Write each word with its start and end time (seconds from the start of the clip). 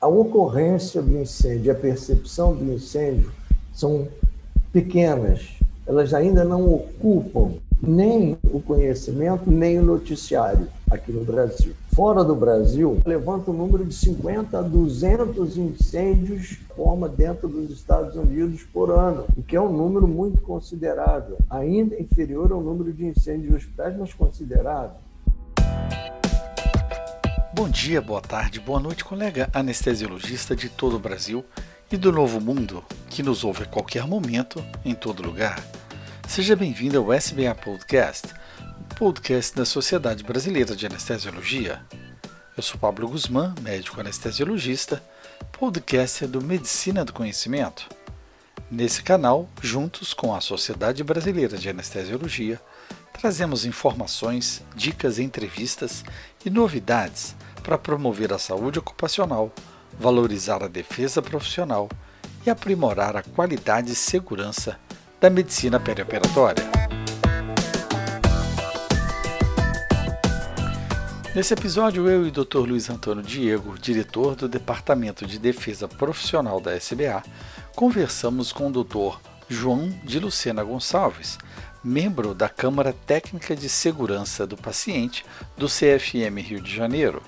a 0.00 0.08
ocorrência 0.08 1.02
do 1.02 1.20
incêndio, 1.20 1.70
a 1.70 1.74
percepção 1.74 2.54
do 2.54 2.72
incêndio 2.72 3.30
são 3.74 4.08
pequenas, 4.72 5.58
elas 5.86 6.14
ainda 6.14 6.42
não 6.42 6.72
ocupam 6.72 7.52
nem 7.82 8.38
o 8.44 8.60
conhecimento, 8.60 9.50
nem 9.50 9.78
o 9.78 9.82
noticiário 9.82 10.68
aqui 10.90 11.12
no 11.12 11.22
Brasil. 11.22 11.74
Fora 11.94 12.24
do 12.24 12.34
Brasil, 12.34 12.98
levanta 13.04 13.50
o 13.50 13.54
um 13.54 13.56
número 13.56 13.84
de 13.84 13.94
50 13.94 14.58
a 14.58 14.62
200 14.62 15.56
incêndios 15.58 16.58
forma 16.74 17.06
dentro 17.08 17.46
dos 17.46 17.70
Estados 17.70 18.16
Unidos 18.16 18.62
por 18.72 18.90
ano, 18.90 19.24
o 19.36 19.42
que 19.42 19.56
é 19.56 19.60
um 19.60 19.72
número 19.72 20.08
muito 20.08 20.40
considerável, 20.40 21.36
ainda 21.48 22.00
inferior 22.00 22.52
ao 22.52 22.62
número 22.62 22.92
de 22.92 23.04
incêndios 23.04 23.54
hospitais, 23.54 23.96
mas 23.98 24.14
considerável. 24.14 24.96
Bom 27.60 27.68
dia, 27.68 28.00
boa 28.00 28.22
tarde, 28.22 28.58
boa 28.58 28.80
noite, 28.80 29.04
colega 29.04 29.50
anestesiologista 29.52 30.56
de 30.56 30.70
todo 30.70 30.96
o 30.96 30.98
Brasil 30.98 31.44
e 31.92 31.96
do 31.98 32.10
Novo 32.10 32.40
Mundo, 32.40 32.82
que 33.10 33.22
nos 33.22 33.44
ouve 33.44 33.64
a 33.64 33.66
qualquer 33.66 34.06
momento, 34.06 34.64
em 34.82 34.94
todo 34.94 35.22
lugar. 35.22 35.62
Seja 36.26 36.56
bem-vindo 36.56 36.96
ao 36.96 37.12
SBA 37.12 37.54
Podcast, 37.54 38.28
o 38.90 38.94
podcast 38.94 39.54
da 39.54 39.66
Sociedade 39.66 40.24
Brasileira 40.24 40.74
de 40.74 40.86
Anestesiologia. 40.86 41.84
Eu 42.56 42.62
sou 42.62 42.80
Pablo 42.80 43.06
Guzmán, 43.06 43.54
médico 43.60 44.00
anestesiologista, 44.00 45.02
podcaster 45.52 46.26
do 46.26 46.40
Medicina 46.40 47.04
do 47.04 47.12
Conhecimento. 47.12 47.90
Nesse 48.70 49.02
canal, 49.02 49.46
juntos 49.60 50.14
com 50.14 50.34
a 50.34 50.40
Sociedade 50.40 51.04
Brasileira 51.04 51.58
de 51.58 51.68
Anestesiologia, 51.68 52.58
trazemos 53.12 53.66
informações, 53.66 54.62
dicas, 54.74 55.18
entrevistas 55.18 56.02
e 56.42 56.48
novidades 56.48 57.36
para 57.60 57.78
promover 57.78 58.32
a 58.32 58.38
saúde 58.38 58.78
ocupacional, 58.78 59.52
valorizar 59.98 60.62
a 60.62 60.68
defesa 60.68 61.20
profissional 61.20 61.88
e 62.44 62.50
aprimorar 62.50 63.16
a 63.16 63.22
qualidade 63.22 63.92
e 63.92 63.94
segurança 63.94 64.78
da 65.20 65.28
medicina 65.28 65.78
perioperatória. 65.78 66.64
Nesse 71.34 71.54
episódio, 71.54 72.08
eu 72.08 72.26
e 72.26 72.28
o 72.28 72.32
Dr. 72.32 72.58
Luiz 72.58 72.90
Antônio 72.90 73.22
Diego, 73.22 73.78
diretor 73.78 74.34
do 74.34 74.48
Departamento 74.48 75.24
de 75.24 75.38
Defesa 75.38 75.86
Profissional 75.86 76.60
da 76.60 76.74
SBA, 76.74 77.22
conversamos 77.76 78.52
com 78.52 78.66
o 78.68 78.82
Dr. 78.82 79.16
João 79.48 79.88
de 80.02 80.18
Lucena 80.18 80.64
Gonçalves, 80.64 81.38
membro 81.84 82.34
da 82.34 82.48
Câmara 82.48 82.92
Técnica 83.06 83.54
de 83.54 83.68
Segurança 83.68 84.46
do 84.46 84.56
Paciente 84.56 85.24
do 85.56 85.66
CFM 85.66 86.40
Rio 86.42 86.60
de 86.60 86.74
Janeiro 86.74 87.22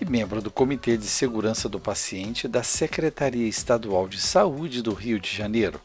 e 0.00 0.04
membro 0.06 0.40
do 0.40 0.50
Comitê 0.50 0.96
de 0.96 1.04
Segurança 1.04 1.68
do 1.68 1.78
Paciente 1.78 2.48
da 2.48 2.62
Secretaria 2.62 3.46
Estadual 3.46 4.08
de 4.08 4.18
Saúde 4.18 4.80
do 4.80 4.94
Rio 4.94 5.20
de 5.20 5.28
Janeiro, 5.28 5.78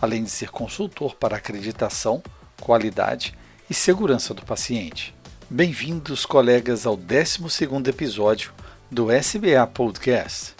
além 0.00 0.24
de 0.24 0.30
ser 0.30 0.50
consultor 0.50 1.14
para 1.14 1.36
acreditação, 1.36 2.22
qualidade 2.62 3.36
e 3.68 3.74
segurança 3.74 4.32
do 4.32 4.42
paciente. 4.42 5.14
Bem-vindos, 5.50 6.24
colegas, 6.24 6.86
ao 6.86 6.96
12 6.96 7.40
episódio 7.86 8.54
do 8.90 9.12
SBA 9.12 9.66
Podcast. 9.66 10.54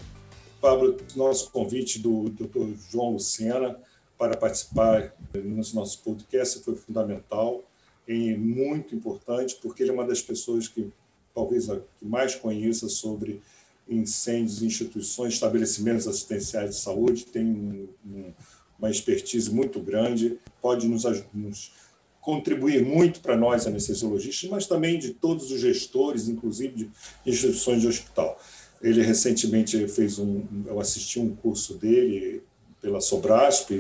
Pablo, 0.60 0.94
nosso 1.16 1.50
convite 1.50 1.98
do 1.98 2.28
Dr. 2.28 2.74
João 2.90 3.12
Lucena 3.12 3.78
para 4.18 4.36
participar 4.36 5.14
nos 5.34 5.72
nossos 5.72 5.96
podcasts 5.96 6.62
foi 6.62 6.76
fundamental 6.76 7.64
e 8.06 8.36
muito 8.36 8.94
importante, 8.94 9.56
porque 9.62 9.82
ele 9.82 9.90
é 9.90 9.94
uma 9.94 10.06
das 10.06 10.20
pessoas 10.20 10.68
que 10.68 10.92
talvez 11.38 11.70
a 11.70 11.76
que 11.76 12.04
mais 12.04 12.34
conheça 12.34 12.88
sobre 12.88 13.40
incêndios 13.88 14.62
instituições, 14.62 15.34
estabelecimentos 15.34 16.06
assistenciais 16.08 16.70
de 16.70 16.80
saúde, 16.80 17.26
tem 17.26 17.44
um, 17.46 17.88
um 18.04 18.32
uma 18.78 18.90
expertise 18.90 19.50
muito 19.50 19.80
grande, 19.80 20.38
pode 20.62 20.86
nos, 20.86 21.02
nos 21.34 21.72
contribuir 22.20 22.84
muito 22.84 23.20
para 23.20 23.36
nós 23.36 23.66
anestesiologistas, 23.66 24.48
mas 24.48 24.66
também 24.66 24.98
de 24.98 25.14
todos 25.14 25.50
os 25.50 25.60
gestores, 25.60 26.28
inclusive 26.28 26.74
de 26.74 26.90
instituições 27.26 27.80
de 27.80 27.88
hospital. 27.88 28.40
Ele 28.80 29.02
recentemente 29.02 29.88
fez 29.88 30.20
um, 30.20 30.44
eu 30.64 30.78
assisti 30.78 31.18
um 31.18 31.34
curso 31.34 31.74
dele 31.74 32.42
pela 32.80 33.00
Sobrasp, 33.00 33.70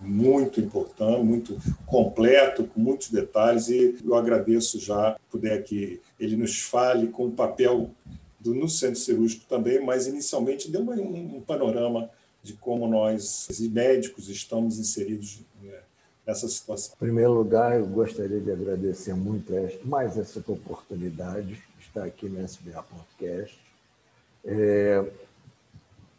muito 0.00 0.60
importante, 0.60 1.22
muito 1.22 1.58
completo, 1.84 2.64
com 2.64 2.80
muitos 2.80 3.10
detalhes, 3.10 3.68
e 3.68 3.98
eu 4.04 4.14
agradeço 4.14 4.80
já 4.80 5.16
puder 5.30 5.62
que 5.62 6.00
ele 6.18 6.36
nos 6.36 6.60
fale 6.60 7.08
com 7.08 7.26
o 7.26 7.32
papel 7.32 7.90
do, 8.40 8.54
no 8.54 8.68
centro 8.68 8.98
cirúrgico 8.98 9.44
também, 9.48 9.84
mas 9.84 10.06
inicialmente 10.06 10.70
deu 10.70 10.80
um, 10.80 11.36
um 11.36 11.40
panorama 11.40 12.08
de 12.42 12.54
como 12.54 12.86
nós, 12.86 13.48
médicos, 13.72 14.28
estamos 14.28 14.78
inseridos 14.78 15.40
né, 15.62 15.78
nessa 16.26 16.48
situação. 16.48 16.94
Em 16.94 16.98
primeiro 16.98 17.32
lugar, 17.32 17.78
eu 17.78 17.86
gostaria 17.86 18.40
de 18.40 18.50
agradecer 18.50 19.14
muito 19.14 19.52
mais 19.84 20.16
essa 20.16 20.38
oportunidade 20.38 21.48
de 21.48 21.60
estar 21.80 22.04
aqui 22.04 22.28
no 22.28 22.42
SBA 22.42 22.82
Podcast. 22.84 23.58
É, 24.44 25.04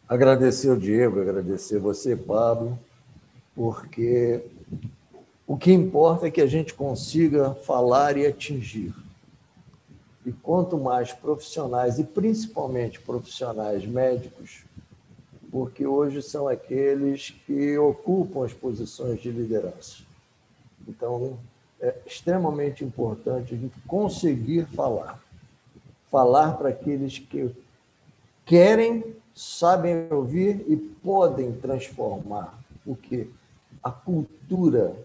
agradecer 0.08 0.70
o 0.70 0.78
Diego, 0.78 1.20
agradecer 1.20 1.78
você, 1.78 2.16
Pablo, 2.16 2.78
porque 3.54 4.42
o 5.46 5.56
que 5.56 5.72
importa 5.72 6.26
é 6.26 6.30
que 6.30 6.40
a 6.40 6.46
gente 6.46 6.74
consiga 6.74 7.54
falar 7.54 8.16
e 8.16 8.26
atingir. 8.26 8.94
E 10.24 10.32
quanto 10.32 10.78
mais 10.78 11.12
profissionais, 11.12 11.98
e 11.98 12.04
principalmente 12.04 13.00
profissionais 13.00 13.86
médicos, 13.86 14.64
porque 15.50 15.86
hoje 15.86 16.22
são 16.22 16.46
aqueles 16.46 17.30
que 17.46 17.78
ocupam 17.78 18.44
as 18.44 18.52
posições 18.52 19.20
de 19.20 19.30
liderança. 19.30 20.02
Então, 20.86 21.38
é 21.80 21.94
extremamente 22.06 22.84
importante 22.84 23.54
a 23.54 23.56
gente 23.56 23.74
conseguir 23.86 24.66
falar. 24.66 25.22
Falar 26.10 26.52
para 26.58 26.70
aqueles 26.70 27.18
que 27.18 27.50
querem, 28.44 29.16
sabem 29.38 30.08
ouvir 30.10 30.64
e 30.66 30.76
podem 30.76 31.52
transformar 31.52 32.58
o 32.84 32.96
que 32.96 33.30
a 33.80 33.88
cultura 33.88 34.96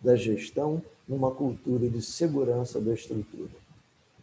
da 0.00 0.16
gestão 0.16 0.80
numa 1.06 1.30
cultura 1.30 1.86
de 1.86 2.00
segurança 2.00 2.80
da 2.80 2.94
estrutura. 2.94 3.50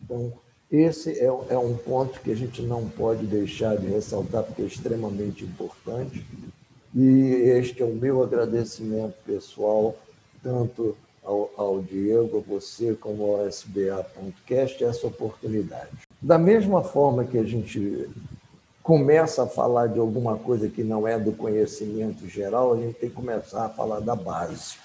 Então, 0.03 0.33
esse 0.71 1.11
é, 1.19 1.25
é 1.25 1.57
um 1.59 1.77
ponto 1.77 2.19
que 2.21 2.31
a 2.31 2.35
gente 2.35 2.63
não 2.63 2.89
pode 2.89 3.27
deixar 3.27 3.77
de 3.77 3.85
ressaltar, 3.85 4.43
porque 4.45 4.63
é 4.63 4.65
extremamente 4.65 5.43
importante. 5.43 6.25
E 6.95 7.09
este 7.55 7.83
é 7.83 7.85
o 7.85 7.93
meu 7.93 8.23
agradecimento 8.23 9.13
pessoal, 9.27 9.95
tanto 10.41 10.97
ao, 11.23 11.51
ao 11.55 11.81
Diego, 11.83 12.39
a 12.39 12.49
você, 12.51 12.95
como 12.95 13.35
ao 13.35 13.47
SBA.cast, 13.47 14.83
essa 14.83 15.05
oportunidade. 15.05 15.91
Da 16.19 16.39
mesma 16.39 16.83
forma 16.83 17.25
que 17.25 17.37
a 17.37 17.43
gente 17.43 18.09
começa 18.89 19.43
a 19.43 19.47
falar 19.47 19.85
de 19.85 19.99
alguma 19.99 20.35
coisa 20.35 20.67
que 20.67 20.83
não 20.83 21.07
é 21.07 21.19
do 21.19 21.31
conhecimento 21.31 22.27
geral, 22.27 22.73
a 22.73 22.77
gente 22.77 22.95
tem 22.95 23.07
que 23.07 23.15
começar 23.15 23.65
a 23.65 23.69
falar 23.69 23.99
da 23.99 24.15
base. 24.15 24.77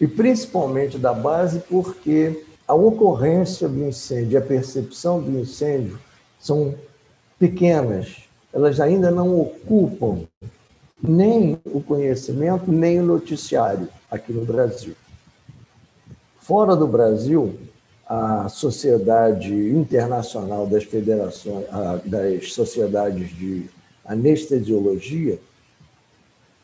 E 0.00 0.06
principalmente 0.06 0.98
da 0.98 1.12
base 1.12 1.58
porque 1.68 2.44
a 2.64 2.74
ocorrência 2.74 3.68
do 3.68 3.84
incêndio, 3.84 4.38
a 4.38 4.40
percepção 4.40 5.20
do 5.20 5.36
incêndio 5.36 5.98
são 6.38 6.76
pequenas, 7.36 8.18
elas 8.52 8.78
ainda 8.78 9.10
não 9.10 9.40
ocupam 9.40 10.20
nem 11.02 11.60
o 11.64 11.80
conhecimento, 11.82 12.70
nem 12.70 13.00
o 13.00 13.04
noticiário 13.04 13.88
aqui 14.08 14.32
no 14.32 14.44
Brasil. 14.44 14.94
Fora 16.38 16.76
do 16.76 16.86
Brasil, 16.86 17.58
a 18.06 18.48
Sociedade 18.48 19.54
Internacional 19.54 20.66
das 20.66 20.84
Federações, 20.84 21.64
das 22.04 22.52
Sociedades 22.52 23.30
de 23.30 23.70
Anestesiologia, 24.04 25.38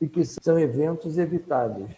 e 0.00 0.06
que 0.06 0.24
são 0.24 0.56
eventos 0.60 1.18
evitáveis. 1.18 1.90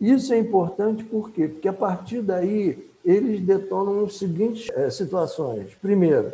Isso 0.00 0.32
é 0.32 0.38
importante 0.38 1.04
por 1.04 1.30
quê? 1.30 1.46
Porque 1.46 1.68
a 1.68 1.72
partir 1.72 2.20
daí 2.20 2.90
eles 3.04 3.40
detonam 3.42 4.06
as 4.06 4.16
seguintes 4.16 4.68
eh, 4.70 4.90
situações. 4.90 5.72
Primeiro, 5.80 6.32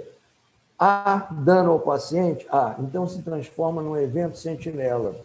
Há 0.78 1.28
dano 1.30 1.72
ao 1.72 1.80
paciente? 1.80 2.46
Há. 2.50 2.76
Então 2.78 3.08
se 3.08 3.22
transforma 3.22 3.82
num 3.82 3.96
evento 3.96 4.36
sentinela. 4.36 5.16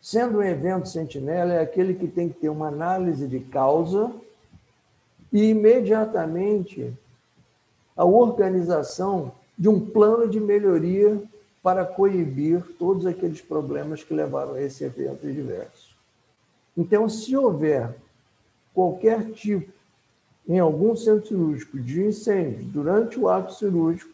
Sendo 0.00 0.38
um 0.38 0.42
evento 0.42 0.88
sentinela, 0.88 1.52
é 1.52 1.60
aquele 1.60 1.94
que 1.94 2.08
tem 2.08 2.30
que 2.30 2.40
ter 2.40 2.48
uma 2.48 2.68
análise 2.68 3.28
de 3.28 3.40
causa 3.40 4.10
e 5.30 5.50
imediatamente 5.50 6.92
a 7.94 8.04
organização 8.04 9.32
de 9.58 9.68
um 9.68 9.78
plano 9.78 10.26
de 10.26 10.40
melhoria 10.40 11.22
para 11.62 11.84
coibir 11.84 12.64
todos 12.78 13.04
aqueles 13.04 13.42
problemas 13.42 14.02
que 14.02 14.14
levaram 14.14 14.54
a 14.54 14.62
esse 14.62 14.82
evento 14.84 15.30
diverso. 15.30 15.94
Então, 16.74 17.06
se 17.08 17.36
houver 17.36 17.94
qualquer 18.72 19.30
tipo, 19.32 19.70
em 20.48 20.58
algum 20.58 20.96
centro 20.96 21.28
cirúrgico, 21.28 21.78
de 21.78 22.02
incêndio 22.02 22.64
durante 22.64 23.20
o 23.20 23.28
ato 23.28 23.52
cirúrgico, 23.52 24.10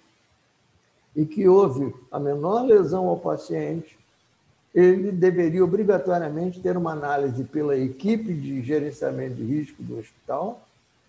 e 1.17 1.25
que 1.25 1.49
houve 1.49 1.95
a 2.13 2.21
menor 2.21 2.67
lesão 2.67 3.09
ao 3.09 3.17
paciente, 3.17 3.99
ele 4.75 5.11
deveria 5.11 5.65
obrigatoriamente 5.65 6.61
ter 6.61 6.77
uma 6.77 6.93
análise 6.93 7.43
pela 7.45 7.75
equipe 7.75 8.35
de 8.35 8.63
gerenciamento 8.63 9.37
de 9.37 9.43
risco 9.43 9.83
do 9.83 9.99
hospital 9.99 10.61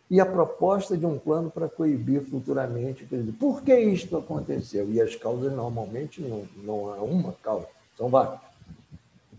e 0.10 0.22
a 0.22 0.26
proposta 0.26 0.98
de 0.98 1.06
um 1.06 1.20
plano 1.20 1.52
para 1.52 1.68
coibir 1.68 2.22
futuramente. 2.22 3.06
Por 3.38 3.62
que 3.62 3.78
isto 3.78 4.16
aconteceu? 4.16 4.90
E 4.90 5.02
as 5.02 5.16
causas 5.16 5.52
normalmente 5.52 6.22
não, 6.22 6.46
não 6.64 6.94
há 6.94 7.02
uma 7.02 7.34
causa, 7.44 7.68
são 7.98 8.08
várias. 8.08 8.40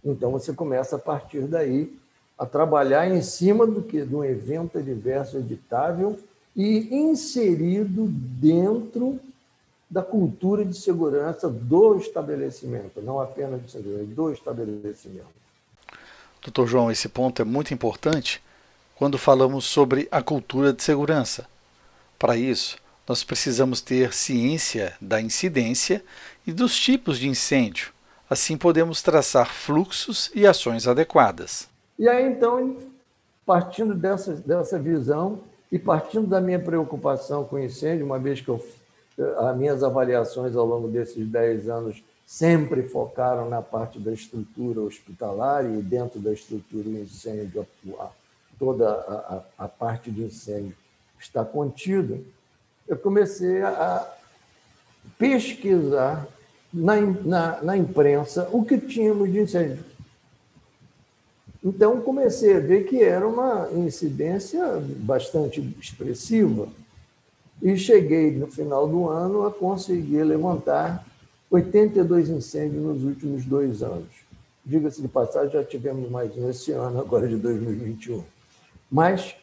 Então 0.04 0.30
você 0.30 0.52
começa 0.52 0.96
a 0.96 0.98
partir 0.98 1.46
daí 1.46 1.96
a 2.38 2.44
trabalhar 2.44 3.08
em 3.08 3.22
cima 3.22 3.66
do 3.66 3.82
que 3.82 4.02
de 4.04 4.14
um 4.14 4.22
evento 4.22 4.76
adverso 4.76 5.38
evitável 5.38 6.18
e 6.54 6.94
inserido 6.94 8.06
dentro 8.06 9.18
da 9.90 10.02
cultura 10.02 10.64
de 10.64 10.76
segurança 10.76 11.48
do 11.48 11.96
estabelecimento, 11.96 13.00
não 13.00 13.20
apenas 13.20 13.62
de 13.62 13.70
segurança, 13.70 14.04
do 14.04 14.32
estabelecimento. 14.32 15.38
Doutor 16.42 16.66
João, 16.66 16.90
esse 16.90 17.08
ponto 17.08 17.40
é 17.40 17.44
muito 17.44 17.72
importante 17.72 18.42
quando 18.94 19.16
falamos 19.16 19.64
sobre 19.64 20.08
a 20.10 20.22
cultura 20.22 20.72
de 20.72 20.82
segurança. 20.82 21.46
Para 22.18 22.36
isso, 22.36 22.76
nós 23.08 23.24
precisamos 23.24 23.80
ter 23.80 24.12
ciência 24.12 24.94
da 25.00 25.20
incidência 25.20 26.04
e 26.46 26.52
dos 26.52 26.78
tipos 26.78 27.18
de 27.18 27.28
incêndio. 27.28 27.92
Assim 28.28 28.58
podemos 28.58 29.00
traçar 29.00 29.50
fluxos 29.50 30.30
e 30.34 30.46
ações 30.46 30.86
adequadas. 30.86 31.68
E 31.98 32.06
aí, 32.06 32.30
então, 32.30 32.76
partindo 33.46 33.94
dessa, 33.94 34.34
dessa 34.34 34.78
visão 34.78 35.40
e 35.72 35.78
partindo 35.78 36.26
da 36.26 36.40
minha 36.40 36.58
preocupação 36.58 37.44
com 37.44 37.58
incêndio, 37.58 38.04
uma 38.04 38.18
vez 38.18 38.40
que 38.40 38.48
eu 38.48 38.62
as 39.38 39.56
minhas 39.56 39.82
avaliações 39.82 40.54
ao 40.54 40.64
longo 40.64 40.88
desses 40.88 41.26
10 41.26 41.68
anos 41.68 42.02
sempre 42.26 42.82
focaram 42.82 43.48
na 43.48 43.62
parte 43.62 43.98
da 43.98 44.12
estrutura 44.12 44.80
hospitalar 44.80 45.64
e 45.64 45.82
dentro 45.82 46.20
da 46.20 46.32
estrutura 46.32 46.84
do 46.84 46.98
incêndio, 46.98 47.66
toda 48.58 48.88
a, 48.88 49.42
a, 49.58 49.64
a 49.64 49.68
parte 49.68 50.10
de 50.10 50.22
incêndio 50.22 50.76
está 51.18 51.44
contida, 51.44 52.20
eu 52.86 52.96
comecei 52.96 53.62
a 53.62 54.06
pesquisar 55.18 56.28
na, 56.72 57.00
na, 57.00 57.62
na 57.62 57.76
imprensa 57.76 58.48
o 58.52 58.64
que 58.64 58.78
tínhamos 58.78 59.32
de 59.32 59.40
incêndio. 59.40 59.84
Então, 61.64 62.00
comecei 62.00 62.56
a 62.56 62.60
ver 62.60 62.84
que 62.84 63.02
era 63.02 63.26
uma 63.26 63.68
incidência 63.72 64.64
bastante 65.00 65.60
expressiva 65.80 66.68
e 67.60 67.76
cheguei, 67.76 68.30
no 68.30 68.46
final 68.46 68.86
do 68.86 69.08
ano, 69.08 69.46
a 69.46 69.50
conseguir 69.50 70.22
levantar 70.22 71.04
82 71.50 72.28
incêndios 72.28 72.82
nos 72.82 73.04
últimos 73.04 73.44
dois 73.44 73.82
anos. 73.82 74.08
Diga-se 74.64 75.00
de 75.00 75.08
passagem, 75.08 75.50
já 75.50 75.64
tivemos 75.64 76.10
mais 76.10 76.36
um 76.36 76.48
esse 76.48 76.72
ano, 76.72 77.00
agora 77.00 77.26
de 77.26 77.36
2021. 77.36 78.22
Mas 78.90 79.34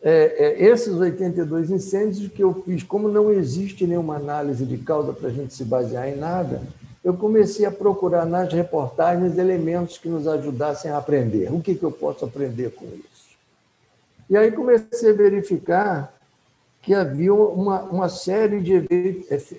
é, 0.00 0.60
é, 0.60 0.64
esses 0.64 0.94
82 0.94 1.70
incêndios 1.70 2.28
que 2.28 2.42
eu 2.42 2.62
fiz, 2.64 2.82
como 2.82 3.08
não 3.08 3.32
existe 3.32 3.86
nenhuma 3.86 4.16
análise 4.16 4.64
de 4.64 4.78
causa 4.78 5.12
para 5.12 5.28
a 5.28 5.32
gente 5.32 5.52
se 5.52 5.64
basear 5.64 6.08
em 6.08 6.16
nada, 6.16 6.62
eu 7.02 7.14
comecei 7.14 7.64
a 7.66 7.70
procurar 7.70 8.24
nas 8.24 8.52
reportagens 8.52 9.36
elementos 9.36 9.98
que 9.98 10.08
nos 10.08 10.26
ajudassem 10.26 10.90
a 10.90 10.98
aprender. 10.98 11.52
O 11.52 11.60
que, 11.60 11.74
que 11.74 11.84
eu 11.84 11.90
posso 11.90 12.24
aprender 12.24 12.70
com 12.70 12.86
isso? 12.86 13.36
E 14.30 14.36
aí 14.36 14.52
comecei 14.52 15.10
a 15.10 15.14
verificar 15.14 16.17
que 16.88 16.94
havia 16.94 17.34
uma, 17.34 17.82
uma 17.82 18.08
série 18.08 18.60
de, 18.60 18.76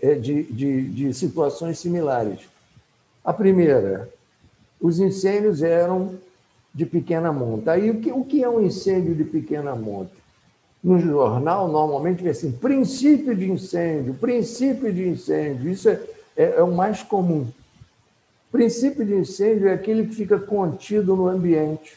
é, 0.02 0.16
de, 0.16 0.42
de, 0.46 0.82
de 0.90 1.14
situações 1.14 1.78
similares. 1.78 2.40
A 3.24 3.32
primeira, 3.32 4.10
os 4.82 5.00
incêndios 5.00 5.62
eram 5.62 6.16
de 6.74 6.88
pequena 6.88 7.32
monta. 7.32 7.74
Aí, 7.74 7.92
o 7.92 8.00
que, 8.00 8.12
o 8.12 8.26
que 8.26 8.44
é 8.44 8.50
um 8.50 8.60
incêndio 8.60 9.14
de 9.14 9.24
pequena 9.24 9.76
monta? 9.76 10.10
No 10.84 10.98
jornal, 10.98 11.68
normalmente, 11.68 12.24
vê 12.24 12.32
assim, 12.32 12.52
princípio 12.52 13.36
de 13.36 13.52
incêndio, 13.52 14.16
princípio 14.16 14.92
de 14.92 15.10
incêndio. 15.10 15.70
Isso 15.70 15.88
é, 15.88 16.02
é, 16.36 16.56
é 16.58 16.64
o 16.64 16.74
mais 16.74 17.04
comum. 17.04 17.48
Princípio 18.52 19.06
de 19.06 19.14
incêndio 19.14 19.68
é 19.68 19.74
aquele 19.74 20.08
que 20.08 20.16
fica 20.16 20.40
contido 20.40 21.16
no 21.16 21.28
ambiente. 21.28 21.96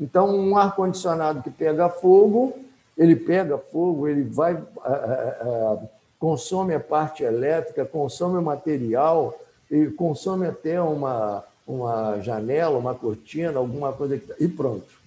Então, 0.00 0.34
um 0.34 0.56
ar-condicionado 0.56 1.42
que 1.42 1.50
pega 1.50 1.90
fogo, 1.90 2.56
ele 3.00 3.16
pega 3.16 3.56
fogo, 3.56 4.06
ele 4.06 4.22
vai, 4.22 4.62
a, 4.84 4.92
a, 4.92 5.72
a, 5.72 5.78
consome 6.18 6.74
a 6.74 6.78
parte 6.78 7.24
elétrica, 7.24 7.82
consome 7.86 8.36
o 8.36 8.42
material, 8.42 9.34
e 9.70 9.86
consome 9.86 10.46
até 10.46 10.82
uma, 10.82 11.42
uma 11.66 12.20
janela, 12.20 12.76
uma 12.76 12.94
cortina, 12.94 13.58
alguma 13.58 13.90
coisa 13.90 14.18
que, 14.18 14.26
tá, 14.26 14.34
e 14.38 14.46
pronto. 14.46 15.00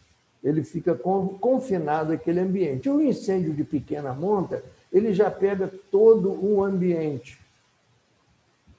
Ele 0.43 0.63
fica 0.63 0.95
confinado 0.95 2.13
àquele 2.13 2.39
ambiente. 2.39 2.89
O 2.89 3.00
incêndio 3.00 3.53
de 3.53 3.63
pequena 3.63 4.12
monta, 4.12 4.63
ele 4.91 5.13
já 5.13 5.29
pega 5.29 5.71
todo 5.91 6.31
o 6.31 6.63
ambiente, 6.63 7.39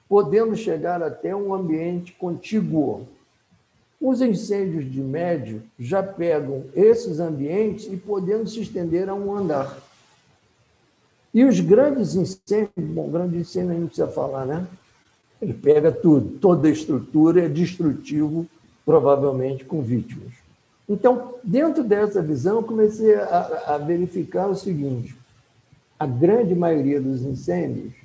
podendo 0.09 0.57
chegar 0.57 1.01
até 1.01 1.33
um 1.33 1.53
ambiente 1.53 2.11
contíguo. 2.11 3.07
Os 4.07 4.21
incêndios 4.21 4.85
de 4.91 5.01
médio 5.01 5.63
já 5.79 6.03
pegam 6.03 6.65
esses 6.75 7.19
ambientes 7.19 7.91
e 7.91 7.97
podendo 7.97 8.47
se 8.47 8.61
estender 8.61 9.09
a 9.09 9.15
um 9.15 9.35
andar. 9.35 9.81
E 11.33 11.43
os 11.43 11.59
grandes 11.59 12.13
incêndios, 12.13 12.69
bom, 12.77 13.09
grande 13.09 13.37
incêndio 13.37 13.71
a 13.71 13.73
gente 13.73 13.87
precisa 13.87 14.07
falar, 14.07 14.45
né? 14.45 14.67
Ele 15.41 15.55
pega 15.55 15.91
tudo, 15.91 16.37
toda 16.37 16.67
a 16.67 16.71
estrutura 16.71 17.45
é 17.45 17.49
destrutivo, 17.49 18.45
provavelmente 18.85 19.65
com 19.65 19.81
vítimas. 19.81 20.33
Então, 20.87 21.33
dentro 21.43 21.83
dessa 21.83 22.21
visão, 22.21 22.61
comecei 22.61 23.15
a, 23.15 23.73
a 23.73 23.77
verificar 23.79 24.47
o 24.47 24.55
seguinte: 24.55 25.17
a 25.97 26.05
grande 26.05 26.53
maioria 26.53 27.01
dos 27.01 27.23
incêndios 27.23 28.04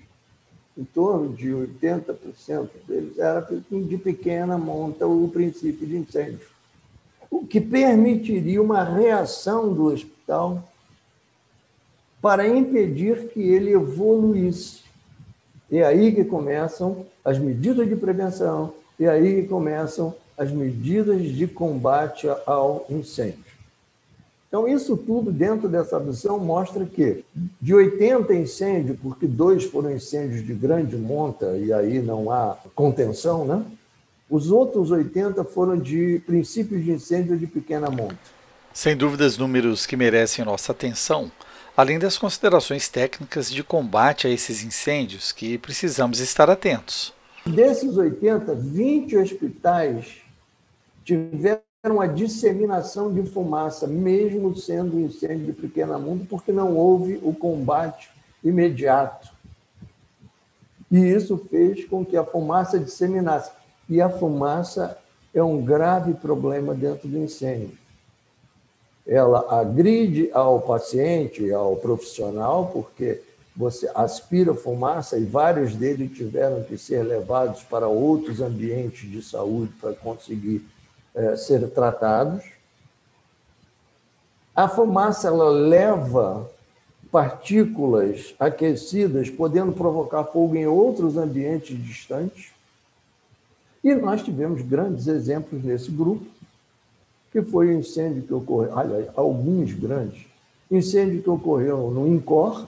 em 0.80 0.84
torno 0.84 1.34
de 1.34 1.48
80% 1.50 2.70
deles 2.88 3.18
era 3.18 3.46
de 3.70 3.98
pequena 3.98 4.56
monta 4.56 5.06
o 5.06 5.28
princípio 5.28 5.86
de 5.86 5.98
incêndio, 5.98 6.48
o 7.30 7.46
que 7.46 7.60
permitiria 7.60 8.62
uma 8.62 8.82
reação 8.82 9.74
do 9.74 9.84
hospital 9.84 10.64
para 12.22 12.48
impedir 12.48 13.28
que 13.28 13.40
ele 13.40 13.72
evoluísse. 13.72 14.80
É 15.70 15.84
aí 15.84 16.12
que 16.12 16.24
começam 16.24 17.06
as 17.22 17.38
medidas 17.38 17.86
de 17.86 17.94
prevenção, 17.94 18.72
é 18.98 19.06
aí 19.06 19.42
que 19.42 19.48
começam 19.48 20.14
as 20.36 20.50
medidas 20.50 21.22
de 21.22 21.46
combate 21.46 22.26
ao 22.46 22.86
incêndio. 22.88 23.49
Então, 24.50 24.66
isso 24.66 24.96
tudo 24.96 25.30
dentro 25.30 25.68
dessa 25.68 26.00
visão 26.00 26.36
mostra 26.40 26.84
que 26.84 27.24
de 27.62 27.72
80 27.72 28.34
incêndios, 28.34 28.98
porque 29.00 29.24
dois 29.24 29.62
foram 29.62 29.92
incêndios 29.92 30.44
de 30.44 30.52
grande 30.52 30.96
monta 30.96 31.56
e 31.56 31.72
aí 31.72 32.02
não 32.02 32.32
há 32.32 32.58
contenção, 32.74 33.44
né? 33.44 33.64
Os 34.28 34.50
outros 34.50 34.90
80 34.90 35.44
foram 35.44 35.78
de 35.78 36.20
princípios 36.26 36.84
de 36.84 36.90
incêndio 36.90 37.38
de 37.38 37.46
pequena 37.46 37.88
monta. 37.90 38.18
Sem 38.74 38.96
dúvidas, 38.96 39.38
números 39.38 39.86
que 39.86 39.96
merecem 39.96 40.44
nossa 40.44 40.72
atenção, 40.72 41.30
além 41.76 42.00
das 42.00 42.18
considerações 42.18 42.88
técnicas 42.88 43.48
de 43.48 43.62
combate 43.62 44.26
a 44.26 44.30
esses 44.30 44.64
incêndios 44.64 45.30
que 45.30 45.58
precisamos 45.58 46.18
estar 46.18 46.50
atentos. 46.50 47.14
Desses 47.46 47.96
80, 47.96 48.52
20 48.52 49.16
hospitais 49.16 50.22
tiveram 51.04 51.69
a 51.82 52.06
disseminação 52.06 53.10
de 53.10 53.22
fumaça, 53.22 53.86
mesmo 53.86 54.54
sendo 54.54 55.00
incêndio 55.00 55.46
de 55.46 55.52
pequena 55.54 55.98
monta, 55.98 56.26
porque 56.28 56.52
não 56.52 56.76
houve 56.76 57.18
o 57.22 57.32
combate 57.32 58.10
imediato. 58.44 59.30
E 60.90 60.98
isso 60.98 61.38
fez 61.50 61.86
com 61.86 62.04
que 62.04 62.18
a 62.18 62.24
fumaça 62.24 62.78
disseminasse 62.78 63.50
e 63.88 63.98
a 63.98 64.10
fumaça 64.10 64.98
é 65.32 65.42
um 65.42 65.64
grave 65.64 66.12
problema 66.12 66.74
dentro 66.74 67.08
do 67.08 67.16
incêndio. 67.16 67.78
Ela 69.06 69.58
agride 69.58 70.30
ao 70.34 70.60
paciente, 70.60 71.50
ao 71.50 71.76
profissional, 71.76 72.66
porque 72.74 73.22
você 73.56 73.90
aspira 73.94 74.52
fumaça 74.52 75.16
e 75.16 75.24
vários 75.24 75.74
deles 75.74 76.14
tiveram 76.14 76.62
que 76.62 76.76
ser 76.76 77.02
levados 77.04 77.62
para 77.62 77.88
outros 77.88 78.42
ambientes 78.42 79.10
de 79.10 79.22
saúde 79.22 79.72
para 79.80 79.94
conseguir 79.94 80.62
é, 81.14 81.36
ser 81.36 81.68
tratados. 81.70 82.44
A 84.54 84.68
fumaça 84.68 85.28
ela 85.28 85.48
leva 85.48 86.50
partículas 87.10 88.34
aquecidas, 88.38 89.28
podendo 89.28 89.72
provocar 89.72 90.24
fogo 90.24 90.54
em 90.56 90.66
outros 90.66 91.16
ambientes 91.16 91.76
distantes. 91.82 92.52
E 93.82 93.94
nós 93.94 94.22
tivemos 94.22 94.62
grandes 94.62 95.06
exemplos 95.06 95.64
nesse 95.64 95.90
grupo, 95.90 96.24
que 97.32 97.42
foi 97.42 97.68
o 97.68 97.78
incêndio 97.78 98.22
que 98.22 98.34
ocorreu, 98.34 98.78
aliás, 98.78 99.08
alguns 99.16 99.72
grandes, 99.72 100.26
incêndio 100.70 101.22
que 101.22 101.30
ocorreu 101.30 101.90
no 101.90 102.06
INCOR, 102.06 102.66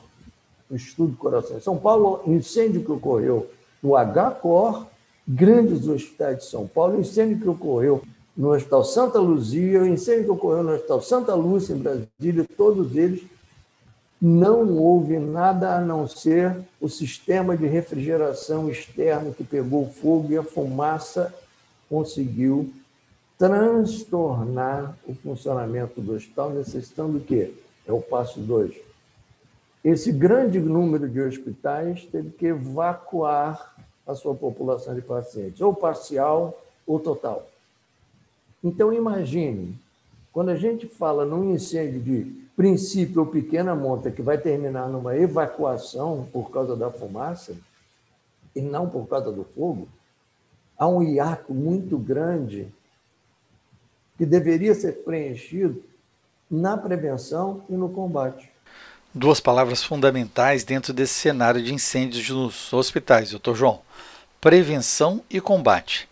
no 0.70 0.76
Estudo 0.76 1.16
Coração 1.16 1.58
de 1.58 1.64
São 1.64 1.76
Paulo, 1.76 2.22
incêndio 2.26 2.82
que 2.82 2.90
ocorreu 2.90 3.49
no 3.82 3.92
HCOR, 3.96 4.87
grandes 5.28 5.87
hospitais 5.87 6.38
de 6.38 6.44
São 6.46 6.66
Paulo, 6.66 6.99
incêndio 6.99 7.38
que 7.38 7.49
ocorreu 7.49 8.02
no 8.36 8.52
Hospital 8.52 8.84
Santa 8.84 9.18
Luzia, 9.18 9.82
o 9.82 9.86
incêndio 9.86 10.24
que 10.24 10.30
ocorreu 10.30 10.62
no 10.62 10.72
Hospital 10.72 11.02
Santa 11.02 11.34
Lúcia, 11.34 11.74
em 11.74 11.78
Brasília, 11.78 12.46
todos 12.56 12.96
eles 12.96 13.22
não 14.20 14.78
houve 14.78 15.18
nada 15.18 15.76
a 15.76 15.80
não 15.80 16.06
ser 16.06 16.56
o 16.80 16.88
sistema 16.88 17.56
de 17.56 17.66
refrigeração 17.66 18.70
externo 18.70 19.34
que 19.34 19.42
pegou 19.42 19.88
fogo 19.88 20.32
e 20.32 20.38
a 20.38 20.44
fumaça 20.44 21.34
conseguiu 21.90 22.72
transtornar 23.36 24.96
o 25.06 25.14
funcionamento 25.14 26.00
do 26.00 26.14
hospital, 26.14 26.50
necessitando 26.50 27.18
o 27.18 27.20
quê? 27.20 27.52
É 27.84 27.92
o 27.92 28.00
passo 28.00 28.38
2. 28.38 28.76
Esse 29.84 30.12
grande 30.12 30.60
número 30.60 31.08
de 31.08 31.20
hospitais 31.20 32.04
teve 32.04 32.30
que 32.30 32.46
evacuar 32.46 33.74
a 34.06 34.14
sua 34.14 34.34
população 34.34 34.94
de 34.94 35.02
pacientes, 35.02 35.60
ou 35.60 35.74
parcial 35.74 36.56
ou 36.86 37.00
total. 37.00 37.51
Então, 38.62 38.92
imagine, 38.92 39.78
quando 40.33 40.50
a 40.50 40.57
gente 40.57 40.87
fala 40.87 41.25
num 41.25 41.52
incêndio 41.52 42.00
de 42.00 42.42
princípio 42.57 43.21
ou 43.21 43.26
pequena 43.26 43.75
monta 43.75 44.11
que 44.11 44.23
vai 44.23 44.38
terminar 44.38 44.88
numa 44.88 45.16
evacuação 45.16 46.28
por 46.33 46.50
causa 46.50 46.76
da 46.76 46.90
fumaça 46.90 47.57
e 48.54 48.61
não 48.61 48.88
por 48.88 49.07
causa 49.09 49.33
do 49.33 49.45
fogo, 49.45 49.88
há 50.78 50.87
um 50.87 51.02
hiato 51.02 51.52
muito 51.52 51.99
grande 51.99 52.69
que 54.16 54.26
deveria 54.26 54.75
ser 54.75 55.02
preenchido 55.04 55.83
na 56.50 56.76
prevenção 56.76 57.64
e 57.69 57.73
no 57.73 57.88
combate. 57.88 58.50
Duas 59.14 59.40
palavras 59.40 59.83
fundamentais 59.83 60.64
dentro 60.64 60.92
desse 60.92 61.14
cenário 61.14 61.62
de 61.62 61.75
incêndios 61.75 62.28
nos 62.31 62.73
hospitais, 62.73 63.31
doutor 63.31 63.54
João: 63.54 63.81
prevenção 64.40 65.23
e 65.28 65.40
combate. 65.40 66.09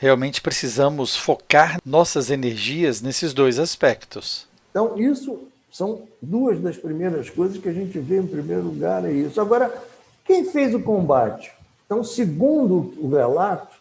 Realmente 0.00 0.40
precisamos 0.40 1.14
focar 1.14 1.78
nossas 1.84 2.30
energias 2.30 3.02
nesses 3.02 3.34
dois 3.34 3.58
aspectos. 3.58 4.48
Então, 4.70 4.98
isso 4.98 5.46
são 5.70 6.08
duas 6.22 6.58
das 6.58 6.78
primeiras 6.78 7.28
coisas 7.28 7.58
que 7.58 7.68
a 7.68 7.72
gente 7.74 7.98
vê 7.98 8.16
em 8.16 8.26
primeiro 8.26 8.62
lugar 8.62 9.04
é 9.04 9.12
isso. 9.12 9.38
Agora, 9.38 9.70
quem 10.24 10.46
fez 10.46 10.74
o 10.74 10.80
combate? 10.80 11.52
Então, 11.84 12.02
segundo 12.02 12.94
o 12.96 13.10
relato, 13.10 13.76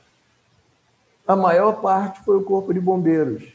a 1.26 1.38
maior 1.38 1.80
parte 1.80 2.20
foi 2.26 2.36
o 2.36 2.44
Corpo 2.44 2.74
de 2.74 2.82
Bombeiros. 2.82 3.54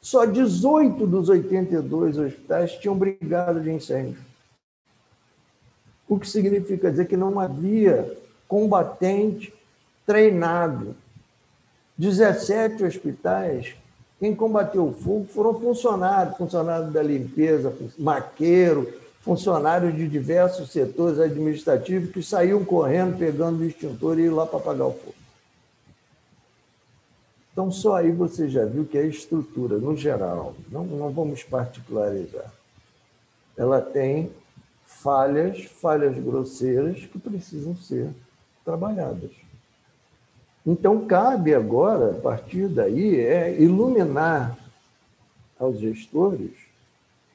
Só 0.00 0.24
18 0.24 1.04
dos 1.08 1.28
82 1.28 2.18
hospitais 2.18 2.74
tinham 2.74 2.96
brigado 2.96 3.60
de 3.60 3.68
incêndio. 3.68 4.20
O 6.08 6.20
que 6.20 6.28
significa 6.28 6.88
dizer 6.88 7.08
que 7.08 7.16
não 7.16 7.40
havia 7.40 8.16
combatente 8.46 9.52
treinado. 10.06 10.94
17 12.00 12.82
hospitais 12.82 13.74
quem 14.18 14.34
combateu 14.34 14.88
o 14.88 14.92
fogo 14.92 15.26
foram 15.26 15.58
funcionários, 15.60 16.36
funcionários 16.36 16.92
da 16.92 17.02
limpeza, 17.02 17.74
maqueiro, 17.98 18.90
funcionários 19.20 19.94
de 19.94 20.08
diversos 20.08 20.70
setores 20.70 21.18
administrativos 21.18 22.10
que 22.10 22.22
saíam 22.22 22.64
correndo, 22.64 23.18
pegando 23.18 23.60
o 23.60 23.64
extintor 23.64 24.18
e 24.18 24.24
iam 24.24 24.34
lá 24.34 24.46
para 24.46 24.58
apagar 24.58 24.88
o 24.88 24.92
fogo. 24.92 25.14
Então, 27.52 27.70
só 27.70 27.96
aí 27.96 28.10
você 28.12 28.48
já 28.48 28.64
viu 28.64 28.86
que 28.86 28.96
a 28.96 29.04
estrutura, 29.04 29.76
no 29.76 29.94
geral, 29.94 30.54
não, 30.70 30.84
não 30.84 31.10
vamos 31.10 31.42
particularizar, 31.42 32.50
ela 33.56 33.80
tem 33.80 34.30
falhas, 34.86 35.64
falhas 35.64 36.16
grosseiras 36.18 37.04
que 37.06 37.18
precisam 37.18 37.76
ser 37.76 38.10
trabalhadas. 38.64 39.49
Então, 40.70 41.04
cabe 41.04 41.52
agora, 41.52 42.12
a 42.12 42.14
partir 42.14 42.68
daí, 42.68 43.18
é 43.18 43.60
iluminar 43.60 44.56
aos 45.58 45.80
gestores 45.80 46.52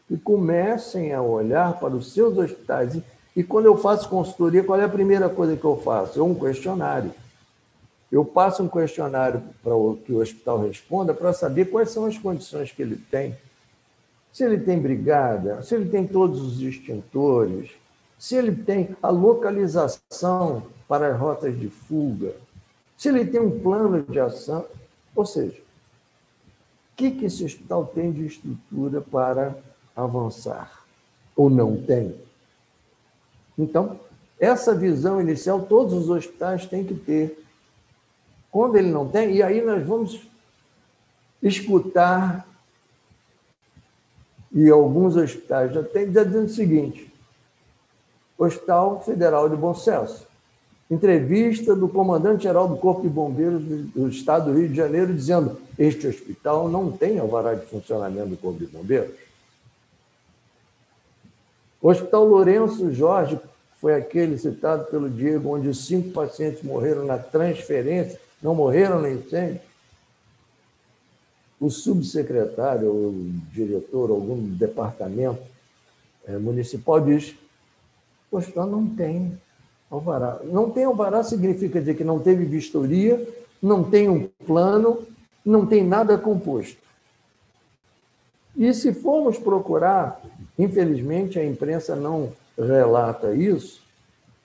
que 0.08 0.18
comecem 0.18 1.12
a 1.12 1.22
olhar 1.22 1.78
para 1.78 1.94
os 1.94 2.14
seus 2.14 2.38
hospitais. 2.38 2.98
E 3.36 3.44
quando 3.44 3.66
eu 3.66 3.76
faço 3.76 4.08
consultoria, 4.08 4.64
qual 4.64 4.80
é 4.80 4.86
a 4.86 4.90
primeira 4.90 5.28
coisa 5.28 5.58
que 5.58 5.66
eu 5.66 5.76
faço? 5.76 6.18
É 6.18 6.24
um 6.24 6.34
questionário. 6.34 7.12
Eu 8.10 8.24
passo 8.24 8.64
um 8.64 8.70
questionário 8.70 9.44
para 9.62 9.74
que 10.06 10.14
o 10.14 10.22
hospital 10.22 10.62
responda 10.62 11.14
para 11.14 11.34
saber 11.34 11.66
quais 11.66 11.90
são 11.90 12.06
as 12.06 12.18
condições 12.18 12.72
que 12.72 12.82
ele 12.82 12.96
tem. 13.12 13.36
Se 14.32 14.46
ele 14.46 14.60
tem 14.60 14.80
brigada, 14.80 15.62
se 15.62 15.76
ele 15.76 15.90
tem 15.90 16.08
todos 16.08 16.42
os 16.42 16.62
extintores, 16.62 17.72
se 18.18 18.34
ele 18.34 18.56
tem 18.56 18.96
a 19.04 19.10
localização 19.10 20.64
para 20.88 21.10
as 21.10 21.20
rotas 21.20 21.60
de 21.60 21.68
fuga, 21.68 22.45
se 22.98 23.10
ele 23.10 23.26
tem 23.26 23.40
um 23.40 23.60
plano 23.60 24.04
de 24.04 24.20
ação, 24.20 24.66
ou 25.16 25.26
seja, 25.26 25.60
o 25.60 26.96
que, 26.96 27.12
que 27.12 27.26
esse 27.26 27.44
hospital 27.44 27.86
tem 27.86 28.12
de 28.12 28.26
estrutura 28.26 29.02
para 29.02 29.56
avançar? 29.96 30.86
Ou 31.36 31.50
não 31.50 31.82
tem? 31.82 32.16
Então, 33.58 34.00
essa 34.40 34.74
visão 34.74 35.20
inicial 35.20 35.62
todos 35.64 35.94
os 35.94 36.10
hospitais 36.10 36.66
têm 36.66 36.86
que 36.86 36.94
ter. 36.94 37.44
Quando 38.50 38.78
ele 38.78 38.90
não 38.90 39.08
tem, 39.08 39.36
e 39.36 39.44
aí 39.44 39.62
nós 39.62 39.86
vamos 39.86 40.26
escutar, 41.44 42.48
e 44.52 44.70
alguns 44.70 45.18
hospitais 45.18 45.74
já 45.74 45.84
têm, 45.84 46.08
dizendo 46.08 46.46
o 46.46 46.50
seguinte: 46.50 47.14
Hospital 48.38 49.02
Federal 49.04 49.50
de 49.50 49.58
Bom 49.58 49.74
Sucesso 49.74 50.26
entrevista 50.90 51.76
do 51.76 51.90
comandante-geral 51.90 52.68
do 52.68 52.78
Corpo 52.78 53.02
de 53.02 53.10
Bombeiros 53.10 53.64
do 53.64 54.08
Estado 54.08 54.52
do 54.52 54.58
Rio 54.58 54.70
de 54.70 54.76
Janeiro, 54.76 55.14
dizendo: 55.14 55.58
este 55.78 56.08
hospital 56.08 56.70
não 56.70 56.92
tem 56.92 57.20
alvará 57.20 57.54
de 57.56 57.66
funcionamento 57.66 58.30
do 58.30 58.38
Corpo 58.38 58.60
de 58.60 58.68
Bombeiros. 58.68 59.16
O 61.82 61.90
Hospital 61.90 62.26
Lourenço 62.26 62.92
Jorge 62.94 63.40
foi 63.78 63.96
aquele 63.96 64.38
citado 64.38 64.86
pelo 64.86 65.10
Diego, 65.10 65.56
onde 65.56 65.74
cinco 65.74 66.12
pacientes 66.12 66.64
morreram 66.64 67.06
na 67.06 67.18
transferência, 67.18 68.20
não 68.42 68.56
morreram 68.56 69.02
no 69.02 69.08
incêndio. 69.08 69.62
O 71.60 71.70
subsecretário, 71.70 72.90
o 72.90 73.32
diretor, 73.52 74.10
algum 74.10 74.42
departamento, 74.56 75.42
é, 76.28 76.38
municipal 76.38 77.00
diz: 77.00 77.36
Poxa, 78.30 78.66
não 78.66 78.88
tem 78.88 79.38
alvará. 79.90 80.40
Não 80.44 80.70
tem 80.70 80.86
alvará 80.86 81.24
significa 81.24 81.80
dizer 81.80 81.96
que 81.96 82.04
não 82.04 82.20
teve 82.20 82.46
vistoria, 82.46 83.28
não 83.62 83.84
tem 83.84 84.10
um 84.10 84.28
plano, 84.46 85.06
não 85.46 85.66
tem 85.66 85.84
nada 85.84 86.18
composto. 86.18 86.78
E 88.56 88.74
se 88.74 88.94
formos 88.94 89.38
procurar, 89.38 90.22
infelizmente 90.58 91.38
a 91.38 91.46
imprensa 91.46 91.96
não 91.96 92.32
relata 92.58 93.34
isso, 93.34 93.82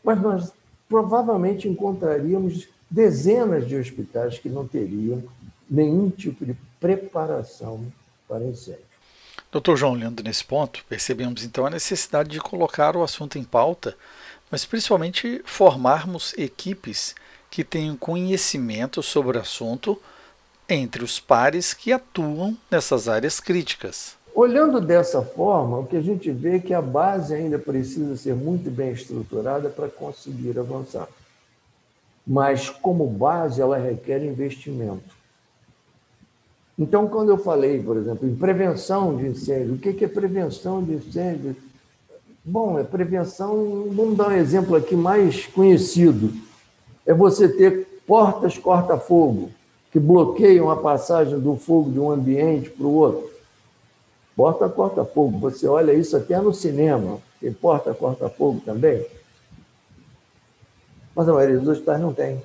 mas 0.02 0.20
nós 0.20 0.52
provavelmente 0.88 1.68
encontraríamos 1.68 2.68
dezenas 2.90 3.68
de 3.68 3.76
hospitais 3.76 4.38
que 4.38 4.48
não 4.48 4.66
teriam 4.66 5.22
nenhum 5.70 6.10
tipo 6.10 6.44
de 6.44 6.56
preparação 6.80 7.84
para 8.28 8.44
incêndio. 8.44 8.90
Doutor 9.52 9.76
João, 9.76 9.92
olhando 9.92 10.22
nesse 10.22 10.44
ponto, 10.44 10.84
percebemos 10.88 11.44
então 11.44 11.66
a 11.66 11.70
necessidade 11.70 12.28
de 12.30 12.40
colocar 12.40 12.96
o 12.96 13.02
assunto 13.02 13.38
em 13.38 13.44
pauta, 13.44 13.96
mas 14.50 14.64
principalmente 14.64 15.40
formarmos 15.44 16.34
equipes 16.36 17.14
que 17.50 17.64
tenham 17.64 17.96
conhecimento 17.96 19.02
sobre 19.02 19.38
o 19.38 19.40
assunto 19.40 20.00
entre 20.68 21.02
os 21.02 21.18
pares 21.18 21.74
que 21.74 21.92
atuam 21.92 22.56
nessas 22.70 23.08
áreas 23.08 23.40
críticas. 23.40 24.16
Olhando 24.34 24.80
dessa 24.80 25.22
forma, 25.22 25.78
o 25.78 25.86
que 25.86 25.96
a 25.96 26.00
gente 26.00 26.30
vê 26.30 26.56
é 26.56 26.60
que 26.60 26.72
a 26.72 26.80
base 26.80 27.34
ainda 27.34 27.58
precisa 27.58 28.16
ser 28.16 28.34
muito 28.34 28.70
bem 28.70 28.92
estruturada 28.92 29.68
para 29.68 29.88
conseguir 29.88 30.56
avançar. 30.58 31.08
Mas, 32.24 32.70
como 32.70 33.06
base, 33.08 33.60
ela 33.60 33.76
requer 33.76 34.22
investimento. 34.22 35.18
Então, 36.78 37.08
quando 37.08 37.30
eu 37.30 37.38
falei, 37.38 37.82
por 37.82 37.96
exemplo, 37.96 38.28
em 38.28 38.34
prevenção 38.34 39.16
de 39.16 39.26
incêndio, 39.26 39.74
o 39.74 39.78
que 39.78 40.04
é 40.04 40.08
prevenção 40.08 40.82
de 40.82 40.94
incêndio? 40.94 41.56
Bom, 42.42 42.78
é 42.78 42.84
prevenção, 42.84 43.86
vamos 43.94 44.16
dar 44.16 44.28
um 44.28 44.32
exemplo 44.32 44.74
aqui 44.74 44.96
mais 44.96 45.46
conhecido. 45.46 46.32
É 47.04 47.12
você 47.12 47.46
ter 47.48 48.00
portas 48.06 48.56
corta-fogo, 48.56 49.50
que 49.92 50.00
bloqueiam 50.00 50.70
a 50.70 50.76
passagem 50.76 51.38
do 51.38 51.56
fogo 51.56 51.90
de 51.90 52.00
um 52.00 52.10
ambiente 52.10 52.70
para 52.70 52.86
o 52.86 52.94
outro. 52.94 53.30
Porta 54.34 54.70
corta-fogo, 54.70 55.38
você 55.38 55.66
olha 55.66 55.92
isso 55.92 56.16
até 56.16 56.40
no 56.40 56.54
cinema, 56.54 57.18
tem 57.40 57.52
porta 57.52 57.92
corta-fogo 57.92 58.62
também. 58.64 59.04
Mas 61.14 61.28
a 61.28 61.34
maioria 61.34 61.58
dos 61.58 61.68
hospitais 61.68 62.00
não 62.00 62.14
tem. 62.14 62.42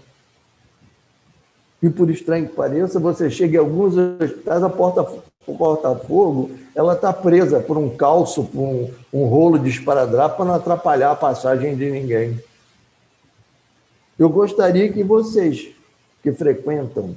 E 1.82 1.90
por 1.90 2.10
estranho 2.10 2.50
que 2.50 2.56
pareça, 2.56 3.00
você 3.00 3.30
chega 3.30 3.56
em 3.56 3.60
alguns 3.60 3.96
hospitais, 3.96 4.62
a 4.62 4.70
porta 4.70 5.06
corta-fogo, 5.54 6.52
ela 6.74 6.94
está 6.94 7.14
presa 7.14 7.60
por 7.60 7.78
um 7.78 7.96
calço, 7.96 8.46
por 8.46 8.60
um, 8.60 8.92
um 9.14 9.26
rolo 9.26 9.60
de 9.60 9.70
esparadrapo 9.70 10.38
para 10.38 10.46
não 10.46 10.56
atrapalhar 10.56 11.12
a 11.12 11.16
passagem 11.16 11.76
de 11.76 11.92
ninguém. 11.92 12.42
Eu 14.18 14.30
gostaria 14.30 14.92
que 14.92 15.04
vocês 15.04 15.68
que 16.24 16.32
frequentam 16.32 17.16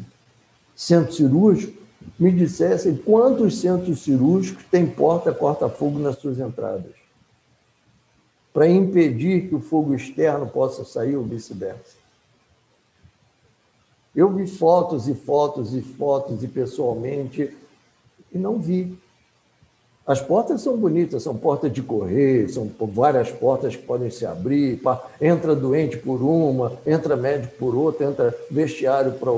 centro 0.76 1.12
cirúrgico 1.14 1.78
me 2.18 2.30
dissessem 2.30 2.96
quantos 2.96 3.60
centros 3.60 4.02
cirúrgicos 4.02 4.64
têm 4.70 4.86
porta 4.86 5.32
corta-fogo 5.32 5.98
nas 5.98 6.18
suas 6.18 6.38
entradas, 6.38 6.92
para 8.52 8.68
impedir 8.68 9.48
que 9.48 9.54
o 9.54 9.60
fogo 9.60 9.94
externo 9.94 10.46
possa 10.46 10.84
sair 10.84 11.16
ou 11.16 11.24
vice-versa. 11.24 11.96
Eu 14.14 14.32
vi 14.32 14.46
fotos 14.46 15.06
e 15.06 15.14
fotos 15.14 15.74
e 15.74 15.80
fotos 15.80 16.42
e 16.42 16.48
pessoalmente 16.48 17.56
e 18.32 18.38
não 18.38 18.58
vi. 18.58 18.96
As 20.06 20.22
portas 20.22 20.62
são 20.62 20.76
bonitas, 20.76 21.22
são 21.22 21.36
portas 21.36 21.70
de 21.70 21.82
correr, 21.82 22.48
são 22.48 22.70
várias 22.80 23.30
portas 23.30 23.76
que 23.76 23.82
podem 23.82 24.10
se 24.10 24.24
abrir. 24.24 24.80
Entra 25.20 25.54
doente 25.54 25.98
por 25.98 26.22
uma, 26.22 26.78
entra 26.86 27.14
médico 27.14 27.56
por 27.58 27.74
outra, 27.74 28.06
entra 28.06 28.34
vestiário 28.50 29.12
para. 29.12 29.30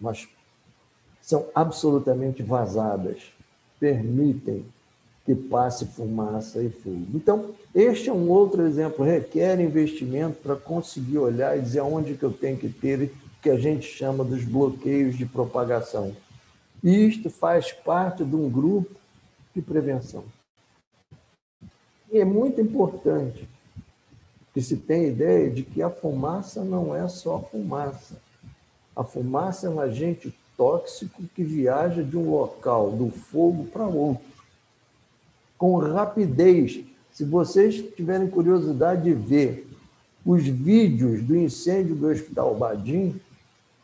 Mas 0.00 0.28
são 1.20 1.46
absolutamente 1.52 2.42
vazadas, 2.42 3.22
permitem 3.80 4.64
que 5.24 5.34
passe 5.34 5.86
fumaça 5.86 6.62
e 6.62 6.68
fogo. 6.68 7.06
Então, 7.14 7.46
este 7.74 8.10
é 8.10 8.12
um 8.12 8.28
outro 8.28 8.62
exemplo, 8.62 9.04
requer 9.04 9.58
investimento 9.58 10.36
para 10.42 10.54
conseguir 10.54 11.18
olhar 11.18 11.58
e 11.58 11.62
dizer 11.62 11.80
onde 11.80 12.14
que 12.14 12.22
eu 12.22 12.32
tenho 12.32 12.56
que 12.56 12.68
ter 12.68 13.10
que 13.42 13.50
a 13.50 13.56
gente 13.56 13.86
chama 13.86 14.22
dos 14.22 14.44
bloqueios 14.44 15.16
de 15.16 15.26
propagação. 15.26 16.14
Isto 16.84 17.30
faz 17.30 17.72
parte 17.72 18.22
de 18.22 18.36
um 18.36 18.50
grupo 18.50 18.94
de 19.54 19.62
prevenção. 19.62 20.22
E 22.12 22.18
é 22.18 22.26
muito 22.26 22.60
importante 22.60 23.48
que 24.52 24.60
se 24.60 24.76
tenha 24.76 25.08
ideia 25.08 25.50
de 25.50 25.62
que 25.62 25.82
a 25.82 25.88
fumaça 25.88 26.62
não 26.62 26.94
é 26.94 27.08
só 27.08 27.40
fumaça. 27.40 28.20
A 28.94 29.02
fumaça 29.02 29.66
é 29.66 29.70
um 29.70 29.80
agente 29.80 30.32
tóxico 30.58 31.22
que 31.34 31.42
viaja 31.42 32.02
de 32.02 32.18
um 32.18 32.30
local 32.30 32.90
do 32.90 33.10
fogo 33.10 33.64
para 33.64 33.86
outro, 33.86 34.22
com 35.56 35.78
rapidez. 35.78 36.84
Se 37.10 37.24
vocês 37.24 37.76
tiverem 37.96 38.28
curiosidade 38.28 39.04
de 39.04 39.14
ver 39.14 39.66
os 40.24 40.46
vídeos 40.46 41.22
do 41.22 41.34
incêndio 41.34 41.96
do 41.96 42.08
Hospital 42.08 42.54
Badim, 42.54 43.18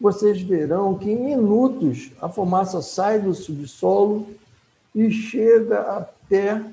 vocês 0.01 0.41
verão 0.41 0.95
que 0.95 1.11
em 1.11 1.23
minutos 1.23 2.11
a 2.21 2.29
fumaça 2.29 2.81
sai 2.81 3.21
do 3.21 3.35
subsolo 3.35 4.27
e 4.95 5.11
chega 5.11 5.81
até 5.81 6.65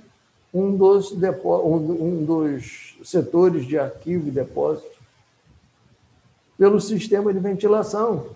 um 0.53 0.75
dos, 0.75 1.11
um 1.11 2.23
dos 2.23 2.97
setores 3.03 3.65
de 3.65 3.77
arquivo 3.77 4.29
e 4.29 4.31
depósito 4.31 4.97
pelo 6.57 6.79
sistema 6.79 7.33
de 7.33 7.39
ventilação. 7.39 8.27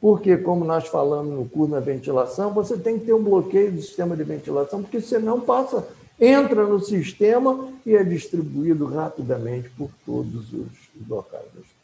Porque, 0.00 0.36
como 0.36 0.64
nós 0.64 0.86
falamos 0.86 1.34
no 1.34 1.48
curso 1.48 1.72
da 1.72 1.80
ventilação, 1.80 2.52
você 2.52 2.76
tem 2.76 2.98
que 2.98 3.06
ter 3.06 3.12
um 3.12 3.22
bloqueio 3.22 3.72
do 3.72 3.82
sistema 3.82 4.16
de 4.16 4.22
ventilação, 4.22 4.80
porque 4.80 5.00
senão 5.00 5.40
passa, 5.40 5.86
entra 6.20 6.64
no 6.64 6.80
sistema 6.80 7.68
e 7.84 7.94
é 7.94 8.02
distribuído 8.02 8.86
rapidamente 8.86 9.68
por 9.70 9.90
todos 10.06 10.52
os 10.52 10.68
locais 11.08 11.77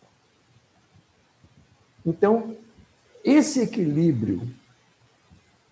então, 2.05 2.55
esse 3.25 3.61
equilíbrio 3.61 4.43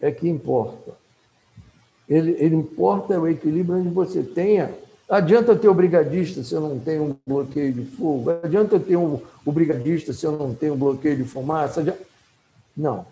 é 0.01 0.11
que 0.11 0.29
importa. 0.29 0.93
Ele, 2.09 2.33
ele 2.39 2.57
importa 2.57 3.19
o 3.21 3.29
equilíbrio 3.29 3.79
onde 3.79 3.89
você 3.89 4.23
tenha. 4.23 4.73
Adianta 5.09 5.55
ter 5.55 5.69
o 5.69 5.75
brigadista 5.75 6.43
se 6.43 6.55
eu 6.55 6.61
não 6.61 6.79
tenho 6.79 7.05
um 7.05 7.17
bloqueio 7.27 7.73
de 7.73 7.85
fogo? 7.85 8.31
Adianta 8.31 8.81
ter 8.81 8.97
um, 8.97 9.21
o 9.45 9.53
brigadista 9.53 10.13
se 10.13 10.25
eu 10.25 10.33
não 10.33 10.55
tenho 10.55 10.75
um 10.75 10.79
bloqueio 10.79 11.17
de 11.17 11.25
fumaça? 11.25 11.81
Adianta... 11.81 12.01
Não. 12.77 13.07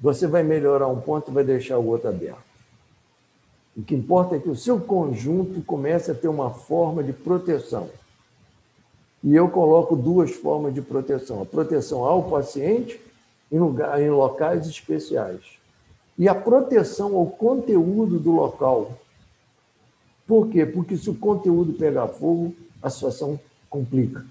Você 0.00 0.26
vai 0.26 0.42
melhorar 0.42 0.88
um 0.88 1.00
ponto 1.00 1.30
e 1.30 1.34
vai 1.34 1.44
deixar 1.44 1.78
o 1.78 1.86
outro 1.86 2.08
aberto. 2.08 2.52
O 3.74 3.82
que 3.82 3.94
importa 3.94 4.36
é 4.36 4.38
que 4.38 4.50
o 4.50 4.56
seu 4.56 4.78
conjunto 4.78 5.62
comece 5.62 6.10
a 6.10 6.14
ter 6.14 6.28
uma 6.28 6.50
forma 6.50 7.02
de 7.02 7.12
proteção. 7.12 7.88
E 9.22 9.34
eu 9.34 9.48
coloco 9.48 9.94
duas 9.94 10.30
formas 10.32 10.74
de 10.74 10.82
proteção: 10.82 11.42
a 11.42 11.46
proteção 11.46 12.04
ao 12.04 12.24
paciente 12.24 13.00
em, 13.50 13.58
lugar, 13.58 14.00
em 14.00 14.10
locais 14.10 14.66
especiais 14.66 15.40
e 16.18 16.28
a 16.28 16.34
proteção 16.34 17.16
ao 17.16 17.26
conteúdo 17.26 18.18
do 18.18 18.32
local. 18.32 18.98
Por 20.26 20.48
quê? 20.48 20.64
Porque 20.64 20.96
se 20.96 21.10
o 21.10 21.14
conteúdo 21.14 21.72
pegar 21.72 22.08
fogo, 22.08 22.54
a 22.82 22.90
situação 22.90 23.38
complica. 23.68 24.24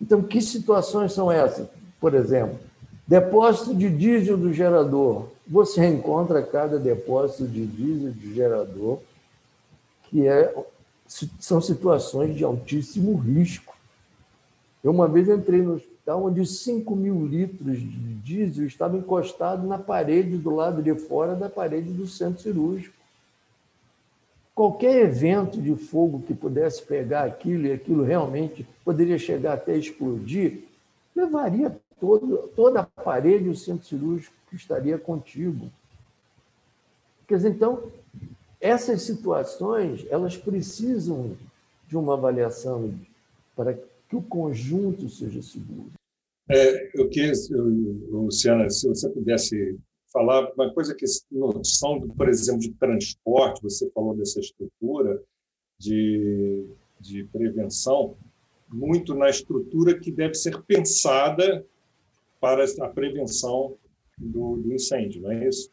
Então, 0.00 0.22
que 0.22 0.40
situações 0.40 1.12
são 1.12 1.30
essas? 1.30 1.68
Por 2.00 2.14
exemplo, 2.14 2.58
depósito 3.06 3.74
de 3.74 3.88
diesel 3.88 4.36
do 4.36 4.52
gerador. 4.52 5.26
Você 5.46 5.86
encontra 5.86 6.42
cada 6.42 6.78
depósito 6.78 7.46
de 7.46 7.66
diesel 7.66 8.10
de 8.10 8.34
gerador 8.34 8.98
que 10.12 10.28
é, 10.28 10.54
são 11.38 11.60
situações 11.60 12.36
de 12.36 12.44
altíssimo 12.44 13.14
risco. 13.16 13.76
Eu 14.82 14.90
uma 14.90 15.06
vez 15.06 15.28
entrei 15.28 15.62
no 15.62 15.74
hospital 15.74 16.24
onde 16.24 16.44
5 16.44 16.96
mil 16.96 17.26
litros 17.26 17.78
de 17.78 18.14
diesel 18.14 18.66
estavam 18.66 18.98
encostados 18.98 19.68
na 19.68 19.78
parede 19.78 20.36
do 20.36 20.54
lado 20.54 20.82
de 20.82 20.94
fora 20.94 21.34
da 21.34 21.48
parede 21.48 21.92
do 21.92 22.06
centro 22.06 22.42
cirúrgico. 22.42 22.94
Qualquer 24.54 25.06
evento 25.06 25.60
de 25.60 25.74
fogo 25.76 26.22
que 26.26 26.34
pudesse 26.34 26.82
pegar 26.82 27.24
aquilo 27.24 27.66
e 27.66 27.72
aquilo 27.72 28.02
realmente 28.02 28.66
poderia 28.84 29.18
chegar 29.18 29.54
até 29.54 29.76
explodir, 29.76 30.64
levaria 31.14 31.78
todo, 32.00 32.50
toda 32.54 32.80
a 32.80 33.02
parede 33.02 33.44
do 33.44 33.54
centro 33.54 33.86
cirúrgico 33.86 34.34
que 34.50 34.56
estaria 34.56 34.98
contigo. 34.98 35.70
Quer 37.26 37.36
dizer, 37.36 37.50
então, 37.50 37.84
essas 38.62 39.02
situações, 39.02 40.06
elas 40.08 40.36
precisam 40.36 41.36
de 41.88 41.96
uma 41.96 42.14
avaliação 42.14 42.94
para 43.56 43.74
que 43.74 44.14
o 44.14 44.22
conjunto 44.22 45.08
seja 45.08 45.42
seguro. 45.42 45.90
É, 46.48 46.90
eu 46.94 47.08
queria, 47.08 47.32
Luciana, 48.08 48.70
se 48.70 48.88
você 48.88 49.08
pudesse 49.10 49.76
falar 50.12 50.52
uma 50.52 50.72
coisa 50.72 50.94
que 50.94 51.04
noção, 51.30 52.00
por 52.08 52.28
exemplo, 52.28 52.60
de 52.60 52.72
transporte, 52.74 53.62
você 53.62 53.90
falou 53.90 54.14
dessa 54.14 54.38
estrutura 54.38 55.20
de, 55.78 56.64
de 57.00 57.24
prevenção, 57.24 58.16
muito 58.68 59.14
na 59.14 59.28
estrutura 59.28 59.98
que 59.98 60.12
deve 60.12 60.34
ser 60.34 60.62
pensada 60.62 61.66
para 62.40 62.64
a 62.80 62.88
prevenção 62.88 63.76
do, 64.16 64.56
do 64.56 64.72
incêndio, 64.72 65.22
não 65.22 65.32
é 65.32 65.48
isso? 65.48 65.70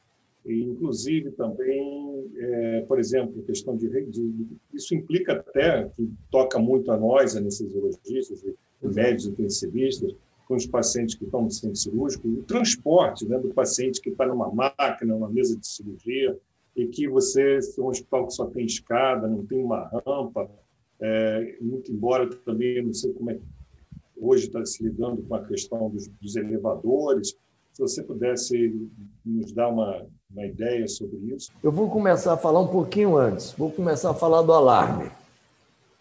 E, 0.50 0.64
inclusive, 0.64 1.32
também, 1.32 2.26
é, 2.38 2.82
por 2.82 3.00
exemplo, 3.00 3.44
questão 3.44 3.78
de, 3.78 3.88
de, 4.06 4.48
Isso 4.74 4.96
implica 4.96 5.34
até, 5.34 5.88
que 5.90 6.10
toca 6.32 6.58
muito 6.58 6.92
a 6.92 6.98
nós, 6.98 7.36
anestesiologistas 7.36 8.44
e 8.44 8.56
médicos 8.82 9.28
intensivistas, 9.28 10.16
com 10.48 10.56
os 10.56 10.66
pacientes 10.66 11.14
que 11.14 11.26
estão 11.26 11.44
no 11.44 11.52
centro 11.52 11.76
cirúrgico, 11.76 12.28
o 12.28 12.44
transporte 12.44 13.28
né, 13.28 13.38
do 13.38 13.54
paciente 13.54 14.02
que 14.02 14.10
está 14.10 14.26
numa 14.26 14.52
máquina, 14.52 15.14
numa 15.14 15.30
mesa 15.30 15.56
de 15.56 15.68
cirurgia, 15.68 16.36
e 16.76 16.88
que 16.88 17.08
você, 17.08 17.62
se 17.62 17.80
é 17.80 17.84
um 17.84 17.90
hospital 17.90 18.26
que 18.26 18.34
só 18.34 18.48
tem 18.48 18.66
escada, 18.66 19.28
não 19.28 19.46
tem 19.46 19.64
uma 19.64 19.88
rampa, 20.06 20.50
é, 21.00 21.56
muito 21.62 21.92
embora 21.92 22.28
também, 22.28 22.84
não 22.84 22.94
sei 22.94 23.14
como 23.14 23.30
é 23.30 23.36
que 23.36 23.42
hoje 24.18 24.48
está 24.48 24.66
se 24.66 24.84
lidando 24.84 25.22
com 25.22 25.36
a 25.36 25.46
questão 25.46 25.90
dos, 25.90 26.08
dos 26.08 26.36
elevadores, 26.36 27.38
se 27.80 28.02
você 28.02 28.04
pudesse 28.04 28.90
nos 29.26 29.54
dar 29.54 29.70
uma, 29.70 30.06
uma 30.30 30.46
ideia 30.46 30.86
sobre 30.88 31.18
isso. 31.34 31.52
Eu 31.64 31.72
vou 31.72 31.90
começar 31.90 32.34
a 32.34 32.38
falar 32.38 32.60
um 32.60 32.68
pouquinho 32.68 33.16
antes, 33.16 33.54
vou 33.54 33.72
começar 33.72 34.12
a 34.12 34.14
falar 34.14 34.42
do 34.42 34.52
alarme. 34.52 35.10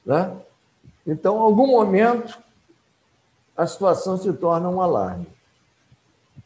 Né? 0.04 0.36
Então, 1.06 1.36
em 1.36 1.40
algum 1.40 1.68
momento, 1.68 2.38
a 3.56 3.66
situação 3.66 4.16
se 4.16 4.32
torna 4.32 4.68
um 4.68 4.80
alarme. 4.80 5.26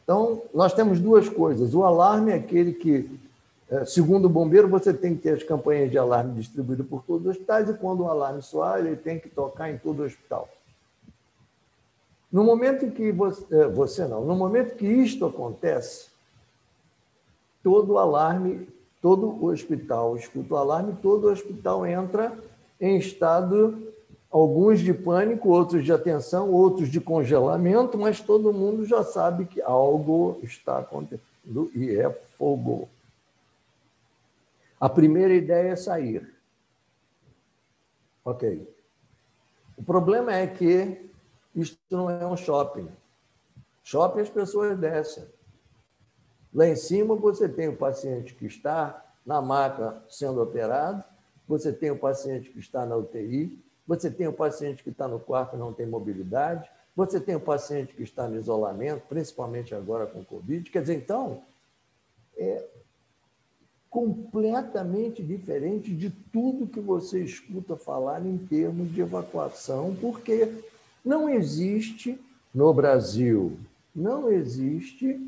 Então, 0.03 0.43
nós 0.53 0.73
temos 0.73 0.99
duas 0.99 1.27
coisas. 1.29 1.73
O 1.73 1.83
alarme 1.83 2.31
é 2.31 2.35
aquele 2.35 2.73
que, 2.73 3.09
é, 3.69 3.85
segundo 3.85 4.25
o 4.25 4.29
bombeiro, 4.29 4.67
você 4.67 4.93
tem 4.93 5.15
que 5.15 5.21
ter 5.23 5.35
as 5.35 5.43
campanhas 5.43 5.89
de 5.89 5.97
alarme 5.97 6.33
distribuídas 6.35 6.85
por 6.85 7.03
todos 7.03 7.25
os 7.25 7.31
hospitais 7.31 7.69
e 7.69 7.73
quando 7.73 8.01
o 8.01 8.09
alarme 8.09 8.41
soar, 8.41 8.79
ele 8.79 8.95
tem 8.95 9.19
que 9.19 9.29
tocar 9.29 9.71
em 9.71 9.77
todo 9.77 10.01
o 10.01 10.05
hospital. 10.05 10.47
No 12.33 12.43
momento 12.43 12.83
em 12.83 12.89
que 12.89 13.11
você, 13.11 13.45
é, 13.55 13.67
você 13.67 14.07
não, 14.07 14.25
no 14.25 14.35
momento 14.35 14.75
que 14.75 14.87
isto 14.87 15.23
acontece, 15.23 16.07
todo 17.61 17.93
o 17.93 17.99
alarme, 17.99 18.67
todo 18.99 19.27
o 19.27 19.45
hospital 19.45 20.17
escuta 20.17 20.55
o 20.55 20.57
alarme, 20.57 20.97
todo 20.99 21.27
o 21.27 21.31
hospital 21.31 21.85
entra 21.85 22.35
em 22.81 22.97
estado 22.97 23.93
alguns 24.31 24.79
de 24.79 24.95
pânico, 24.95 25.49
outros 25.49 25.85
de 25.85 25.93
atenção, 25.93 26.49
outros 26.49 26.89
de 26.89 26.99
congelamento, 26.99 27.99
mas 27.99 28.19
todo 28.19 28.51
mundo 28.51 28.83
já 28.83 29.03
sabe 29.03 29.45
que 29.45 29.61
algo 29.61 30.39
está 30.41 30.79
acontecendo 30.79 31.69
e 31.75 31.95
é 31.95 32.09
fogo. 32.09 32.89
A 34.79 34.89
primeira 34.89 35.35
ideia 35.35 35.73
é 35.73 35.75
sair. 35.75 36.33
Ok. 38.25 38.67
O 39.77 39.83
problema 39.83 40.33
é 40.33 40.47
que 40.47 41.12
isto 41.55 41.77
não 41.89 42.09
é 42.09 42.25
um 42.25 42.37
shopping. 42.37 42.89
Shopping 43.83 44.21
as 44.21 44.29
pessoas 44.29 44.77
descem. 44.77 45.25
Lá 46.53 46.67
em 46.67 46.75
cima 46.75 47.15
você 47.15 47.49
tem 47.49 47.67
o 47.67 47.75
paciente 47.75 48.33
que 48.33 48.45
está 48.45 49.03
na 49.25 49.41
maca 49.41 50.03
sendo 50.09 50.41
operado, 50.41 51.03
você 51.47 51.71
tem 51.71 51.91
o 51.91 51.97
paciente 51.97 52.49
que 52.49 52.59
está 52.59 52.85
na 52.85 52.95
UTI, 52.95 53.59
você 53.87 54.09
tem 54.09 54.27
o 54.27 54.33
paciente 54.33 54.83
que 54.83 54.89
está 54.89 55.07
no 55.07 55.19
quarto 55.19 55.55
e 55.55 55.59
não 55.59 55.73
tem 55.73 55.85
mobilidade, 55.85 56.69
você 56.95 57.19
tem 57.19 57.35
o 57.35 57.39
paciente 57.39 57.93
que 57.93 58.03
está 58.03 58.27
no 58.27 58.37
isolamento, 58.37 59.07
principalmente 59.07 59.73
agora 59.73 60.05
com 60.05 60.23
Covid. 60.23 60.69
Quer 60.69 60.81
dizer, 60.81 60.95
então, 60.95 61.41
é 62.37 62.65
completamente 63.89 65.21
diferente 65.21 65.93
de 65.93 66.09
tudo 66.09 66.67
que 66.67 66.79
você 66.79 67.23
escuta 67.23 67.75
falar 67.75 68.25
em 68.25 68.37
termos 68.37 68.91
de 68.91 69.01
evacuação, 69.01 69.95
porque 69.99 70.63
não 71.03 71.29
existe 71.29 72.19
no 72.53 72.73
Brasil, 72.73 73.57
não 73.95 74.31
existe 74.31 75.19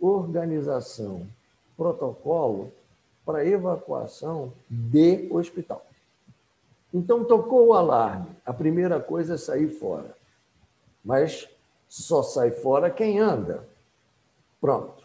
organização, 0.00 1.26
protocolo 1.76 2.72
para 3.24 3.44
evacuação 3.44 4.52
de 4.68 5.28
hospital. 5.30 5.84
Então, 6.92 7.24
tocou 7.24 7.68
o 7.68 7.74
alarme. 7.74 8.28
A 8.46 8.52
primeira 8.52 9.00
coisa 9.00 9.34
é 9.34 9.38
sair 9.38 9.68
fora. 9.68 10.14
Mas 11.04 11.48
só 11.88 12.22
sai 12.22 12.52
fora 12.52 12.90
quem 12.90 13.18
anda. 13.18 13.66
Pronto. 14.60 15.04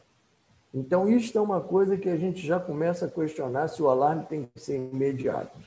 Então, 0.71 1.09
isto 1.09 1.37
é 1.37 1.41
uma 1.41 1.59
coisa 1.59 1.97
que 1.97 2.09
a 2.09 2.15
gente 2.15 2.45
já 2.45 2.59
começa 2.59 3.05
a 3.05 3.09
questionar 3.09 3.67
se 3.69 3.81
o 3.81 3.89
alarme 3.89 4.23
tem 4.25 4.47
que 4.53 4.61
ser 4.61 4.75
imediato. 4.75 5.57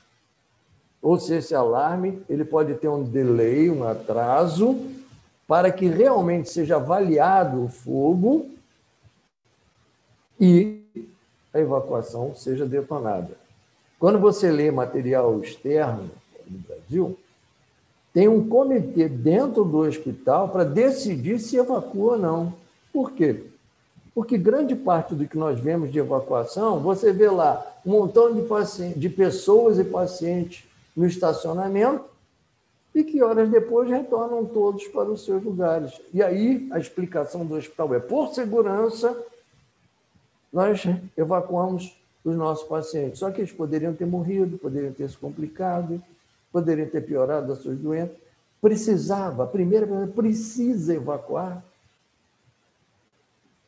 Ou 1.02 1.18
se 1.18 1.34
esse 1.34 1.52
alarme 1.52 2.22
ele 2.28 2.44
pode 2.44 2.74
ter 2.74 2.86
um 2.86 3.02
delay, 3.02 3.68
um 3.68 3.82
atraso, 3.82 4.78
para 5.48 5.72
que 5.72 5.86
realmente 5.86 6.48
seja 6.48 6.76
avaliado 6.76 7.64
o 7.64 7.68
fogo 7.68 8.48
e 10.40 10.80
a 11.52 11.58
evacuação 11.58 12.34
seja 12.36 12.64
detonada. 12.64 13.36
Quando 13.98 14.18
você 14.18 14.50
lê 14.50 14.70
material 14.70 15.40
externo 15.40 16.08
no 16.48 16.58
Brasil, 16.58 17.18
tem 18.12 18.28
um 18.28 18.48
comitê 18.48 19.08
dentro 19.08 19.64
do 19.64 19.78
hospital 19.78 20.48
para 20.48 20.64
decidir 20.64 21.38
se 21.38 21.56
evacua 21.56 22.12
ou 22.12 22.18
não. 22.18 22.54
Por 22.92 23.12
quê? 23.12 23.44
Porque 24.14 24.36
grande 24.36 24.76
parte 24.76 25.14
do 25.14 25.26
que 25.26 25.38
nós 25.38 25.58
vemos 25.58 25.90
de 25.90 25.98
evacuação, 25.98 26.80
você 26.80 27.12
vê 27.12 27.30
lá 27.30 27.64
um 27.84 27.92
montão 27.92 28.32
de, 28.32 28.42
de 28.94 29.08
pessoas 29.08 29.78
e 29.78 29.84
pacientes 29.84 30.64
no 30.96 31.06
estacionamento 31.06 32.04
e 32.94 33.02
que 33.02 33.22
horas 33.22 33.48
depois 33.48 33.88
retornam 33.88 34.44
todos 34.44 34.86
para 34.88 35.10
os 35.10 35.24
seus 35.24 35.42
lugares. 35.42 36.00
E 36.12 36.22
aí 36.22 36.68
a 36.72 36.78
explicação 36.78 37.44
do 37.46 37.54
hospital 37.54 37.94
é: 37.94 38.00
por 38.00 38.34
segurança, 38.34 39.16
nós 40.52 40.82
evacuamos 41.16 41.96
os 42.24 42.36
nossos 42.36 42.68
pacientes. 42.68 43.18
Só 43.18 43.30
que 43.30 43.40
eles 43.40 43.52
poderiam 43.52 43.94
ter 43.94 44.06
morrido, 44.06 44.58
poderiam 44.58 44.92
ter 44.92 45.08
se 45.08 45.16
complicado, 45.16 46.02
poderiam 46.52 46.88
ter 46.88 47.00
piorado 47.00 47.52
as 47.52 47.58
suas 47.58 47.78
doenças. 47.78 48.16
Precisava, 48.60 49.44
a 49.44 49.46
primeira 49.46 49.86
coisa, 49.86 50.06
precisa 50.06 50.94
evacuar. 50.94 51.64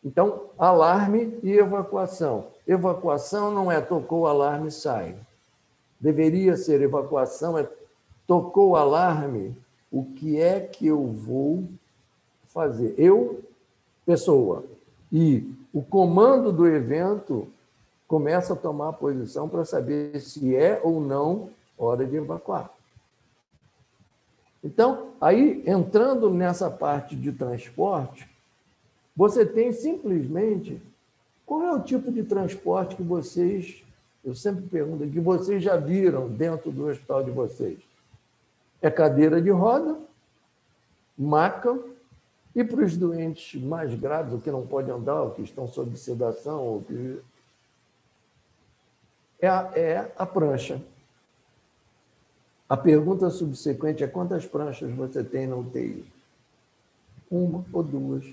Então, 0.04 0.50
alarme 0.58 1.38
e 1.42 1.52
evacuação. 1.52 2.48
Evacuação 2.66 3.50
não 3.50 3.72
é 3.72 3.80
tocou 3.80 4.20
o 4.20 4.26
alarme, 4.26 4.70
sai. 4.70 5.16
Deveria 6.04 6.54
ser 6.54 6.82
evacuação, 6.82 7.56
é 7.56 7.66
tocou 8.26 8.72
o 8.72 8.76
alarme, 8.76 9.56
o 9.90 10.04
que 10.04 10.38
é 10.38 10.60
que 10.60 10.86
eu 10.86 11.02
vou 11.06 11.66
fazer? 12.48 12.94
Eu, 12.98 13.42
pessoa, 14.04 14.66
e 15.10 15.50
o 15.72 15.80
comando 15.80 16.52
do 16.52 16.66
evento 16.66 17.48
começa 18.06 18.52
a 18.52 18.56
tomar 18.56 18.92
posição 18.92 19.48
para 19.48 19.64
saber 19.64 20.20
se 20.20 20.54
é 20.54 20.78
ou 20.84 21.00
não 21.00 21.48
hora 21.78 22.04
de 22.04 22.16
evacuar. 22.16 22.70
Então, 24.62 25.08
aí, 25.18 25.64
entrando 25.66 26.28
nessa 26.28 26.70
parte 26.70 27.16
de 27.16 27.32
transporte, 27.32 28.28
você 29.16 29.46
tem 29.46 29.72
simplesmente 29.72 30.82
qual 31.46 31.62
é 31.62 31.72
o 31.72 31.80
tipo 31.80 32.12
de 32.12 32.24
transporte 32.24 32.94
que 32.94 33.02
vocês, 33.02 33.82
eu 34.24 34.34
sempre 34.34 34.62
pergunto, 34.62 35.06
que 35.08 35.20
vocês 35.20 35.62
já 35.62 35.76
viram 35.76 36.28
dentro 36.28 36.72
do 36.72 36.86
hospital 36.86 37.22
de 37.22 37.30
vocês? 37.30 37.78
É 38.80 38.90
cadeira 38.90 39.40
de 39.40 39.50
roda, 39.50 39.98
maca, 41.16 41.78
e 42.54 42.64
para 42.64 42.84
os 42.84 42.96
doentes 42.96 43.60
mais 43.60 43.92
graves, 43.94 44.32
o 44.32 44.40
que 44.40 44.50
não 44.50 44.66
podem 44.66 44.94
andar, 44.94 45.22
o 45.22 45.32
que 45.32 45.42
estão 45.42 45.66
sob 45.66 45.96
sedação, 45.98 46.76
o 46.76 46.84
que 46.84 47.20
é 49.40 49.48
a, 49.48 49.72
é 49.74 50.12
a 50.16 50.24
prancha. 50.24 50.80
A 52.68 52.76
pergunta 52.76 53.28
subsequente 53.28 54.02
é 54.02 54.06
quantas 54.06 54.46
pranchas 54.46 54.90
você 54.92 55.22
tem 55.22 55.46
na 55.46 55.56
UTI? 55.56 56.04
Uma 57.30 57.64
ou 57.72 57.82
duas. 57.82 58.24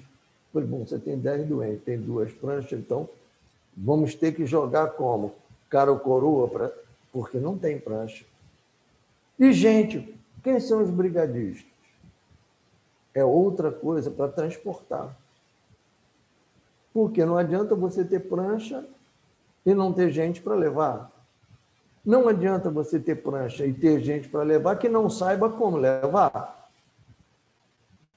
Pois 0.54 0.66
bom, 0.66 0.86
você 0.86 1.00
tem 1.00 1.18
dez 1.18 1.48
doentes, 1.48 1.84
tem 1.84 2.00
duas 2.00 2.32
pranchas, 2.32 2.80
então 2.80 3.10
vamos 3.76 4.16
ter 4.16 4.34
que 4.34 4.46
jogar 4.46 4.92
como? 4.92 5.41
Cara 5.72 5.92
ou 5.92 5.98
coroa, 5.98 6.48
pra... 6.50 6.72
porque 7.12 7.40
não 7.40 7.58
tem 7.58 7.80
prancha. 7.80 8.26
E, 9.40 9.52
gente, 9.54 10.16
quem 10.44 10.60
são 10.60 10.84
os 10.84 10.92
brigadistas? 10.92 11.72
É 13.14 13.24
outra 13.24 13.72
coisa 13.72 14.12
para 14.12 14.32
transportar. 14.32 15.18
Porque 16.94 17.26
não 17.26 17.38
adianta 17.38 17.74
você 17.74 18.04
ter 18.04 18.20
prancha 18.20 18.86
e 19.66 19.74
não 19.74 19.94
ter 19.94 20.12
gente 20.12 20.42
para 20.42 20.56
levar. 20.56 21.10
Não 22.04 22.28
adianta 22.28 22.70
você 22.70 23.00
ter 23.00 23.16
prancha 23.24 23.66
e 23.66 23.74
ter 23.74 24.02
gente 24.02 24.28
para 24.28 24.44
levar 24.44 24.76
que 24.76 24.90
não 24.90 25.10
saiba 25.10 25.50
como 25.50 25.78
levar. 25.78 26.70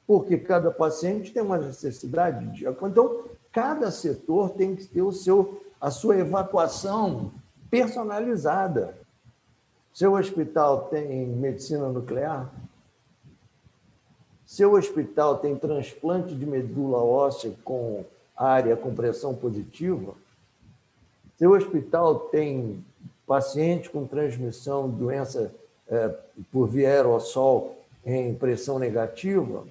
Porque 0.07 0.38
cada 0.38 0.71
paciente 0.71 1.33
tem 1.33 1.43
uma 1.43 1.59
necessidade 1.59 2.47
de. 2.53 2.67
Então, 2.67 3.25
cada 3.53 3.90
setor 3.90 4.51
tem 4.51 4.75
que 4.75 4.87
ter 4.87 5.03
o 5.03 5.12
seu, 5.12 5.62
a 5.81 5.90
sua 5.90 6.19
evacuação 6.19 7.33
personalizada. 7.75 8.97
Seu 9.93 10.13
hospital 10.13 10.83
tem 10.83 11.27
medicina 11.27 11.89
nuclear? 11.89 12.49
Seu 14.47 14.75
hospital 14.75 15.39
tem 15.39 15.57
transplante 15.57 16.37
de 16.37 16.47
medula 16.47 17.03
óssea 17.03 17.53
com 17.65 18.05
área 18.37 18.77
com 18.77 18.95
pressão 18.95 19.35
positiva? 19.35 20.15
Seu 21.37 21.51
hospital 21.51 22.21
tem 22.21 22.85
paciente 23.27 23.91
com 23.91 24.07
transmissão 24.07 24.89
de 24.89 24.97
doença 24.97 25.53
é, 25.89 26.15
por 26.53 26.69
via 26.69 26.91
aerossol 26.91 27.77
em 28.07 28.33
pressão 28.37 28.79
negativa? 28.79 29.67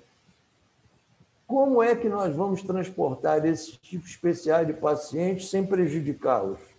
Como 1.48 1.82
é 1.82 1.96
que 1.96 2.10
nós 2.10 2.36
vamos 2.36 2.64
transportar 2.64 3.46
esse 3.46 3.78
tipo 3.78 4.06
especial 4.06 4.66
de 4.66 4.74
pacientes 4.74 5.50
sem 5.50 5.66
prejudicá-los? 5.66 6.73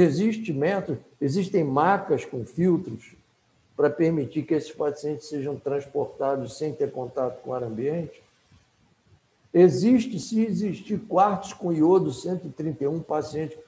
Existe 0.00 0.52
método, 0.52 1.00
existem 1.20 1.64
macas 1.64 2.24
com 2.24 2.44
filtros 2.44 3.16
para 3.76 3.90
permitir 3.90 4.44
que 4.44 4.54
esses 4.54 4.70
pacientes 4.70 5.28
sejam 5.28 5.56
transportados 5.56 6.56
sem 6.56 6.72
ter 6.72 6.92
contato 6.92 7.42
com 7.42 7.50
o 7.50 7.52
ar 7.52 7.64
ambiente? 7.64 8.22
Existe, 9.52 10.20
se 10.20 10.40
existir 10.40 11.00
quartos 11.00 11.52
com 11.52 11.72
iodo 11.72 12.12
131 12.12 13.00
pacientes, 13.00 13.58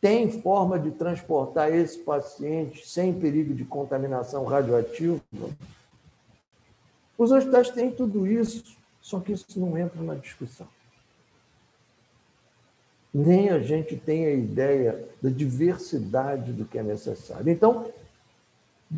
tem 0.00 0.42
forma 0.42 0.80
de 0.80 0.90
transportar 0.90 1.72
esse 1.72 2.00
paciente 2.00 2.84
sem 2.84 3.14
perigo 3.14 3.54
de 3.54 3.64
contaminação 3.64 4.44
radioativa? 4.46 5.20
Os 7.16 7.30
hospitais 7.30 7.70
têm 7.70 7.92
tudo 7.92 8.26
isso, 8.26 8.64
só 9.00 9.20
que 9.20 9.30
isso 9.30 9.60
não 9.60 9.78
entra 9.78 10.02
na 10.02 10.16
discussão. 10.16 10.66
Nem 13.20 13.48
a 13.48 13.58
gente 13.58 13.96
tem 13.96 14.26
a 14.26 14.32
ideia 14.32 15.04
da 15.20 15.28
diversidade 15.28 16.52
do 16.52 16.64
que 16.64 16.78
é 16.78 16.82
necessário. 16.84 17.50
Então, 17.50 17.86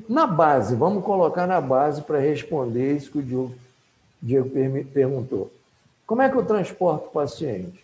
na 0.06 0.26
base, 0.26 0.74
vamos 0.74 1.02
colocar 1.02 1.46
na 1.46 1.58
base 1.58 2.02
para 2.02 2.18
responder 2.18 2.96
isso 2.96 3.10
que 3.10 3.18
o 3.18 3.50
Diego, 4.20 4.50
perguntou. 4.92 5.50
Como 6.06 6.20
é 6.20 6.28
que 6.28 6.36
eu 6.36 6.44
transporto 6.44 7.06
o 7.06 7.12
paciente? 7.12 7.82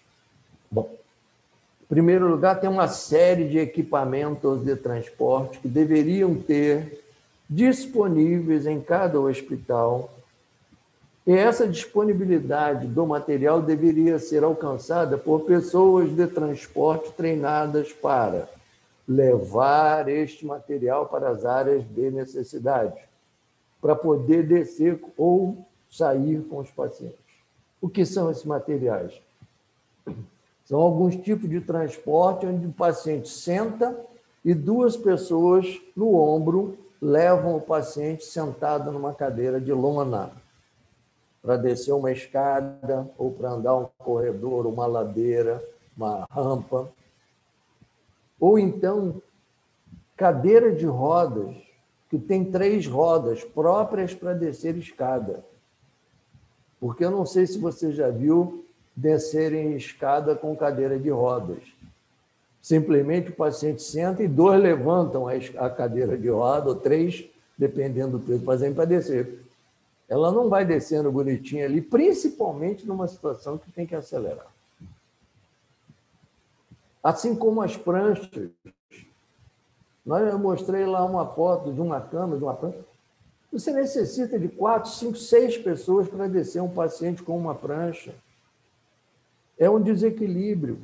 Bom, 0.70 0.90
em 1.84 1.86
primeiro 1.88 2.28
lugar, 2.28 2.60
tem 2.60 2.68
uma 2.68 2.86
série 2.86 3.48
de 3.48 3.58
equipamentos 3.58 4.62
de 4.62 4.76
transporte 4.76 5.58
que 5.58 5.68
deveriam 5.68 6.34
ter 6.34 7.02
disponíveis 7.48 8.66
em 8.66 8.78
cada 8.78 9.18
hospital. 9.18 10.12
E 11.26 11.32
essa 11.32 11.66
disponibilidade 11.66 12.86
do 12.86 13.04
material 13.04 13.60
deveria 13.60 14.16
ser 14.16 14.44
alcançada 14.44 15.18
por 15.18 15.40
pessoas 15.40 16.14
de 16.14 16.24
transporte 16.28 17.10
treinadas 17.14 17.92
para 17.92 18.48
levar 19.08 20.08
este 20.08 20.46
material 20.46 21.06
para 21.06 21.28
as 21.30 21.44
áreas 21.44 21.82
de 21.84 22.12
necessidade, 22.12 23.00
para 23.80 23.96
poder 23.96 24.46
descer 24.46 25.02
ou 25.16 25.66
sair 25.90 26.42
com 26.48 26.58
os 26.58 26.70
pacientes. 26.70 27.18
O 27.80 27.88
que 27.88 28.06
são 28.06 28.30
esses 28.30 28.44
materiais? 28.44 29.20
São 30.64 30.78
alguns 30.78 31.16
tipos 31.16 31.50
de 31.50 31.60
transporte 31.60 32.46
onde 32.46 32.66
o 32.66 32.72
paciente 32.72 33.28
senta 33.28 33.98
e 34.44 34.54
duas 34.54 34.96
pessoas 34.96 35.80
no 35.96 36.14
ombro 36.14 36.78
levam 37.02 37.56
o 37.56 37.60
paciente 37.60 38.24
sentado 38.24 38.92
numa 38.92 39.12
cadeira 39.12 39.60
de 39.60 39.72
lona 39.72 40.30
para 41.46 41.56
descer 41.56 41.92
uma 41.92 42.10
escada 42.10 43.08
ou 43.16 43.30
para 43.30 43.52
andar 43.52 43.76
um 43.76 43.86
corredor, 43.98 44.66
uma 44.66 44.84
ladeira, 44.84 45.62
uma 45.96 46.26
rampa. 46.28 46.90
Ou 48.40 48.58
então, 48.58 49.22
cadeira 50.16 50.72
de 50.72 50.84
rodas, 50.86 51.54
que 52.10 52.18
tem 52.18 52.44
três 52.44 52.88
rodas 52.88 53.44
próprias 53.44 54.12
para 54.12 54.34
descer 54.34 54.76
escada. 54.76 55.44
Porque 56.80 57.04
eu 57.04 57.12
não 57.12 57.24
sei 57.24 57.46
se 57.46 57.58
você 57.58 57.92
já 57.92 58.10
viu 58.10 58.66
descerem 58.96 59.76
escada 59.76 60.34
com 60.34 60.56
cadeira 60.56 60.98
de 60.98 61.10
rodas. 61.10 61.62
Simplesmente 62.60 63.30
o 63.30 63.36
paciente 63.36 63.82
senta 63.82 64.20
e 64.20 64.26
dois 64.26 64.60
levantam 64.60 65.28
a 65.28 65.70
cadeira 65.70 66.18
de 66.18 66.28
roda, 66.28 66.70
ou 66.70 66.74
três, 66.74 67.24
dependendo 67.56 68.18
do 68.18 68.26
peso 68.26 68.40
do 68.40 68.44
paciente, 68.44 68.74
para 68.74 68.84
descer. 68.84 69.45
Ela 70.08 70.30
não 70.30 70.48
vai 70.48 70.64
descendo 70.64 71.10
bonitinha 71.10 71.64
ali, 71.64 71.80
principalmente 71.80 72.86
numa 72.86 73.08
situação 73.08 73.58
que 73.58 73.70
tem 73.72 73.86
que 73.86 73.94
acelerar. 73.94 74.46
Assim 77.02 77.34
como 77.34 77.60
as 77.60 77.76
pranchas. 77.76 78.50
Eu 80.04 80.38
mostrei 80.38 80.86
lá 80.86 81.04
uma 81.04 81.26
foto 81.26 81.72
de 81.72 81.80
uma 81.80 82.00
cama, 82.00 82.36
de 82.36 82.44
uma 82.44 82.54
prancha. 82.54 82.84
Você 83.52 83.72
necessita 83.72 84.38
de 84.38 84.48
quatro, 84.48 84.90
cinco, 84.90 85.16
seis 85.16 85.56
pessoas 85.56 86.08
para 86.08 86.28
descer 86.28 86.62
um 86.62 86.68
paciente 86.68 87.22
com 87.22 87.36
uma 87.36 87.54
prancha. 87.54 88.14
É 89.58 89.68
um 89.68 89.80
desequilíbrio. 89.80 90.80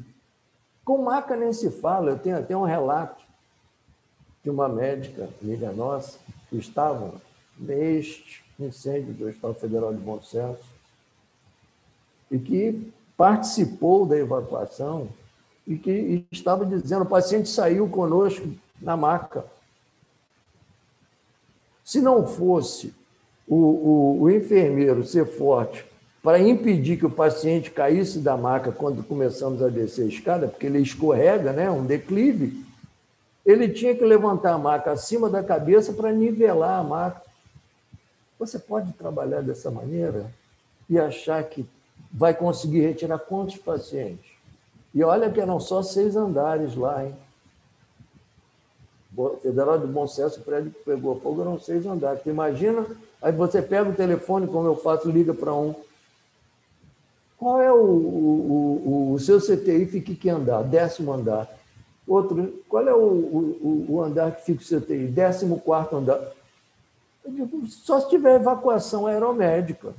Com 0.85 1.03
maca 1.03 1.37
nem 1.37 1.53
se 1.53 1.71
fala. 1.71 2.11
Eu 2.11 2.19
tenho 2.19 2.39
até 2.39 2.57
um 2.57 2.65
relato 2.65 3.23
de 4.43 4.51
uma 4.51 4.69
médica, 4.69 5.29
amiga 5.41 5.71
nossa, 5.71 6.19
que 6.49 6.57
estava 6.57 7.15
neste 7.57 8.42
incêndio 8.59 9.13
do 9.15 9.29
Estado 9.29 9.55
Federal 9.55 9.93
de 9.93 10.01
Bom 10.01 10.21
Sucesso 10.21 10.65
e 12.31 12.39
que 12.39 12.93
participou 13.17 14.07
da 14.07 14.17
evacuação 14.17 15.09
e 15.67 15.77
que 15.77 16.25
estava 16.31 16.65
dizendo: 16.65 17.03
o 17.03 17.07
paciente 17.07 17.49
saiu 17.49 17.89
conosco 17.89 18.49
na 18.81 18.97
maca. 18.97 19.45
Se 21.85 22.01
não 22.01 22.27
fosse 22.27 22.95
o, 23.47 23.57
o, 23.57 24.23
o 24.23 24.31
enfermeiro 24.31 25.05
ser 25.05 25.27
forte 25.27 25.85
para 26.23 26.39
impedir 26.39 26.97
que 26.97 27.07
o 27.07 27.11
paciente 27.11 27.71
caísse 27.71 28.21
da 28.21 28.37
maca 28.37 28.71
quando 28.71 29.03
começamos 29.03 29.61
a 29.63 29.69
descer 29.69 30.05
a 30.05 30.09
escada, 30.09 30.49
porque 30.49 30.67
ele 30.67 30.79
escorrega, 30.79 31.53
né, 31.53 31.69
um 31.69 31.85
declive, 31.85 32.65
ele 33.45 33.69
tinha 33.69 33.95
que 33.95 34.05
levantar 34.05 34.53
a 34.53 34.59
maca 34.59 34.93
acima 34.93 35.29
da 35.29 35.43
cabeça 35.43 35.93
para 35.93 36.13
nivelar 36.13 36.79
a 36.79 36.85
maca. 36.85 37.22
Você 38.43 38.59
pode 38.59 38.93
trabalhar 38.95 39.41
dessa 39.41 39.71
maneira 39.71 40.29
e 40.91 40.99
achar 40.99 41.45
que 41.45 41.65
vai 42.13 42.35
conseguir 42.35 42.81
retirar 42.81 43.21
quantos 43.21 43.57
pacientes? 43.57 44.33
E 44.93 45.05
olha 45.05 45.31
que 45.31 45.41
eram 45.41 45.61
só 45.61 45.81
seis 45.81 46.17
andares 46.17 46.75
lá, 46.75 47.07
hein? 47.07 47.15
Federal 49.41 49.79
de 49.79 49.87
Bom 49.87 50.09
Sucesso, 50.09 50.41
o 50.41 50.43
prédio 50.43 50.73
que 50.73 50.85
pegou 50.85 51.21
fogo 51.21 51.43
eram 51.43 51.57
seis 51.61 51.87
andares. 51.87 52.27
imagina, 52.27 52.85
aí 53.23 53.31
você 53.31 53.63
pega 53.63 53.89
o 53.89 53.95
telefone, 53.95 54.49
como 54.49 54.67
eu 54.67 54.75
faço, 54.75 55.09
liga 55.09 55.33
para 55.33 55.55
um, 55.55 55.73
qual 57.39 57.63
é 57.63 57.71
o, 57.71 57.77
o, 57.77 59.13
o, 59.15 59.19
seu 59.21 59.39
CTI 59.41 59.87
fica 59.87 60.15
que 60.15 60.29
andar? 60.29 60.65
Décimo 60.65 61.13
andar. 61.13 61.49
Outro, 62.09 62.61
qual 62.69 62.89
é 62.89 62.93
o, 62.93 62.99
o, 62.99 63.87
o 63.89 64.03
andar 64.03 64.35
que 64.35 64.45
fica 64.45 64.63
o 64.63 64.81
CTI? 64.81 65.07
Décimo 65.07 65.61
quarto 65.61 65.95
andar. 65.95 66.42
Digo, 67.27 67.67
só 67.67 68.01
se 68.01 68.09
tiver 68.09 68.37
evacuação 68.37 69.07
aeromédica. 69.07 69.95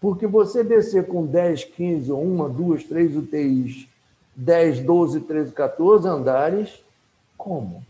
Porque 0.00 0.26
você 0.26 0.62
descer 0.62 1.06
com 1.06 1.24
10, 1.26 1.64
15, 1.64 2.12
ou 2.12 2.22
uma, 2.22 2.48
duas, 2.48 2.84
três 2.84 3.16
UTIs, 3.16 3.88
10, 4.36 4.80
12, 4.80 5.20
13, 5.20 5.52
14 5.52 6.06
andares, 6.08 6.84
como? 7.36 7.84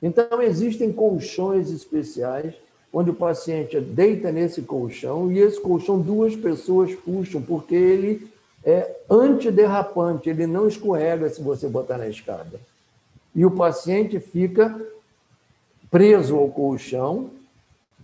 Então, 0.00 0.40
existem 0.42 0.92
colchões 0.92 1.70
especiais 1.70 2.54
onde 2.92 3.10
o 3.10 3.14
paciente 3.14 3.78
deita 3.80 4.30
nesse 4.32 4.62
colchão 4.62 5.30
e 5.30 5.38
esse 5.38 5.60
colchão 5.60 6.00
duas 6.00 6.34
pessoas 6.36 6.94
puxam, 6.94 7.42
porque 7.42 7.74
ele 7.74 8.30
é 8.64 8.96
antiderrapante, 9.10 10.30
ele 10.30 10.46
não 10.46 10.66
escorrega 10.66 11.28
se 11.28 11.42
você 11.42 11.68
botar 11.68 11.98
na 11.98 12.08
escada. 12.08 12.58
E 13.34 13.44
o 13.44 13.50
paciente 13.50 14.18
fica 14.18 14.80
preso 15.90 16.36
ao 16.36 16.48
colchão 16.48 17.30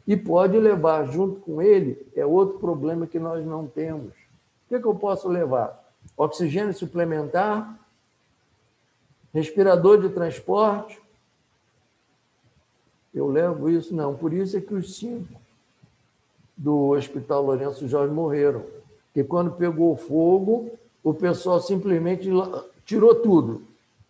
e 0.07 0.16
pode 0.16 0.59
levar 0.59 1.07
junto 1.07 1.40
com 1.40 1.62
ele, 1.62 2.07
é 2.14 2.25
outro 2.25 2.59
problema 2.59 3.07
que 3.07 3.18
nós 3.18 3.45
não 3.45 3.66
temos. 3.66 4.12
O 4.12 4.68
que, 4.68 4.75
é 4.77 4.81
que 4.81 4.87
eu 4.87 4.95
posso 4.95 5.29
levar? 5.29 5.83
Oxigênio 6.16 6.75
suplementar, 6.75 7.79
respirador 9.33 10.01
de 10.01 10.09
transporte, 10.09 11.01
eu 13.14 13.29
levo 13.29 13.68
isso, 13.68 13.95
não. 13.95 14.14
Por 14.14 14.33
isso 14.33 14.57
é 14.57 14.61
que 14.61 14.75
os 14.75 14.97
cinco 14.97 15.40
do 16.57 16.90
Hospital 16.90 17.45
Lourenço 17.45 17.87
Jorge 17.87 18.12
morreram. 18.12 18.64
Porque 19.07 19.23
quando 19.25 19.53
pegou 19.53 19.97
fogo, 19.97 20.71
o 21.03 21.12
pessoal 21.12 21.61
simplesmente 21.61 22.29
tirou 22.87 23.14
tudo. 23.16 23.62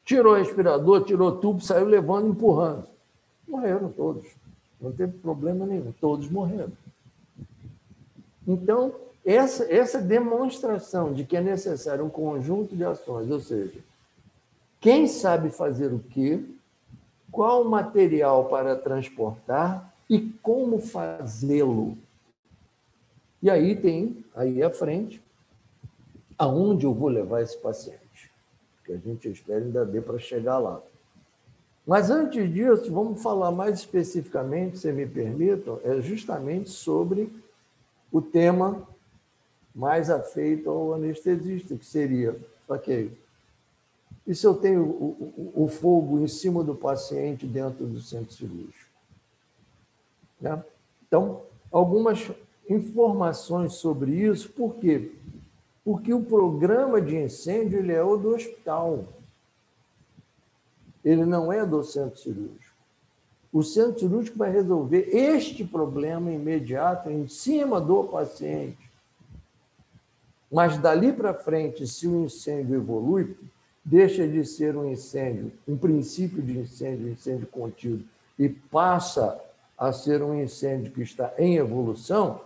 Tirou 0.04 0.34
o 0.34 0.36
respirador, 0.36 1.02
tirou 1.04 1.32
tubo, 1.32 1.60
saiu 1.60 1.86
levando, 1.86 2.28
empurrando. 2.28 2.86
Morreram 3.46 3.90
todos. 3.90 4.26
Não 4.80 4.92
teve 4.92 5.18
problema 5.18 5.66
nenhum. 5.66 5.92
Todos 6.00 6.28
morreram. 6.28 6.72
Então, 8.46 8.94
essa, 9.24 9.72
essa 9.72 10.00
demonstração 10.00 11.12
de 11.12 11.24
que 11.24 11.36
é 11.36 11.40
necessário 11.40 12.04
um 12.04 12.10
conjunto 12.10 12.74
de 12.74 12.84
ações, 12.84 13.30
ou 13.30 13.40
seja, 13.40 13.78
quem 14.80 15.06
sabe 15.06 15.50
fazer 15.50 15.92
o 15.92 16.00
quê, 16.00 16.44
qual 17.30 17.64
material 17.64 18.46
para 18.46 18.76
transportar 18.76 19.94
e 20.10 20.20
como 20.42 20.80
fazê-lo. 20.80 21.96
E 23.40 23.48
aí 23.48 23.74
tem, 23.76 24.24
aí 24.34 24.62
à 24.62 24.70
frente, 24.70 25.22
aonde 26.36 26.84
eu 26.84 26.92
vou 26.92 27.08
levar 27.08 27.42
esse 27.42 27.56
paciente. 27.56 28.30
Que 28.84 28.92
a 28.92 28.96
gente 28.96 29.28
espera 29.28 29.60
ainda 29.60 29.86
dê 29.86 30.00
para 30.00 30.18
chegar 30.18 30.58
lá. 30.58 30.82
Mas 31.86 32.10
antes 32.10 32.52
disso, 32.52 32.92
vamos 32.92 33.22
falar 33.22 33.50
mais 33.50 33.80
especificamente, 33.80 34.78
se 34.78 34.92
me 34.92 35.06
permitam, 35.06 35.80
é 35.82 36.00
justamente 36.00 36.70
sobre 36.70 37.32
o 38.10 38.22
tema 38.22 38.86
mais 39.74 40.10
afeito 40.10 40.70
ao 40.70 40.94
anestesista, 40.94 41.74
que 41.76 41.84
seria, 41.84 42.36
ok, 42.68 43.10
e 44.26 44.34
se 44.34 44.46
eu 44.46 44.54
tenho 44.54 44.82
o, 44.82 45.52
o, 45.56 45.64
o 45.64 45.68
fogo 45.68 46.20
em 46.20 46.28
cima 46.28 46.62
do 46.62 46.74
paciente 46.74 47.46
dentro 47.46 47.84
do 47.86 48.00
centro 48.00 48.32
cirúrgico? 48.32 48.90
Né? 50.40 50.62
Então, 51.06 51.42
algumas 51.70 52.30
informações 52.68 53.74
sobre 53.74 54.12
isso, 54.12 54.48
por 54.50 54.76
quê? 54.76 55.12
Porque 55.84 56.14
o 56.14 56.22
programa 56.22 57.00
de 57.00 57.16
incêndio 57.16 57.80
ele 57.80 57.92
é 57.92 58.02
o 58.02 58.16
do 58.16 58.34
hospital. 58.34 59.04
Ele 61.04 61.24
não 61.24 61.52
é 61.52 61.64
do 61.64 61.82
centro 61.82 62.18
cirúrgico. 62.18 62.72
O 63.52 63.62
centro 63.62 64.00
cirúrgico 64.00 64.38
vai 64.38 64.50
resolver 64.50 65.08
este 65.12 65.64
problema 65.64 66.30
imediato 66.30 67.10
em 67.10 67.28
cima 67.28 67.80
do 67.80 68.04
paciente. 68.04 68.90
Mas 70.50 70.78
dali 70.78 71.12
para 71.12 71.34
frente, 71.34 71.86
se 71.86 72.06
o 72.06 72.24
incêndio 72.24 72.76
evolui, 72.76 73.36
deixa 73.84 74.26
de 74.26 74.44
ser 74.44 74.76
um 74.76 74.90
incêndio, 74.90 75.52
um 75.66 75.76
princípio 75.76 76.42
de 76.42 76.58
incêndio, 76.58 77.08
incêndio 77.08 77.46
contido, 77.46 78.04
e 78.38 78.48
passa 78.48 79.38
a 79.76 79.92
ser 79.92 80.22
um 80.22 80.40
incêndio 80.40 80.92
que 80.92 81.02
está 81.02 81.32
em 81.38 81.56
evolução, 81.56 82.40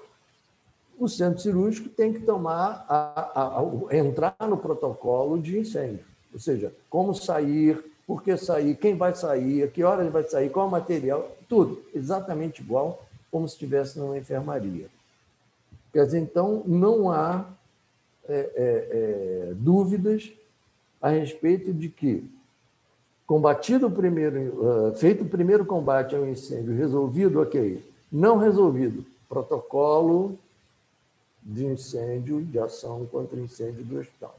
o 0.98 1.08
centro 1.08 1.40
cirúrgico 1.40 1.88
tem 1.88 2.12
que 2.12 2.20
tomar 2.20 2.86
a, 2.88 3.40
a, 3.40 3.60
a, 3.60 3.96
entrar 3.96 4.36
no 4.48 4.56
protocolo 4.56 5.38
de 5.38 5.58
incêndio, 5.58 6.04
ou 6.32 6.40
seja, 6.40 6.72
como 6.88 7.14
sair, 7.14 7.84
por 8.06 8.22
que 8.22 8.36
sair, 8.36 8.76
quem 8.76 8.94
vai 8.94 9.14
sair, 9.14 9.64
a 9.64 9.68
que 9.68 9.82
hora 9.82 10.02
ele 10.02 10.10
vai 10.10 10.22
sair, 10.22 10.48
qual 10.48 10.68
o 10.68 10.70
material, 10.70 11.36
tudo 11.48 11.82
exatamente 11.94 12.62
igual 12.62 13.02
como 13.30 13.48
se 13.48 13.54
estivesse 13.54 13.98
numa 13.98 14.16
enfermaria. 14.16 14.86
Quer 15.92 16.04
dizer, 16.04 16.20
então 16.20 16.62
não 16.66 17.10
há 17.10 17.44
é, 18.28 18.34
é, 18.34 19.48
é, 19.50 19.54
dúvidas 19.54 20.32
a 21.00 21.10
respeito 21.10 21.72
de 21.72 21.88
que, 21.88 22.28
combatido 23.26 23.88
o 23.88 23.90
primeiro, 23.90 24.90
uh, 24.90 24.94
feito 24.94 25.24
o 25.24 25.28
primeiro 25.28 25.64
combate 25.64 26.14
ao 26.14 26.26
incêndio, 26.26 26.76
resolvido, 26.76 27.40
ok. 27.40 27.84
Não 28.10 28.38
resolvido, 28.38 29.04
protocolo 29.28 30.38
de 31.42 31.66
incêndio, 31.66 32.44
de 32.44 32.58
ação 32.58 33.06
contra 33.06 33.38
incêndio 33.38 33.84
do 33.84 33.98
hospital. 33.98 34.36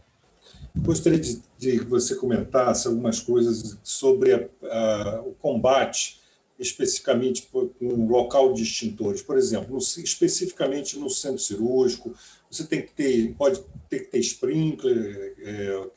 Gostaria 0.75 1.19
de, 1.19 1.41
de 1.57 1.79
que 1.79 1.85
você 1.85 2.15
comentasse 2.15 2.87
algumas 2.87 3.19
coisas 3.19 3.77
sobre 3.83 4.33
a, 4.33 4.47
a, 4.63 5.21
o 5.21 5.33
combate 5.33 6.19
especificamente 6.59 7.47
um 7.79 8.07
local 8.07 8.53
de 8.53 8.63
extintores. 8.63 9.21
Por 9.21 9.37
exemplo, 9.37 9.71
no, 9.71 9.77
especificamente 9.77 10.97
no 10.97 11.09
centro 11.09 11.39
cirúrgico, 11.39 12.13
você 12.49 12.65
tem 12.65 12.81
que 12.81 12.93
ter, 12.93 13.33
pode 13.35 13.61
ter 13.89 13.99
que 13.99 14.11
ter 14.11 14.19
sprinkler, 14.19 15.35
é, 15.39 15.87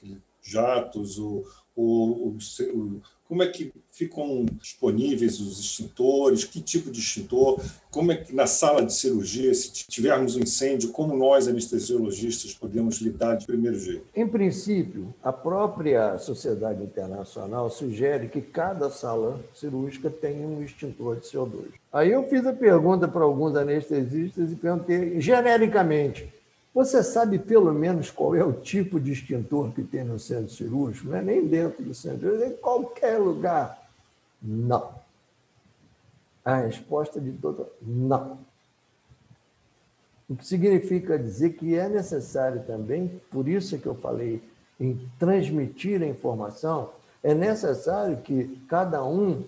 jatos, 0.42 1.18
o, 1.18 1.44
o, 1.74 2.36
o, 2.36 3.02
como 3.31 3.45
é 3.45 3.47
que 3.47 3.73
ficam 3.93 4.45
disponíveis 4.61 5.38
os 5.38 5.61
extintores, 5.61 6.43
que 6.43 6.61
tipo 6.61 6.90
de 6.90 6.99
extintor, 6.99 7.61
como 7.88 8.11
é 8.11 8.16
que 8.16 8.35
na 8.35 8.45
sala 8.45 8.85
de 8.85 8.93
cirurgia, 8.93 9.55
se 9.55 9.71
tivermos 9.71 10.35
um 10.35 10.40
incêndio, 10.40 10.90
como 10.90 11.16
nós, 11.16 11.47
anestesiologistas, 11.47 12.55
podemos 12.55 12.97
lidar 12.97 13.37
de 13.37 13.47
primeiro 13.47 13.79
jeito? 13.79 14.05
Em 14.16 14.27
princípio, 14.27 15.14
a 15.23 15.33
própria 15.33 16.19
Sociedade 16.19 16.83
Internacional 16.83 17.71
sugere 17.71 18.27
que 18.27 18.40
cada 18.40 18.90
sala 18.90 19.40
cirúrgica 19.55 20.11
tenha 20.11 20.45
um 20.45 20.61
extintor 20.61 21.21
de 21.21 21.29
CO2. 21.29 21.66
Aí 21.93 22.11
eu 22.11 22.25
fiz 22.25 22.45
a 22.45 22.53
pergunta 22.53 23.07
para 23.07 23.23
alguns 23.23 23.55
anestesistas 23.55 24.51
e 24.51 24.57
perguntei 24.57 25.21
genericamente, 25.21 26.29
você 26.72 27.02
sabe 27.02 27.38
pelo 27.38 27.72
menos 27.72 28.11
qual 28.11 28.35
é 28.35 28.44
o 28.44 28.52
tipo 28.52 29.00
de 29.00 29.12
extintor 29.12 29.72
que 29.72 29.83
tem 29.83 30.04
no 30.04 30.18
centro 30.18 30.50
cirúrgico? 30.50 31.09
Não 31.09 31.16
é 31.16 31.22
nem 31.22 31.46
dentro 31.46 31.83
do 31.83 31.92
centro 31.92 32.20
cirúrgico, 32.20 32.44
é 32.44 32.54
em 32.54 32.56
qualquer 32.56 33.18
lugar. 33.18 33.90
Não. 34.40 34.94
A 36.44 36.56
resposta 36.56 37.20
de 37.20 37.33
toda 37.33 37.66
não. 37.83 38.38
O 40.28 40.37
que 40.37 40.46
significa 40.46 41.18
dizer 41.18 41.54
que 41.54 41.74
é 41.74 41.88
necessário 41.88 42.62
também, 42.62 43.20
por 43.30 43.48
isso 43.48 43.76
que 43.78 43.87
eu 43.87 43.96
falei 43.96 44.40
em 44.78 45.11
transmitir 45.18 46.00
a 46.00 46.06
informação, 46.06 46.90
é 47.22 47.35
necessário 47.35 48.16
que 48.18 48.62
cada 48.68 49.04
um, 49.04 49.44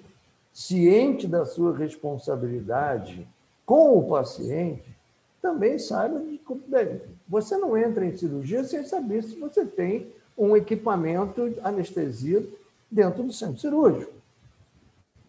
ciente 0.53 1.27
da 1.27 1.47
sua 1.47 1.75
responsabilidade 1.75 3.27
com 3.65 3.97
o 3.97 4.09
paciente, 4.09 4.93
também 5.41 5.79
saiba 5.79 6.21
de 6.21 6.39
você 7.29 7.57
não 7.57 7.77
entra 7.77 8.05
em 8.05 8.17
cirurgia 8.17 8.65
sem 8.65 8.85
saber 8.85 9.23
se 9.23 9.39
você 9.39 9.65
tem 9.65 10.13
um 10.37 10.57
equipamento 10.57 11.51
de 11.51 11.61
anestesia 11.61 12.45
dentro 12.91 13.23
do 13.23 13.33
centro 13.33 13.61
cirúrgico. 13.61 14.13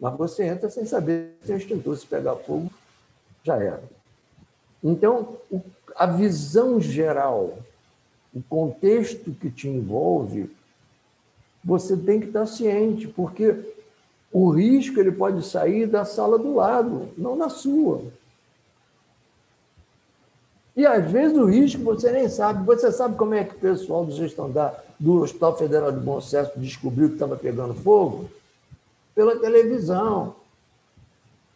Mas 0.00 0.16
você 0.16 0.44
entra 0.44 0.68
sem 0.68 0.84
saber 0.84 1.34
se 1.44 1.52
o 1.52 1.56
extintor 1.56 1.96
se 1.96 2.06
pegar 2.06 2.36
fogo, 2.36 2.70
já 3.42 3.56
era. 3.56 3.82
Então, 4.82 5.38
a 5.96 6.06
visão 6.06 6.80
geral, 6.80 7.58
o 8.34 8.42
contexto 8.42 9.30
que 9.32 9.50
te 9.50 9.68
envolve, 9.68 10.50
você 11.64 11.96
tem 11.96 12.20
que 12.20 12.26
estar 12.26 12.46
ciente, 12.46 13.08
porque 13.08 13.74
o 14.30 14.50
risco 14.50 15.00
ele 15.00 15.12
pode 15.12 15.46
sair 15.46 15.86
da 15.86 16.04
sala 16.04 16.38
do 16.38 16.54
lado, 16.54 17.08
não 17.16 17.36
na 17.36 17.48
sua. 17.48 18.02
E 20.76 20.84
às 20.84 21.08
vezes 21.10 21.36
o 21.38 21.44
risco 21.44 21.82
você 21.82 22.10
nem 22.10 22.28
sabe. 22.28 22.64
Você 22.66 22.90
sabe 22.90 23.16
como 23.16 23.34
é 23.34 23.44
que 23.44 23.54
o 23.54 23.58
pessoal 23.58 24.04
do 24.04 24.12
gestão 24.12 24.50
da, 24.50 24.74
do 24.98 25.22
Hospital 25.22 25.56
Federal 25.56 25.92
de 25.92 26.00
Bom 26.00 26.20
Sucesso 26.20 26.52
descobriu 26.56 27.08
que 27.08 27.14
estava 27.14 27.36
pegando 27.36 27.74
fogo? 27.74 28.28
Pela 29.14 29.38
televisão. 29.38 30.34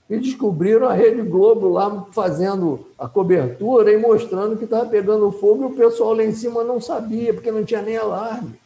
E 0.09 0.19
descobriram 0.19 0.89
a 0.89 0.95
Rede 0.95 1.21
Globo 1.23 1.69
lá 1.69 2.07
fazendo 2.13 2.87
a 2.99 3.09
cobertura 3.09 3.93
e 3.93 3.99
mostrando 3.99 4.57
que 4.57 4.65
estava 4.65 4.89
pegando 4.89 5.31
fogo 5.33 5.65
e 5.65 5.67
o 5.67 5.77
pessoal 5.77 6.15
lá 6.15 6.25
em 6.25 6.33
cima 6.33 6.65
não 6.65 6.81
sabia, 6.81 7.35
porque 7.35 7.51
não 7.51 7.65
tinha 7.65 7.83
nem 7.83 7.97
alarme. 7.97 8.59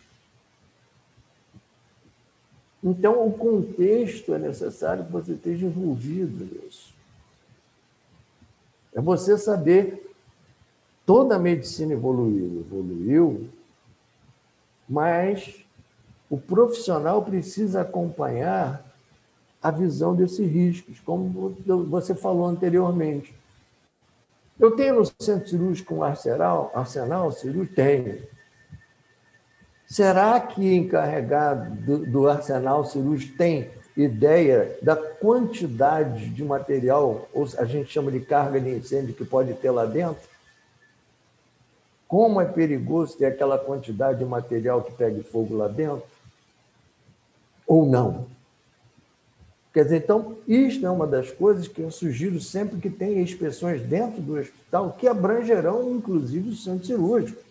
Então, 2.84 3.26
o 3.26 3.32
contexto 3.32 4.34
é 4.34 4.38
necessário 4.38 5.04
que 5.04 5.12
você 5.12 5.32
esteja 5.32 5.66
envolvido 5.66 6.44
nisso. 6.44 6.92
É 8.92 9.00
você 9.00 9.38
saber 9.38 10.11
toda 11.04 11.36
a 11.36 11.38
medicina 11.38 11.92
evoluiu, 11.92 12.64
evoluiu, 12.66 13.48
mas 14.88 15.64
o 16.28 16.38
profissional 16.38 17.22
precisa 17.22 17.82
acompanhar 17.82 18.84
a 19.62 19.70
visão 19.70 20.14
desses 20.14 20.50
riscos, 20.50 20.98
como 21.00 21.56
você 21.88 22.14
falou 22.14 22.46
anteriormente. 22.46 23.34
Eu 24.58 24.72
tenho 24.72 24.96
no 24.96 25.04
centro 25.20 25.48
cirúrgico 25.48 25.94
um 25.94 26.02
arsenal, 26.02 26.70
arsenal 26.74 27.30
cirúrgico? 27.32 27.74
Tenho. 27.74 28.22
Será 29.86 30.40
que 30.40 30.74
encarregado 30.74 31.98
do, 32.06 32.28
arsenal 32.28 32.84
cirúrgico 32.84 33.36
tem 33.36 33.70
ideia 33.96 34.78
da 34.80 34.96
quantidade 34.96 36.30
de 36.30 36.42
material, 36.42 37.28
ou 37.32 37.46
a 37.58 37.64
gente 37.64 37.92
chama 37.92 38.10
de 38.10 38.20
carga 38.20 38.58
de 38.60 38.70
incêndio, 38.70 39.14
que 39.14 39.24
pode 39.24 39.52
ter 39.54 39.70
lá 39.70 39.84
dentro? 39.84 40.31
Como 42.12 42.42
é 42.42 42.44
perigoso 42.44 43.16
ter 43.16 43.24
aquela 43.24 43.58
quantidade 43.58 44.18
de 44.18 44.24
material 44.26 44.82
que 44.82 44.92
pegue 44.92 45.22
fogo 45.22 45.56
lá 45.56 45.66
dentro? 45.66 46.04
Ou 47.66 47.86
não? 47.86 48.26
Quer 49.72 49.84
dizer, 49.84 50.04
então, 50.04 50.36
isto 50.46 50.84
é 50.84 50.90
uma 50.90 51.06
das 51.06 51.30
coisas 51.30 51.66
que 51.66 51.80
eu 51.80 51.90
sugiro 51.90 52.38
sempre 52.38 52.78
que 52.78 52.90
tenha 52.90 53.22
inspeções 53.22 53.80
dentro 53.80 54.20
do 54.20 54.34
hospital 54.34 54.92
que 54.92 55.08
abrangerão, 55.08 55.90
inclusive, 55.96 56.50
o 56.50 56.54
centro 56.54 56.84
cirúrgico. 56.84 57.42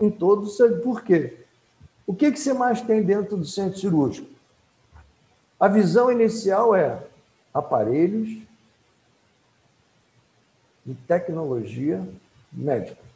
Em 0.00 0.10
todos 0.10 0.58
os. 0.58 0.82
Por 0.82 1.04
quê? 1.04 1.36
O 2.04 2.12
que, 2.12 2.32
que 2.32 2.40
você 2.40 2.52
mais 2.52 2.80
tem 2.80 3.00
dentro 3.00 3.36
do 3.36 3.46
centro 3.46 3.78
cirúrgico? 3.78 4.26
A 5.60 5.68
visão 5.68 6.10
inicial 6.10 6.74
é 6.74 7.00
aparelhos 7.54 8.42
de 10.84 10.94
tecnologia 11.06 12.04
médica. 12.52 13.13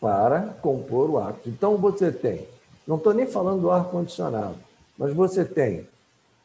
Para 0.00 0.54
compor 0.62 1.10
o 1.10 1.18
ato. 1.18 1.48
Então 1.48 1.76
você 1.76 2.10
tem, 2.10 2.48
não 2.86 2.96
estou 2.96 3.12
nem 3.12 3.26
falando 3.26 3.60
do 3.60 3.70
ar-condicionado, 3.70 4.56
mas 4.96 5.12
você 5.12 5.44
tem 5.44 5.86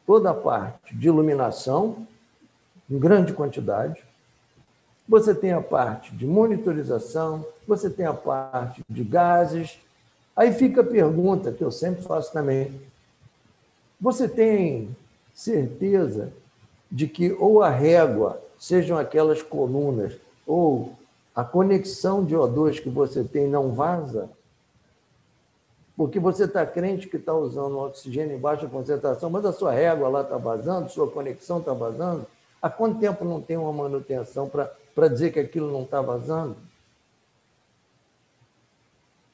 toda 0.06 0.30
a 0.30 0.34
parte 0.34 0.94
de 0.94 1.08
iluminação, 1.08 2.06
em 2.88 2.98
grande 2.98 3.32
quantidade, 3.32 4.04
você 5.08 5.34
tem 5.34 5.52
a 5.52 5.60
parte 5.60 6.14
de 6.14 6.26
monitorização, 6.26 7.44
você 7.66 7.88
tem 7.88 8.06
a 8.06 8.14
parte 8.14 8.82
de 8.88 9.04
gases. 9.04 9.78
Aí 10.34 10.52
fica 10.52 10.80
a 10.80 10.84
pergunta 10.84 11.52
que 11.52 11.62
eu 11.62 11.70
sempre 11.70 12.02
faço 12.02 12.32
também: 12.32 12.80
você 14.00 14.28
tem 14.28 14.96
certeza 15.32 16.32
de 16.90 17.06
que 17.06 17.32
ou 17.32 17.62
a 17.62 17.70
régua, 17.70 18.40
sejam 18.58 18.98
aquelas 18.98 19.42
colunas, 19.42 20.14
ou 20.46 20.92
a 21.36 21.44
conexão 21.44 22.24
de 22.24 22.34
O2 22.34 22.82
que 22.82 22.88
você 22.88 23.22
tem 23.22 23.46
não 23.46 23.74
vaza? 23.74 24.30
Porque 25.94 26.18
você 26.18 26.44
está 26.44 26.64
crente 26.64 27.08
que 27.08 27.18
está 27.18 27.34
usando 27.34 27.78
oxigênio 27.78 28.34
em 28.34 28.40
baixa 28.40 28.66
concentração, 28.66 29.28
mas 29.28 29.44
a 29.44 29.52
sua 29.52 29.70
régua 29.70 30.08
lá 30.08 30.22
está 30.22 30.38
vazando, 30.38 30.90
sua 30.90 31.10
conexão 31.10 31.58
está 31.58 31.74
vazando. 31.74 32.26
Há 32.60 32.70
quanto 32.70 32.98
tempo 32.98 33.22
não 33.22 33.40
tem 33.40 33.58
uma 33.58 33.72
manutenção 33.72 34.50
para 34.94 35.08
dizer 35.08 35.30
que 35.30 35.38
aquilo 35.38 35.70
não 35.70 35.82
está 35.82 36.00
vazando? 36.00 36.56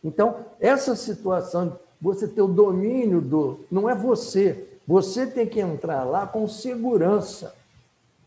Então, 0.03 0.45
essa 0.59 0.97
situação, 0.97 1.79
você 2.01 2.27
ter 2.27 2.43
o 2.43 2.49
domínio 2.49 3.21
do. 3.21 3.61
Não 3.71 3.89
é 3.89 3.95
você. 3.95 4.69
Você 4.89 5.25
tem 5.25 5.47
que 5.47 5.61
entrar 5.61 6.03
lá 6.03 6.27
com 6.27 6.49
segurança. 6.49 7.55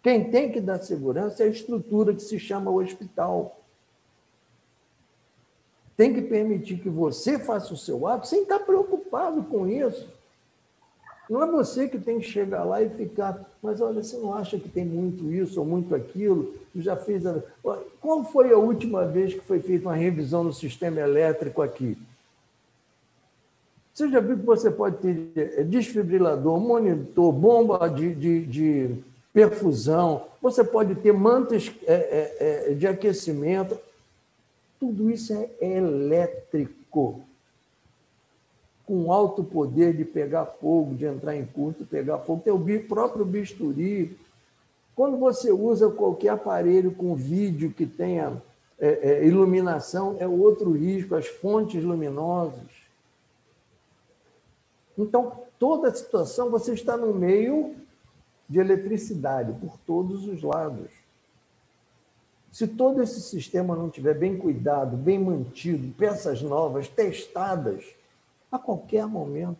Quem 0.02 0.32
tem 0.32 0.50
que 0.50 0.62
dar 0.62 0.80
segurança 0.80 1.44
é 1.44 1.48
a 1.48 1.50
estrutura 1.50 2.14
que 2.14 2.22
se 2.22 2.40
chama 2.40 2.72
hospital. 2.72 3.60
Tem 5.98 6.14
que 6.14 6.22
permitir 6.22 6.78
que 6.78 6.89
você 6.89 7.39
faça 7.39 7.74
o 7.74 7.78
seu 7.78 8.08
ato 8.08 8.28
sem 8.28 8.43
estar 8.43 8.60
preocupado 8.60 9.43
com 9.43 9.68
isso. 9.68 10.08
Não 11.30 11.41
é 11.41 11.52
você 11.52 11.88
que 11.88 11.98
tem 11.98 12.20
que 12.20 12.28
chegar 12.28 12.64
lá 12.64 12.82
e 12.82 12.89
ficar, 12.89 13.43
mas 13.62 13.82
olha, 13.82 14.04
você 14.04 14.18
não 14.18 14.34
acha 14.34 14.60
que 14.60 14.70
tem 14.70 14.86
muito 14.86 15.32
isso 15.32 15.60
ou 15.60 15.66
muito 15.66 15.96
aquilo? 15.96 16.54
Tu 16.72 16.82
já 16.82 16.96
fez. 16.96 17.26
A... 17.26 17.41
Qual 18.00 18.24
foi 18.26 18.52
a 18.52 18.58
última 18.58 19.06
vez 19.06 19.34
que 19.34 19.39
foi 19.39 19.60
feita 19.60 19.88
uma 19.88 19.96
revisão 19.96 20.43
no 20.43 20.54
sistema 20.54 21.00
elétrico 21.00 21.62
aqui? 21.62 21.98
Você 23.96 24.10
já 24.10 24.20
viu 24.20 24.38
que 24.38 24.46
você 24.46 24.70
pode 24.70 24.98
ter 24.98 25.32
eh, 25.38 25.64
desfibrilador, 25.64 26.60
monitor, 26.60 27.32
bomba 27.32 27.88
de, 27.88 28.14
de, 28.14 28.46
de 28.46 28.96
perfusão, 29.34 30.26
você 30.41 30.66
pode 30.66 30.96
ter 30.96 31.14
mantas 31.14 31.72
é, 31.88 32.68
é, 32.72 32.74
de 32.74 32.86
aquecimento. 32.86 33.78
Tudo 34.80 35.10
isso 35.10 35.34
é 35.34 35.50
elétrico 35.62 37.26
com 38.86 39.12
alto 39.12 39.44
poder 39.44 39.96
de 39.96 40.06
pegar 40.06 40.46
fogo, 40.46 40.94
de 40.94 41.06
entrar 41.06 41.36
em 41.36 41.46
curto, 41.46 41.86
pegar 41.86 42.20
fogo. 42.20 42.44
Tem 42.44 42.54
o 42.54 42.88
próprio 42.88 43.26
bisturi. 43.26 44.18
Quando 44.96 45.18
você 45.18 45.52
usa 45.52 45.90
qualquer 45.90 46.30
aparelho 46.30 46.92
com 46.92 47.16
vídeo 47.16 47.72
que 47.72 47.86
tenha 47.86 48.42
é, 48.80 48.88
é, 48.88 49.26
iluminação, 49.26 50.16
é 50.20 50.28
outro 50.28 50.72
risco, 50.72 51.16
as 51.16 51.28
fontes 51.28 51.84
luminosas. 51.84 52.86
Então, 54.98 55.44
toda 55.60 55.88
a 55.88 55.94
situação, 55.94 56.50
você 56.50 56.74
está 56.74 56.96
no 56.96 57.14
meio 57.14 57.76
de 58.48 58.60
eletricidade 58.60 59.52
por 59.60 59.78
todos 59.86 60.28
os 60.28 60.42
lados. 60.44 60.90
Se 62.56 62.66
todo 62.66 63.03
esse 63.03 63.20
sistema 63.20 63.76
não 63.76 63.89
tiver 63.89 64.14
bem 64.14 64.38
cuidado, 64.38 64.95
bem 64.95 65.20
mantido, 65.20 65.93
peças 65.97 66.41
novas, 66.41 66.88
testadas, 66.88 67.84
a 68.49 68.58
qualquer 68.58 69.06
momento 69.06 69.60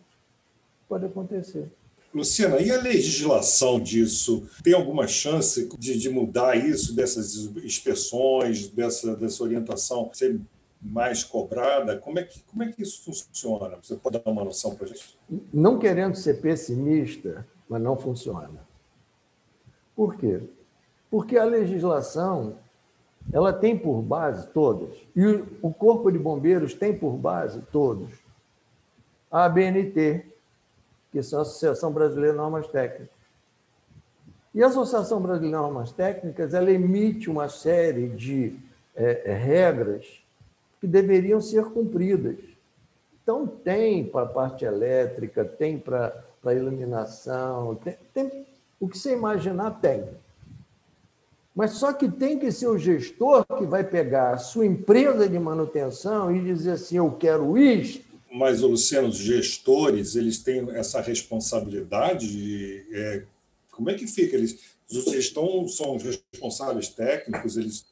pode 0.88 1.04
acontecer. 1.04 1.70
Luciana, 2.14 2.58
e 2.58 2.70
a 2.70 2.80
legislação 2.80 3.78
disso? 3.78 4.48
Tem 4.64 4.72
alguma 4.72 5.06
chance 5.06 5.68
de, 5.78 5.98
de 5.98 6.08
mudar 6.08 6.56
isso, 6.56 6.96
dessas 6.96 7.36
inspeções, 7.62 8.68
dessa, 8.68 9.14
dessa 9.14 9.44
orientação 9.44 10.08
ser 10.14 10.40
mais 10.80 11.22
cobrada? 11.22 11.98
Como 11.98 12.18
é, 12.18 12.22
que, 12.22 12.42
como 12.44 12.62
é 12.62 12.72
que 12.72 12.82
isso 12.82 13.04
funciona? 13.04 13.76
Você 13.82 13.96
pode 13.96 14.18
dar 14.18 14.30
uma 14.30 14.42
noção 14.42 14.74
para 14.74 14.86
a 14.86 14.88
gente? 14.88 15.18
Não 15.52 15.78
querendo 15.78 16.14
ser 16.14 16.40
pessimista, 16.40 17.46
mas 17.68 17.82
não 17.82 17.94
funciona. 17.94 18.66
Por 19.94 20.16
quê? 20.16 20.40
Porque 21.10 21.36
a 21.36 21.44
legislação 21.44 22.56
ela 23.32 23.52
tem 23.52 23.76
por 23.76 24.00
base 24.02 24.48
todas, 24.48 24.94
e 25.14 25.44
o 25.60 25.72
Corpo 25.72 26.10
de 26.10 26.18
Bombeiros 26.18 26.74
tem 26.74 26.96
por 26.96 27.16
base 27.16 27.60
todos 27.72 28.10
a 29.30 29.44
ABNT, 29.44 30.24
que 31.10 31.22
são 31.22 31.40
a 31.40 31.42
Associação 31.42 31.92
Brasileira 31.92 32.32
de 32.32 32.38
Normas 32.38 32.68
Técnicas. 32.68 33.16
E 34.54 34.62
a 34.62 34.68
Associação 34.68 35.20
Brasileira 35.20 35.56
de 35.56 35.62
Normas 35.62 35.92
Técnicas 35.92 36.54
ela 36.54 36.70
emite 36.70 37.28
uma 37.28 37.48
série 37.48 38.08
de 38.08 38.58
é, 38.94 39.32
é 39.32 39.34
regras 39.34 40.22
que 40.80 40.86
deveriam 40.86 41.40
ser 41.40 41.64
cumpridas. 41.66 42.38
Então, 43.22 43.46
tem 43.46 44.06
para 44.06 44.22
a 44.22 44.28
parte 44.28 44.64
elétrica, 44.64 45.44
tem 45.44 45.78
para 45.78 46.24
a 46.44 46.54
iluminação, 46.54 47.74
tem, 47.74 47.98
tem, 48.14 48.46
o 48.78 48.88
que 48.88 48.96
você 48.96 49.12
imaginar 49.12 49.80
tem. 49.80 50.08
Mas 51.56 51.72
só 51.72 51.92
que 51.92 52.08
tem 52.08 52.38
que 52.38 52.52
ser 52.52 52.68
o 52.68 52.78
gestor 52.78 53.44
que 53.56 53.64
vai 53.64 53.82
pegar 53.82 54.34
a 54.34 54.38
sua 54.38 54.66
empresa 54.66 55.26
de 55.26 55.38
manutenção 55.38 56.36
e 56.36 56.44
dizer 56.44 56.72
assim: 56.72 56.98
eu 56.98 57.10
quero 57.12 57.56
isto, 57.56 58.04
mas, 58.36 58.60
Luciano, 58.60 59.08
os 59.08 59.16
gestores, 59.16 60.14
eles 60.14 60.38
têm 60.38 60.68
essa 60.72 61.00
responsabilidade 61.00 62.28
de, 62.28 62.84
é, 62.92 63.22
como 63.70 63.88
é 63.88 63.94
que 63.94 64.06
fica? 64.06 64.36
Eles, 64.36 64.58
os 64.90 65.04
gestores 65.04 65.74
são 65.74 65.96
responsáveis 65.96 66.88
técnicos, 66.88 67.56
eles 67.56 67.86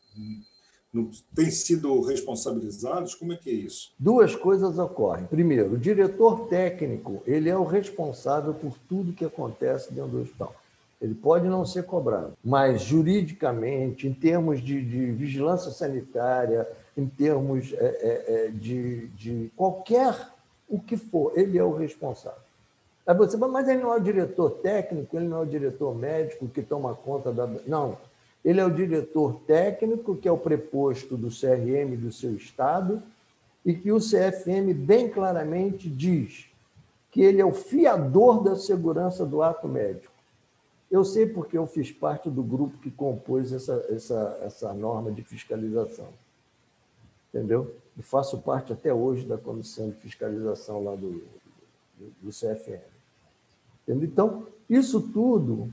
não 0.92 1.10
têm 1.34 1.50
sido 1.50 2.00
responsabilizados? 2.02 3.14
Como 3.14 3.32
é 3.32 3.36
que 3.36 3.48
é 3.48 3.54
isso? 3.54 3.92
Duas 3.98 4.36
coisas 4.36 4.78
ocorrem. 4.78 5.26
Primeiro, 5.26 5.72
o 5.72 5.78
diretor 5.78 6.46
técnico 6.46 7.22
ele 7.26 7.48
é 7.48 7.56
o 7.56 7.64
responsável 7.64 8.52
por 8.52 8.76
tudo 8.88 9.14
que 9.14 9.24
acontece 9.24 9.92
dentro 9.92 10.10
do 10.10 10.20
hospital. 10.20 10.54
Ele 11.00 11.14
pode 11.14 11.46
não 11.48 11.66
ser 11.66 11.84
cobrado, 11.84 12.32
mas 12.42 12.82
juridicamente, 12.82 14.06
em 14.06 14.14
termos 14.14 14.60
de, 14.62 14.80
de 14.82 15.12
vigilância 15.12 15.70
sanitária, 15.70 16.66
em 16.96 17.06
termos 17.06 17.72
é, 17.74 17.76
é, 17.76 18.24
é 18.46 18.48
de, 18.48 19.08
de 19.08 19.52
qualquer 19.56 20.14
o 20.68 20.78
que 20.80 20.96
for, 20.96 21.32
ele 21.36 21.58
é 21.58 21.64
o 21.64 21.76
responsável. 21.76 22.44
Aí 23.06 23.14
você 23.14 23.36
fala, 23.36 23.52
mas 23.52 23.68
ele 23.68 23.82
não 23.82 23.92
é 23.92 23.96
o 23.96 24.02
diretor 24.02 24.50
técnico, 24.50 25.16
ele 25.16 25.28
não 25.28 25.38
é 25.38 25.42
o 25.42 25.46
diretor 25.46 25.94
médico 25.94 26.48
que 26.48 26.62
toma 26.62 26.94
conta 26.94 27.32
da. 27.32 27.46
Não. 27.66 27.98
Ele 28.42 28.60
é 28.60 28.64
o 28.64 28.70
diretor 28.70 29.40
técnico, 29.46 30.16
que 30.16 30.28
é 30.28 30.32
o 30.32 30.38
preposto 30.38 31.16
do 31.16 31.28
CRM 31.28 31.96
do 31.96 32.12
seu 32.12 32.34
estado, 32.34 33.02
e 33.64 33.74
que 33.74 33.92
o 33.92 33.98
CFM 33.98 34.74
bem 34.74 35.08
claramente 35.08 35.88
diz 35.88 36.46
que 37.10 37.22
ele 37.22 37.40
é 37.40 37.44
o 37.44 37.52
fiador 37.52 38.42
da 38.42 38.56
segurança 38.56 39.24
do 39.24 39.42
ato 39.42 39.68
médico. 39.68 40.12
Eu 40.94 41.04
sei 41.04 41.26
porque 41.26 41.58
eu 41.58 41.66
fiz 41.66 41.90
parte 41.90 42.30
do 42.30 42.42
grupo 42.42 42.78
que 42.78 42.90
compôs 42.90 43.52
essa, 43.52 43.84
essa, 43.88 44.38
essa 44.42 44.72
norma 44.72 45.10
de 45.10 45.22
fiscalização. 45.22 46.08
Entendeu? 47.28 47.74
e 47.96 48.02
faço 48.02 48.38
parte 48.38 48.72
até 48.72 48.92
hoje 48.92 49.24
da 49.24 49.38
comissão 49.38 49.90
de 49.90 49.96
fiscalização 49.96 50.82
lá 50.82 50.94
do, 50.94 51.22
do, 51.98 52.12
do 52.22 52.30
CFM. 52.30 52.82
Entendeu? 53.82 54.08
Então, 54.08 54.46
isso 54.68 55.00
tudo 55.00 55.72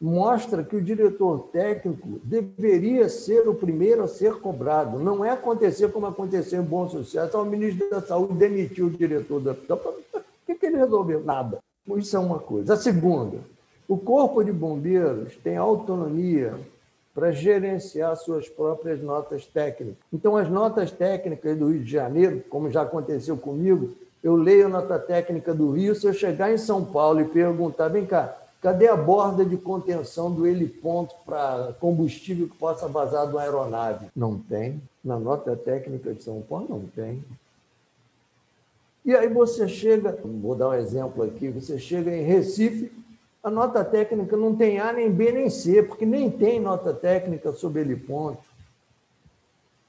mostra 0.00 0.64
que 0.64 0.74
o 0.74 0.82
diretor 0.82 1.48
técnico 1.52 2.20
deveria 2.24 3.08
ser 3.08 3.48
o 3.48 3.54
primeiro 3.54 4.02
a 4.02 4.08
ser 4.08 4.40
cobrado. 4.40 4.98
Não 4.98 5.24
é 5.24 5.30
acontecer 5.30 5.92
como 5.92 6.06
aconteceu 6.06 6.60
em 6.60 6.64
Bom 6.64 6.88
Sucesso. 6.88 7.38
O 7.38 7.44
ministro 7.44 7.88
da 7.88 8.00
Saúde 8.00 8.34
demitiu 8.34 8.86
o 8.86 8.90
diretor 8.90 9.40
da. 9.40 9.52
O 9.52 9.94
que, 10.44 10.56
que 10.56 10.66
ele 10.66 10.78
resolveu? 10.78 11.22
Nada. 11.22 11.60
Isso 11.96 12.16
é 12.16 12.18
uma 12.18 12.40
coisa. 12.40 12.74
A 12.74 12.76
segunda, 12.76 13.38
o 13.88 13.96
Corpo 13.96 14.42
de 14.42 14.52
Bombeiros 14.52 15.36
tem 15.36 15.56
autonomia 15.56 16.54
para 17.14 17.30
gerenciar 17.30 18.16
suas 18.16 18.48
próprias 18.48 19.00
notas 19.02 19.44
técnicas. 19.46 19.98
Então, 20.12 20.36
as 20.36 20.48
notas 20.48 20.90
técnicas 20.90 21.58
do 21.58 21.70
Rio 21.70 21.84
de 21.84 21.90
Janeiro, 21.90 22.42
como 22.48 22.70
já 22.70 22.82
aconteceu 22.82 23.36
comigo, 23.36 23.90
eu 24.22 24.34
leio 24.36 24.66
a 24.66 24.68
nota 24.68 24.98
técnica 24.98 25.52
do 25.52 25.72
Rio, 25.72 25.94
se 25.94 26.06
eu 26.06 26.14
chegar 26.14 26.52
em 26.52 26.56
São 26.56 26.84
Paulo 26.84 27.20
e 27.20 27.24
perguntar, 27.24 27.88
vem 27.88 28.06
cá, 28.06 28.38
cadê 28.62 28.86
a 28.86 28.96
borda 28.96 29.44
de 29.44 29.56
contenção 29.56 30.30
do 30.32 30.46
heliponto 30.46 31.14
para 31.26 31.74
combustível 31.80 32.48
que 32.48 32.56
possa 32.56 32.86
vazar 32.88 33.26
de 33.26 33.32
uma 33.32 33.42
aeronave? 33.42 34.06
Não 34.14 34.38
tem. 34.38 34.80
Na 35.04 35.18
nota 35.18 35.56
técnica 35.56 36.14
de 36.14 36.22
São 36.22 36.40
Paulo, 36.40 36.66
não 36.70 36.80
tem. 36.86 37.22
E 39.04 39.14
aí 39.16 39.28
você 39.28 39.68
chega, 39.68 40.16
vou 40.24 40.54
dar 40.54 40.68
um 40.68 40.74
exemplo 40.74 41.24
aqui, 41.24 41.48
você 41.48 41.76
chega 41.76 42.14
em 42.14 42.22
Recife, 42.22 42.92
a 43.42 43.50
nota 43.50 43.84
técnica 43.84 44.36
não 44.36 44.54
tem 44.54 44.78
A, 44.78 44.92
nem 44.92 45.10
B, 45.10 45.32
nem 45.32 45.50
C, 45.50 45.82
porque 45.82 46.06
nem 46.06 46.30
tem 46.30 46.60
nota 46.60 46.94
técnica 46.94 47.52
sobre 47.52 47.80
ele 47.80 47.96
ponto. 47.96 48.42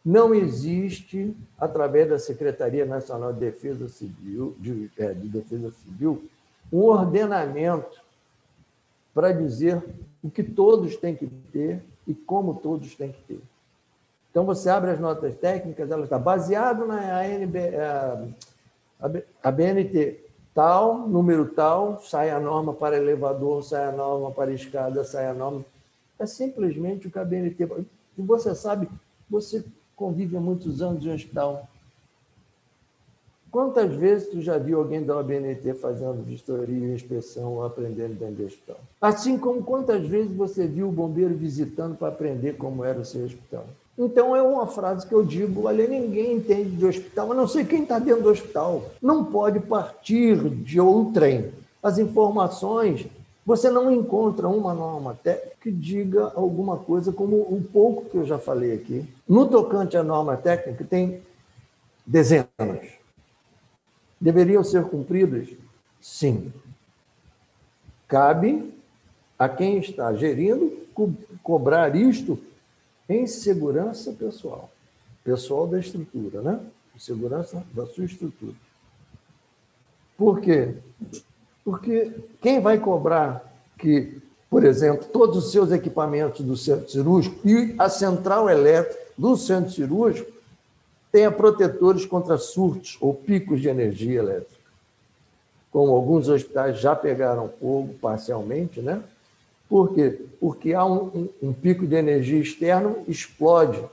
não 0.03 0.33
existe, 0.33 1.35
através 1.57 2.09
da 2.09 2.19
Secretaria 2.19 2.85
Nacional 2.85 3.31
de 3.31 3.39
Defesa 3.39 3.87
Civil, 3.87 4.55
de, 4.59 4.91
é, 4.97 5.13
de 5.13 5.29
Defesa 5.29 5.71
Civil, 5.71 6.27
um 6.71 6.81
ordenamento 6.81 8.01
para 9.13 9.31
dizer 9.31 9.81
o 10.23 10.29
que 10.29 10.43
todos 10.43 10.95
têm 10.97 11.15
que 11.15 11.27
ter 11.51 11.81
e 12.07 12.13
como 12.13 12.55
todos 12.55 12.95
têm 12.95 13.11
que 13.11 13.21
ter. 13.21 13.39
Então, 14.31 14.43
você 14.43 14.67
abre 14.67 14.89
as 14.89 14.99
notas 14.99 15.35
técnicas, 15.35 15.91
ela 15.91 16.05
está 16.05 16.17
baseado 16.17 16.87
na 16.87 17.19
ANB, 17.19 17.55
a, 18.99 19.09
a 19.43 19.51
BNT 19.51 20.23
tal, 20.53 21.07
número 21.07 21.45
tal, 21.47 22.01
sai 22.01 22.29
a 22.29 22.39
norma 22.39 22.73
para 22.73 22.97
elevador, 22.97 23.63
sai 23.63 23.85
a 23.85 23.91
norma 23.91 24.31
para 24.31 24.51
escada, 24.51 25.03
sai 25.03 25.27
a 25.27 25.33
norma. 25.33 25.65
É 26.19 26.25
simplesmente 26.25 27.07
o 27.07 27.11
que 27.11 27.19
a 27.19 27.25
BNT. 27.25 27.67
E 28.17 28.21
você 28.21 28.53
sabe, 28.53 28.87
você 29.29 29.63
convive 29.95 30.37
há 30.37 30.39
muitos 30.39 30.81
anos 30.81 31.05
em 31.05 31.13
hospital. 31.13 31.67
Quantas 33.53 33.93
vezes 33.93 34.29
tu 34.29 34.41
já 34.41 34.57
viu 34.57 34.79
alguém 34.79 35.03
da 35.03 35.15
OBNT 35.15 35.75
fazendo 35.75 36.23
vistoria, 36.23 36.93
inspeção 36.93 37.53
ou 37.53 37.63
aprendendo 37.63 38.15
dentro 38.15 38.35
do 38.35 38.45
hospital? 38.45 38.79
Assim 38.99 39.37
como 39.37 39.63
quantas 39.63 40.07
vezes 40.07 40.35
você 40.35 40.65
viu 40.65 40.89
o 40.89 40.91
bombeiro 40.91 41.35
visitando 41.35 41.95
para 41.95 42.07
aprender 42.07 42.57
como 42.57 42.83
era 42.83 42.99
o 42.99 43.05
seu 43.05 43.23
hospital? 43.23 43.67
Então 43.97 44.35
é 44.35 44.41
uma 44.41 44.65
frase 44.65 45.05
que 45.05 45.13
eu 45.13 45.23
digo: 45.23 45.67
olha, 45.67 45.87
ninguém 45.87 46.33
entende 46.33 46.75
de 46.75 46.85
hospital, 46.85 47.31
a 47.31 47.35
não 47.35 47.47
ser 47.47 47.65
quem 47.67 47.83
está 47.83 47.99
dentro 47.99 48.23
do 48.23 48.29
hospital. 48.29 48.89
Não 49.01 49.25
pode 49.25 49.59
partir 49.59 50.37
de 50.49 50.79
outrem. 50.79 51.51
As 51.81 51.97
informações, 51.97 53.05
você 53.45 53.69
não 53.69 53.91
encontra 53.91 54.47
uma 54.47 54.73
norma 54.73 55.17
técnica 55.21 55.53
que 55.61 55.71
diga 55.71 56.31
alguma 56.35 56.77
coisa 56.77 57.11
como 57.11 57.35
o 57.35 57.55
um 57.55 57.63
pouco 57.63 58.09
que 58.09 58.17
eu 58.17 58.25
já 58.25 58.39
falei 58.39 58.73
aqui. 58.73 59.05
No 59.27 59.47
tocante 59.47 59.95
à 59.95 60.03
norma 60.03 60.37
técnica, 60.37 60.83
tem 60.83 61.21
dezenas. 62.05 62.47
Deveriam 64.19 64.63
ser 64.63 64.85
cumpridas? 64.85 65.49
Sim. 66.01 66.51
Cabe 68.07 68.73
a 69.37 69.49
quem 69.49 69.77
está 69.77 70.13
gerindo 70.13 70.71
co 70.93 71.11
cobrar 71.41 71.95
isto 71.95 72.39
em 73.07 73.27
segurança 73.27 74.11
pessoal. 74.11 74.69
Pessoal 75.23 75.67
da 75.67 75.79
estrutura, 75.79 76.41
né? 76.41 76.59
Segurança 76.97 77.63
da 77.73 77.85
sua 77.85 78.05
estrutura. 78.05 78.53
Por 80.17 80.39
quê? 80.39 80.75
Porque 81.63 82.11
quem 82.41 82.61
vai 82.61 82.77
cobrar 82.77 83.51
que, 83.77 84.21
por 84.49 84.63
exemplo, 84.63 85.05
todos 85.05 85.45
os 85.45 85.51
seus 85.51 85.71
equipamentos 85.71 86.45
do 86.45 86.55
centro 86.55 86.89
cirúrgico 86.89 87.47
e 87.47 87.75
a 87.79 87.89
central 87.89 88.49
elétrica 88.49 89.01
do 89.17 89.35
centro 89.35 89.71
cirúrgico 89.71 90.31
tenha 91.11 91.31
protetores 91.31 92.05
contra 92.05 92.37
surtos 92.37 92.97
ou 92.99 93.13
picos 93.13 93.61
de 93.61 93.69
energia 93.69 94.19
elétrica. 94.19 94.61
Como 95.71 95.93
alguns 95.93 96.27
hospitais 96.27 96.79
já 96.79 96.95
pegaram 96.95 97.49
fogo 97.59 97.93
parcialmente, 98.01 98.81
né? 98.81 99.03
Por 99.73 99.91
quê? 99.91 100.19
Porque 100.39 100.71
há 100.71 100.85
um, 100.85 101.05
um, 101.05 101.29
um 101.41 101.51
pico 101.51 101.87
de 101.87 101.95
energia 101.95 102.39
externo, 102.39 102.97
explode 103.07 103.83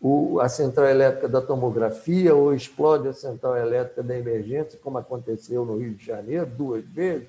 o, 0.00 0.40
a 0.40 0.48
central 0.48 0.86
elétrica 0.86 1.28
da 1.28 1.42
tomografia 1.42 2.34
ou 2.34 2.54
explode 2.54 3.06
a 3.06 3.12
central 3.12 3.54
elétrica 3.54 4.02
da 4.02 4.16
emergência, 4.16 4.78
como 4.82 4.96
aconteceu 4.96 5.62
no 5.62 5.76
Rio 5.76 5.92
de 5.92 6.06
Janeiro 6.06 6.46
duas 6.46 6.82
vezes, 6.86 7.28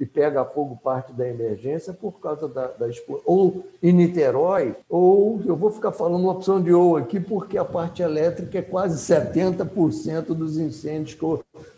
e 0.00 0.04
pega 0.04 0.44
fogo 0.44 0.80
parte 0.82 1.12
da 1.12 1.28
emergência 1.28 1.92
por 1.92 2.18
causa 2.18 2.48
da, 2.48 2.66
da 2.72 2.88
explosão. 2.88 3.22
Ou 3.24 3.64
em 3.80 3.92
Niterói, 3.92 4.74
ou 4.88 5.40
eu 5.46 5.54
vou 5.54 5.70
ficar 5.70 5.92
falando 5.92 6.20
uma 6.20 6.32
opção 6.32 6.60
de 6.60 6.72
ou 6.72 6.96
aqui, 6.96 7.20
porque 7.20 7.56
a 7.56 7.64
parte 7.64 8.02
elétrica 8.02 8.58
é 8.58 8.62
quase 8.62 8.96
70% 9.14 10.34
dos 10.34 10.58
incêndios 10.58 11.16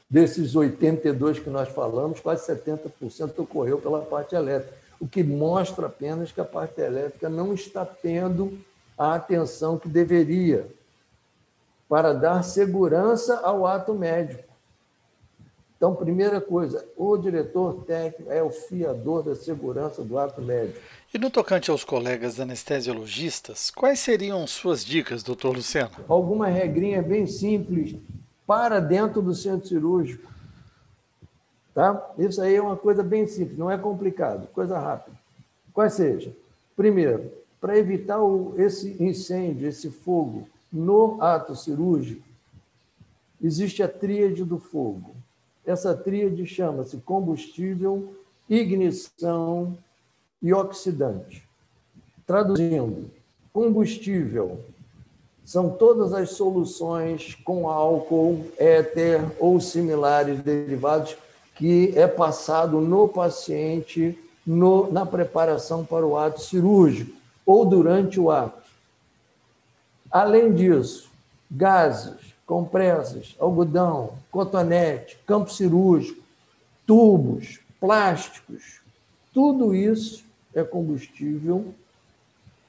desses 0.08 0.56
82 0.56 1.38
que 1.38 1.50
nós 1.50 1.68
falamos, 1.68 2.18
quase 2.18 2.50
70% 2.50 3.40
ocorreu 3.40 3.76
pela 3.76 4.00
parte 4.00 4.34
elétrica 4.34 4.80
o 5.00 5.08
que 5.08 5.24
mostra 5.24 5.86
apenas 5.86 6.30
que 6.30 6.40
a 6.40 6.44
parte 6.44 6.80
elétrica 6.80 7.28
não 7.28 7.54
está 7.54 7.86
tendo 7.86 8.58
a 8.96 9.14
atenção 9.14 9.78
que 9.78 9.88
deveria 9.88 10.68
para 11.88 12.12
dar 12.12 12.42
segurança 12.44 13.40
ao 13.40 13.66
ato 13.66 13.94
médico. 13.94 14.44
Então, 15.76 15.94
primeira 15.94 16.42
coisa, 16.42 16.86
o 16.94 17.16
diretor 17.16 17.84
técnico 17.86 18.30
é 18.30 18.42
o 18.42 18.50
fiador 18.50 19.22
da 19.22 19.34
segurança 19.34 20.04
do 20.04 20.18
ato 20.18 20.42
médico. 20.42 20.78
E 21.12 21.18
no 21.18 21.30
tocante 21.30 21.70
aos 21.70 21.82
colegas 21.82 22.38
anestesiologistas, 22.38 23.70
quais 23.70 23.98
seriam 23.98 24.46
suas 24.46 24.84
dicas, 24.84 25.22
doutor 25.22 25.56
Luciano? 25.56 25.90
Alguma 26.06 26.48
regrinha 26.48 27.02
bem 27.02 27.26
simples 27.26 27.96
para 28.46 28.78
dentro 28.78 29.22
do 29.22 29.34
centro 29.34 29.66
cirúrgico. 29.66 30.29
Tá? 31.74 32.12
Isso 32.18 32.40
aí 32.42 32.56
é 32.56 32.62
uma 32.62 32.76
coisa 32.76 33.02
bem 33.02 33.26
simples, 33.26 33.58
não 33.58 33.70
é 33.70 33.78
complicado, 33.78 34.48
coisa 34.48 34.78
rápida. 34.78 35.16
Quais 35.72 35.94
seja? 35.94 36.34
Primeiro, 36.76 37.30
para 37.60 37.78
evitar 37.78 38.20
o, 38.22 38.54
esse 38.56 38.96
incêndio, 39.02 39.68
esse 39.68 39.90
fogo 39.90 40.48
no 40.72 41.20
ato 41.22 41.54
cirúrgico, 41.54 42.22
existe 43.42 43.82
a 43.82 43.88
tríade 43.88 44.44
do 44.44 44.58
fogo. 44.58 45.14
Essa 45.64 45.94
tríade 45.94 46.44
chama-se 46.46 46.96
combustível, 46.98 48.14
ignição 48.48 49.76
e 50.42 50.52
oxidante. 50.52 51.46
Traduzindo, 52.26 53.10
combustível 53.52 54.60
são 55.44 55.70
todas 55.70 56.12
as 56.12 56.30
soluções 56.30 57.34
com 57.44 57.68
álcool, 57.68 58.46
éter 58.56 59.20
ou 59.38 59.60
similares 59.60 60.40
derivados 60.40 61.16
que 61.60 61.92
é 61.94 62.06
passado 62.06 62.80
no 62.80 63.06
paciente 63.06 64.18
no, 64.46 64.90
na 64.90 65.04
preparação 65.04 65.84
para 65.84 66.06
o 66.06 66.16
ato 66.16 66.40
cirúrgico 66.40 67.14
ou 67.44 67.66
durante 67.66 68.18
o 68.18 68.30
ato. 68.30 68.62
Além 70.10 70.54
disso, 70.54 71.10
gases, 71.50 72.34
compressas, 72.46 73.36
algodão, 73.38 74.14
cotonete, 74.30 75.18
campo 75.26 75.52
cirúrgico, 75.52 76.22
tubos, 76.86 77.60
plásticos, 77.78 78.80
tudo 79.34 79.74
isso 79.74 80.24
é 80.54 80.64
combustível 80.64 81.74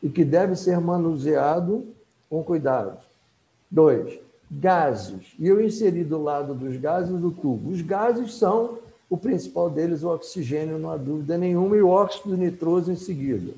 e 0.04 0.10
que 0.10 0.26
deve 0.26 0.58
ser 0.58 0.82
manuseado 0.82 1.88
com 2.30 2.44
cuidado. 2.44 2.98
Dois, 3.70 4.20
gases. 4.52 5.34
E 5.40 5.48
eu 5.48 5.62
inseri 5.62 6.04
do 6.04 6.22
lado 6.22 6.54
dos 6.54 6.76
gases 6.76 7.24
o 7.24 7.32
tubo. 7.32 7.72
Os 7.72 7.82
gases 7.82 8.34
são, 8.34 8.80
o 9.10 9.18
principal 9.18 9.70
deles, 9.70 10.04
o 10.04 10.10
oxigênio, 10.10 10.78
não 10.78 10.92
há 10.92 10.98
dúvida 10.98 11.38
nenhuma, 11.38 11.78
e 11.78 11.82
o 11.82 11.88
óxido 11.88 12.36
nitroso 12.36 12.92
em 12.92 12.98
seguida. 12.98 13.54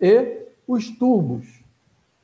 E 0.00 0.42
os 0.66 0.88
tubos. 0.96 1.46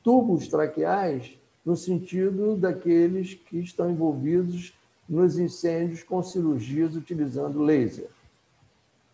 Tubos 0.04 0.46
traqueais, 0.48 1.36
no 1.64 1.76
sentido 1.76 2.56
daqueles 2.56 3.34
que 3.34 3.58
estão 3.58 3.90
envolvidos 3.90 4.72
nos 5.08 5.38
incêndios 5.38 6.02
com 6.02 6.22
cirurgias 6.22 6.96
utilizando 6.96 7.62
laser. 7.62 8.08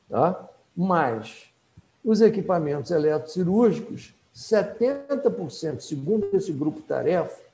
Tá? 0.09 0.49
Mas 0.75 1.45
os 2.05 2.21
equipamentos 2.21 2.91
eletrocirúrgicos, 2.91 4.15
70%, 4.35 5.81
segundo 5.81 6.29
esse 6.33 6.53
grupo 6.53 6.81
tarefa, 6.81 7.48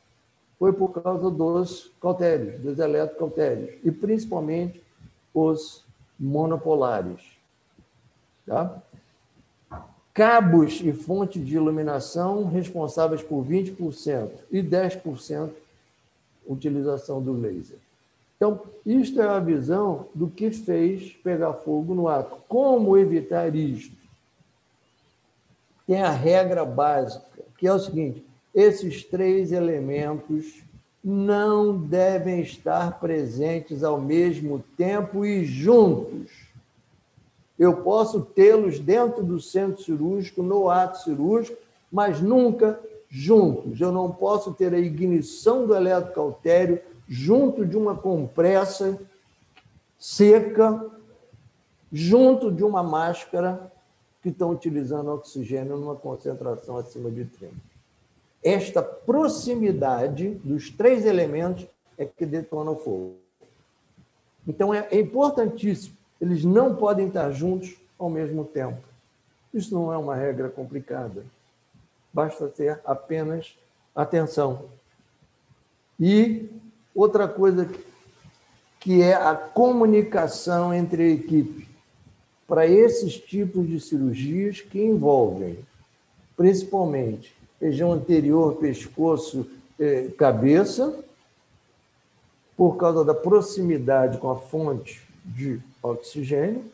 foi 0.59 0.73
por 0.73 0.89
causa 0.91 1.31
dos 1.31 1.91
cautérios, 2.01 2.61
dos 2.61 2.79
eletrocautérios, 2.79 3.75
e 3.83 3.91
principalmente 3.91 4.83
os 5.33 5.85
monopolares. 6.19 7.21
Tá? 8.47 8.83
Cabos 10.13 10.81
e 10.81 10.93
fonte 10.93 11.41
de 11.41 11.57
iluminação 11.57 12.45
responsáveis 12.45 13.23
por 13.23 13.45
20% 13.45 14.31
e 14.51 14.63
10% 14.63 15.51
utilização 16.47 17.21
do 17.23 17.33
laser. 17.33 17.79
Então, 18.37 18.61
isto 18.85 19.21
é 19.21 19.27
a 19.27 19.39
visão 19.39 20.09
do 20.15 20.29
que 20.29 20.51
fez 20.51 21.13
pegar 21.23 21.55
fogo 21.55 21.95
no 21.95 22.09
ato. 22.09 22.37
Como 22.49 22.97
evitar 22.97 23.55
isto? 23.55 23.97
Tem 25.87 26.03
a 26.03 26.11
regra 26.11 26.65
básica, 26.65 27.43
que 27.57 27.67
é 27.67 27.73
o 27.73 27.79
seguinte: 27.79 28.25
esses 28.55 29.03
três 29.05 29.51
elementos 29.51 30.63
não 31.03 31.77
devem 31.77 32.41
estar 32.41 32.99
presentes 32.99 33.83
ao 33.83 34.01
mesmo 34.01 34.65
tempo 34.77 35.27
e 35.27 35.45
juntos. 35.45 36.31
Eu 37.59 37.83
posso 37.83 38.23
tê-los 38.23 38.79
dentro 38.79 39.23
do 39.23 39.41
centro 39.41 39.83
cirúrgico, 39.83 40.43
no 40.43 40.71
ato 40.71 41.03
cirúrgico, 41.03 41.59
mas 41.93 42.21
nunca 42.21 42.81
juntos. 43.09 43.81
Eu 43.81 43.93
não 43.93 44.11
posso 44.11 44.53
ter 44.55 44.73
a 44.73 44.79
ignição 44.79 45.67
do 45.67 45.75
eletrocautério 45.75 46.81
junto 47.07 47.67
de 47.67 47.77
uma 47.77 47.95
compressa 47.95 48.99
seca, 49.99 50.91
junto 51.93 52.51
de 52.51 52.65
uma 52.65 52.83
máscara 52.83 53.71
que 54.23 54.31
estão 54.31 54.51
utilizando 54.51 55.13
oxigênio 55.13 55.77
numa 55.77 55.95
concentração 55.95 56.79
acima 56.79 57.11
de 57.11 57.25
30. 57.27 57.74
Esta 58.45 58.83
proximidade 58.83 60.29
dos 60.45 60.71
três 60.71 61.07
elementos 61.07 61.67
é 61.97 62.05
que 62.05 62.27
detona 62.27 62.73
o 62.73 62.77
fogo. 62.77 63.17
Então 64.47 64.75
é, 64.75 64.87
é 64.91 65.01
importantíssimo. 65.01 65.97
Eles 66.21 66.45
não 66.45 66.77
podem 66.77 67.09
estar 67.09 67.31
juntos 67.33 67.75
ao 67.99 68.11
mesmo 68.11 68.45
tempo. 68.45 68.83
Isso 69.53 69.75
não 69.75 69.93
é 69.93 69.97
uma 69.97 70.15
regra 70.15 70.51
complicada. 70.51 71.25
Basta 72.13 72.47
ter 72.49 72.81
apenas 72.85 73.57
atenção. 73.95 74.67
E 75.99 76.51
outra 76.95 77.27
coisa 77.27 77.69
que 78.79 79.01
é 79.01 79.15
a 79.15 79.35
comunicação 79.35 80.75
entre 80.75 81.03
a 81.03 81.09
equipe 81.09 81.67
para 82.47 82.67
esses 82.67 83.19
tipos 83.19 83.67
de 83.67 83.81
cirurgias 83.81 84.61
que 84.61 84.83
envolvem 84.83 85.59
principalmente 86.37 87.35
região 87.61 87.93
anterior, 87.93 88.57
pescoço, 88.57 89.47
eh, 89.79 90.09
cabeça, 90.17 90.99
por 92.57 92.77
causa 92.77 93.05
da 93.05 93.15
proximidade 93.15 94.19
com 94.19 94.31
a 94.31 94.37
fonte 94.37 95.03
de 95.25 95.61
oxigênio 95.83 96.65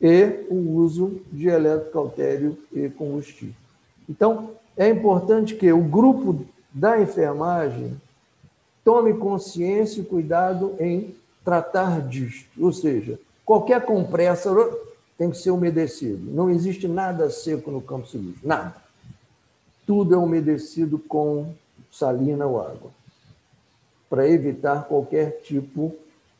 e 0.00 0.46
o 0.48 0.76
uso 0.76 1.20
de 1.30 1.48
eletrocautério 1.48 2.56
e 2.72 2.88
combustível. 2.88 3.54
Então, 4.08 4.52
é 4.76 4.88
importante 4.88 5.54
que 5.54 5.70
o 5.70 5.82
grupo 5.82 6.46
da 6.72 7.00
enfermagem 7.00 8.00
tome 8.82 9.14
consciência 9.14 10.00
e 10.00 10.04
cuidado 10.04 10.74
em 10.80 11.14
tratar 11.44 12.00
disto, 12.08 12.48
ou 12.58 12.72
seja, 12.72 13.18
qualquer 13.44 13.84
compressa 13.84 14.50
tem 15.18 15.30
que 15.30 15.36
ser 15.36 15.50
umedecido. 15.50 16.30
Não 16.32 16.48
existe 16.48 16.88
nada 16.88 17.28
seco 17.28 17.70
no 17.70 17.82
campo 17.82 18.06
cirúrgico, 18.06 18.46
nada. 18.46 18.74
Tudo 19.86 20.14
é 20.14 20.18
umedecido 20.18 20.98
com 20.98 21.52
salina 21.90 22.46
ou 22.46 22.60
água, 22.60 22.90
para 24.08 24.28
evitar 24.28 24.84
qualquer 24.84 25.40
tipo 25.42 25.94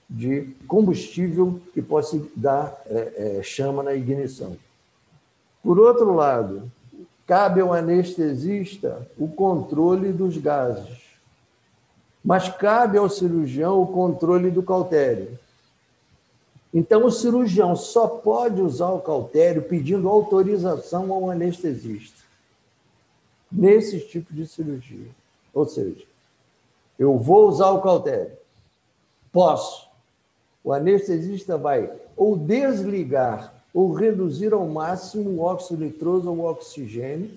de 0.09 0.55
combustível 0.67 1.61
que 1.73 1.81
possa 1.81 2.21
dar 2.35 2.83
é, 2.87 3.39
é, 3.39 3.43
chama 3.43 3.83
na 3.83 3.95
ignição. 3.95 4.57
Por 5.63 5.79
outro 5.79 6.15
lado, 6.15 6.71
cabe 7.27 7.61
ao 7.61 7.73
anestesista 7.73 9.07
o 9.17 9.29
controle 9.29 10.13
dos 10.13 10.37
gases, 10.37 11.01
mas 12.25 12.49
cabe 12.49 12.99
ao 12.99 13.09
cirurgião 13.09 13.81
o 13.81 13.87
controle 13.87 14.51
do 14.51 14.63
cautério. 14.63 15.39
Então, 16.73 17.05
o 17.05 17.11
cirurgião 17.11 17.75
só 17.75 18.07
pode 18.07 18.61
usar 18.61 18.91
o 18.91 19.01
cautério 19.01 19.63
pedindo 19.63 20.09
autorização 20.09 21.13
ao 21.13 21.31
anestesista 21.31 22.20
nesse 23.51 24.01
tipo 24.01 24.33
de 24.33 24.47
cirurgia. 24.47 25.09
Ou 25.53 25.67
seja, 25.67 26.05
eu 26.99 27.17
vou 27.19 27.49
usar 27.49 27.71
o 27.71 27.81
cautério. 27.81 28.33
Posso. 29.33 29.89
O 30.63 30.73
anestesista 30.73 31.57
vai 31.57 31.91
ou 32.17 32.37
desligar 32.37 33.55
ou 33.73 33.93
reduzir 33.93 34.53
ao 34.53 34.67
máximo 34.67 35.31
o 35.31 35.41
óxido 35.41 35.85
nitroso 35.85 36.29
ou 36.29 36.39
o 36.39 36.45
oxigênio, 36.45 37.31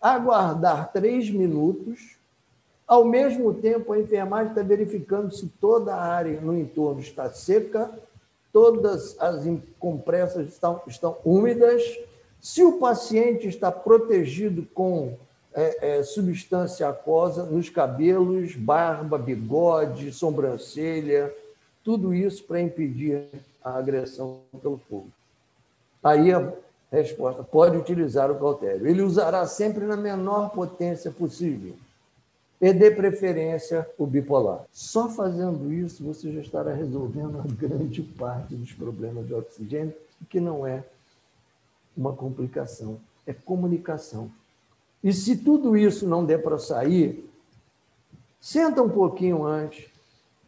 aguardar 0.00 0.92
três 0.92 1.30
minutos. 1.30 2.16
Ao 2.86 3.04
mesmo 3.04 3.52
tempo, 3.52 3.92
a 3.92 4.00
enfermagem 4.00 4.50
está 4.50 4.62
verificando 4.62 5.34
se 5.34 5.46
toda 5.60 5.94
a 5.94 6.02
área 6.02 6.40
no 6.40 6.56
entorno 6.56 7.00
está 7.00 7.30
seca 7.30 7.92
todas 8.56 9.20
as 9.20 9.44
compressas 9.78 10.48
estão, 10.48 10.80
estão 10.86 11.18
úmidas, 11.22 11.82
se 12.46 12.62
o 12.62 12.78
paciente 12.78 13.48
está 13.48 13.72
protegido 13.72 14.64
com 14.72 15.18
é, 15.52 15.98
é, 15.98 16.02
substância 16.04 16.88
aquosa 16.88 17.42
nos 17.42 17.68
cabelos, 17.68 18.54
barba, 18.54 19.18
bigode, 19.18 20.12
sobrancelha, 20.12 21.34
tudo 21.82 22.14
isso 22.14 22.44
para 22.44 22.60
impedir 22.60 23.26
a 23.64 23.76
agressão 23.76 24.42
pelo 24.62 24.78
fogo. 24.78 25.08
Aí 26.00 26.32
a 26.32 26.52
resposta: 26.88 27.42
pode 27.42 27.76
utilizar 27.76 28.30
o 28.30 28.38
cautério. 28.38 28.86
Ele 28.86 29.02
usará 29.02 29.44
sempre 29.44 29.84
na 29.84 29.96
menor 29.96 30.50
potência 30.50 31.10
possível 31.10 31.74
e 32.60 32.72
dê 32.72 32.92
preferência 32.92 33.84
o 33.98 34.06
bipolar. 34.06 34.64
Só 34.72 35.08
fazendo 35.08 35.72
isso 35.72 36.04
você 36.04 36.30
já 36.30 36.42
estará 36.42 36.72
resolvendo 36.72 37.40
a 37.40 37.54
grande 37.54 38.02
parte 38.16 38.54
dos 38.54 38.72
problemas 38.72 39.26
de 39.26 39.34
oxigênio, 39.34 39.92
que 40.30 40.38
não 40.38 40.64
é 40.64 40.84
uma 41.96 42.12
complicação, 42.12 42.98
é 43.26 43.32
comunicação. 43.32 44.30
E 45.02 45.12
se 45.12 45.36
tudo 45.36 45.76
isso 45.76 46.06
não 46.06 46.24
der 46.24 46.42
para 46.42 46.58
sair, 46.58 47.28
senta 48.40 48.82
um 48.82 48.88
pouquinho 48.88 49.44
antes, 49.44 49.86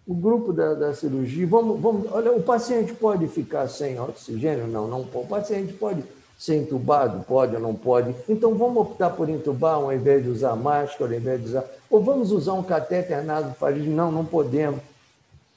o 0.07 0.15
grupo 0.15 0.53
da, 0.53 0.75
da 0.75 0.95
cirurgia, 0.95 1.47
vamos, 1.47 1.81
vamos, 1.81 2.11
olha, 2.11 2.33
o 2.33 2.43
paciente 2.43 2.95
pode 2.95 3.29
ficar 3.29 3.69
sem 3.69 4.01
oxigênio? 4.01 4.67
Não, 4.67 4.89
não 4.89 5.05
pode. 5.05 5.27
O 5.27 5.29
paciente 5.29 5.73
pode 5.75 6.03
ser 6.39 6.57
entubado? 6.57 7.25
Pode 7.25 7.55
ou 7.55 7.61
não 7.61 7.75
pode? 7.75 8.15
Então 8.27 8.55
vamos 8.55 8.79
optar 8.79 9.11
por 9.11 9.29
entubar 9.29 9.75
ao 9.75 9.93
invés 9.93 10.23
de 10.23 10.31
usar 10.31 10.57
máscara, 10.57 11.13
ao 11.13 11.19
invés 11.19 11.41
de 11.43 11.49
usar. 11.49 11.65
Ou 11.91 12.03
vamos 12.03 12.33
usar 12.33 12.55
um 12.55 12.63
catéter 12.63 13.23
nasofaríngeo? 13.23 13.93
Não, 13.93 14.11
não 14.11 14.25
podemos. 14.25 14.81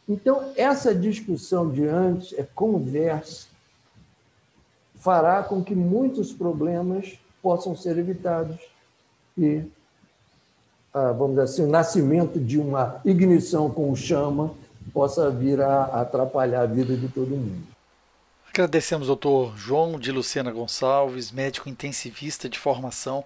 Então, 0.08 0.52
essa 0.58 0.94
discussão 0.94 1.70
de 1.70 1.86
antes 1.86 2.38
é 2.38 2.46
conversa, 2.54 3.48
fará 5.02 5.42
com 5.44 5.64
que 5.64 5.76
muitos 5.76 6.32
problemas 6.32 7.20
possam 7.42 7.76
ser 7.76 7.98
evitados 7.98 8.58
e, 9.36 9.64
ah, 10.94 11.12
vamos 11.12 11.32
dizer 11.32 11.42
assim, 11.42 11.64
o 11.64 11.70
nascimento 11.70 12.40
de 12.40 12.60
uma 12.60 13.02
ignição 13.04 13.70
com 13.70 13.94
chama 13.96 14.54
possa 14.94 15.32
vir 15.32 15.60
a 15.60 15.86
atrapalhar 16.02 16.62
a 16.62 16.66
vida 16.68 16.96
de 16.96 17.08
todo 17.08 17.30
mundo. 17.30 17.64
Agradecemos 18.50 19.10
ao 19.10 19.16
Dr. 19.16 19.58
João 19.58 20.00
de 20.00 20.12
Lucena 20.12 20.52
Gonçalves, 20.52 21.32
médico 21.32 21.68
intensivista 21.68 22.48
de 22.48 22.60
formação, 22.60 23.26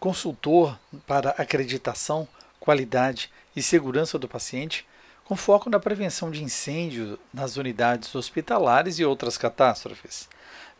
consultor 0.00 0.76
para 1.06 1.30
acreditação, 1.30 2.26
qualidade 2.58 3.30
e 3.54 3.62
segurança 3.62 4.18
do 4.18 4.26
paciente, 4.26 4.84
com 5.24 5.36
foco 5.36 5.70
na 5.70 5.78
prevenção 5.78 6.32
de 6.32 6.42
incêndio 6.42 7.16
nas 7.32 7.56
unidades 7.56 8.12
hospitalares 8.12 8.98
e 8.98 9.04
outras 9.04 9.38
catástrofes. 9.38 10.28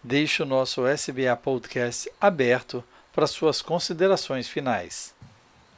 Deixo 0.05 0.43
o 0.43 0.47
nosso 0.47 0.85
SBA 0.85 1.37
Podcast 1.37 2.11
aberto 2.21 2.83
para 3.15 3.25
suas 3.25 3.63
considerações 3.63 4.49
finais. 4.49 5.15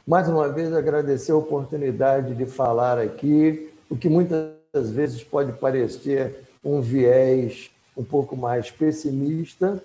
Mais 0.07 0.27
uma 0.27 0.49
vez, 0.49 0.73
agradecer 0.73 1.31
a 1.31 1.35
oportunidade 1.35 2.33
de 2.33 2.47
falar 2.47 2.97
aqui, 2.97 3.71
o 3.87 3.95
que 3.95 4.09
muitas 4.09 4.89
vezes 4.89 5.23
pode 5.23 5.51
parecer 5.53 6.43
um 6.63 6.81
viés 6.81 7.69
um 7.95 8.03
pouco 8.03 8.35
mais 8.35 8.71
pessimista, 8.71 9.79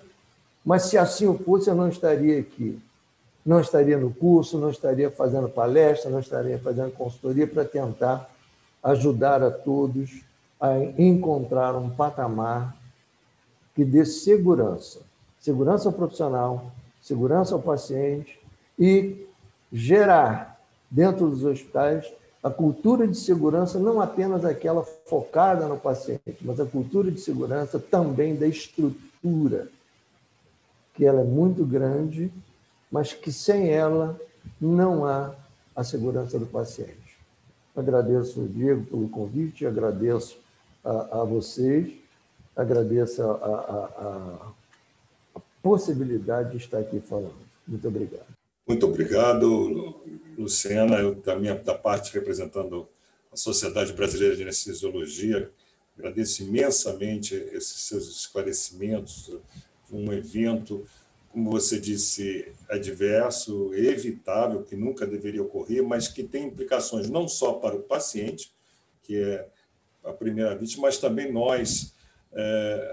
mas 0.65 0.83
se 0.83 0.97
assim 0.97 1.37
fosse, 1.37 1.69
eu 1.69 1.75
não 1.75 1.89
estaria 1.89 2.39
aqui. 2.39 2.81
Não 3.45 3.59
estaria 3.59 3.97
no 3.97 4.11
curso, 4.11 4.57
não 4.57 4.71
estaria 4.71 5.11
fazendo 5.11 5.49
palestra, 5.49 6.09
não 6.09 6.19
estaria 6.19 6.57
fazendo 6.57 6.91
consultoria 6.93 7.45
para 7.45 7.63
tentar 7.63 8.27
ajudar 8.81 9.43
a 9.43 9.51
todos 9.51 10.23
a 10.59 10.79
encontrar 10.97 11.75
um 11.75 11.91
patamar 11.91 12.80
que 13.75 13.85
dê 13.85 14.05
segurança, 14.05 14.99
segurança 15.39 15.89
ao 15.89 15.93
profissional, 15.93 16.71
segurança 17.01 17.53
ao 17.55 17.61
paciente 17.61 18.39
e 18.77 19.25
gerar 19.71 20.59
dentro 20.89 21.29
dos 21.29 21.43
hospitais 21.43 22.11
a 22.43 22.49
cultura 22.49 23.07
de 23.07 23.15
segurança, 23.15 23.79
não 23.79 24.01
apenas 24.01 24.43
aquela 24.43 24.83
focada 24.83 25.67
no 25.67 25.77
paciente, 25.77 26.37
mas 26.41 26.59
a 26.59 26.65
cultura 26.65 27.11
de 27.11 27.21
segurança 27.21 27.79
também 27.79 28.35
da 28.35 28.47
estrutura, 28.47 29.67
que 30.95 31.05
ela 31.05 31.21
é 31.21 31.23
muito 31.23 31.63
grande, 31.63 32.31
mas 32.91 33.13
que 33.13 33.31
sem 33.31 33.69
ela 33.69 34.19
não 34.59 35.05
há 35.05 35.33
a 35.75 35.83
segurança 35.83 36.37
do 36.39 36.47
paciente. 36.47 37.17
Agradeço, 37.75 38.41
Diego, 38.47 38.85
pelo 38.85 39.07
convite, 39.07 39.65
agradeço 39.65 40.37
a, 40.83 41.21
a 41.21 41.23
vocês, 41.23 41.93
agradeço 42.55 43.21
a, 43.21 43.25
a, 43.25 44.53
a 45.35 45.41
possibilidade 45.61 46.51
de 46.51 46.57
estar 46.57 46.79
aqui 46.79 46.99
falando. 46.99 47.35
Muito 47.67 47.87
obrigado. 47.87 48.27
Muito 48.67 48.85
obrigado, 48.85 50.01
Luciana. 50.37 50.97
Eu, 50.97 51.15
da 51.15 51.35
minha 51.35 51.55
da 51.55 51.73
parte, 51.73 52.13
representando 52.13 52.87
a 53.31 53.35
Sociedade 53.35 53.93
Brasileira 53.93 54.35
de 54.35 54.43
Anestesiologia, 54.43 55.51
agradeço 55.97 56.43
imensamente 56.43 57.35
esses 57.35 57.81
seus 57.81 58.09
esclarecimentos. 58.09 59.31
Um 59.91 60.11
evento, 60.13 60.85
como 61.31 61.51
você 61.51 61.79
disse, 61.79 62.51
adverso, 62.69 63.73
evitável, 63.73 64.63
que 64.63 64.75
nunca 64.75 65.05
deveria 65.05 65.43
ocorrer, 65.43 65.83
mas 65.83 66.07
que 66.07 66.23
tem 66.23 66.45
implicações 66.45 67.09
não 67.09 67.27
só 67.27 67.53
para 67.53 67.75
o 67.75 67.83
paciente, 67.83 68.51
que 69.03 69.17
é 69.17 69.47
a 70.03 70.11
primeira 70.11 70.55
vítima, 70.55 70.83
mas 70.83 70.97
também 70.97 71.31
nós, 71.31 71.93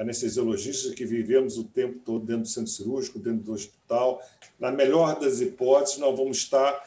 anestesiologistas 0.01 0.95
que 0.95 1.05
vivemos 1.05 1.59
o 1.59 1.65
tempo 1.65 2.01
todo 2.05 2.25
dentro 2.25 2.43
do 2.43 2.49
centro 2.49 2.71
cirúrgico, 2.71 3.19
dentro 3.19 3.45
do 3.45 3.53
hospital. 3.53 4.21
Na 4.59 4.73
melhor 4.73 5.19
das 5.19 5.41
hipóteses, 5.41 5.99
nós 5.99 6.17
vamos 6.17 6.39
estar 6.39 6.83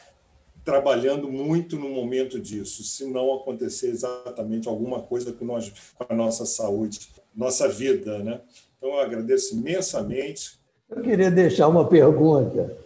trabalhando 0.64 1.32
muito 1.32 1.76
no 1.76 1.90
momento 1.90 2.40
disso, 2.40 2.84
se 2.84 3.06
não 3.06 3.34
acontecer 3.34 3.88
exatamente 3.88 4.68
alguma 4.68 5.02
coisa 5.02 5.32
com, 5.34 5.44
nós, 5.46 5.74
com 5.96 6.06
a 6.08 6.16
nossa 6.16 6.46
saúde, 6.46 7.10
nossa 7.36 7.68
vida. 7.68 8.20
Né? 8.20 8.42
Então, 8.78 8.90
eu 8.90 9.00
agradeço 9.00 9.56
imensamente. 9.56 10.60
Eu 10.90 11.02
queria 11.02 11.32
deixar 11.32 11.68
uma 11.68 11.88
pergunta. 11.88 12.78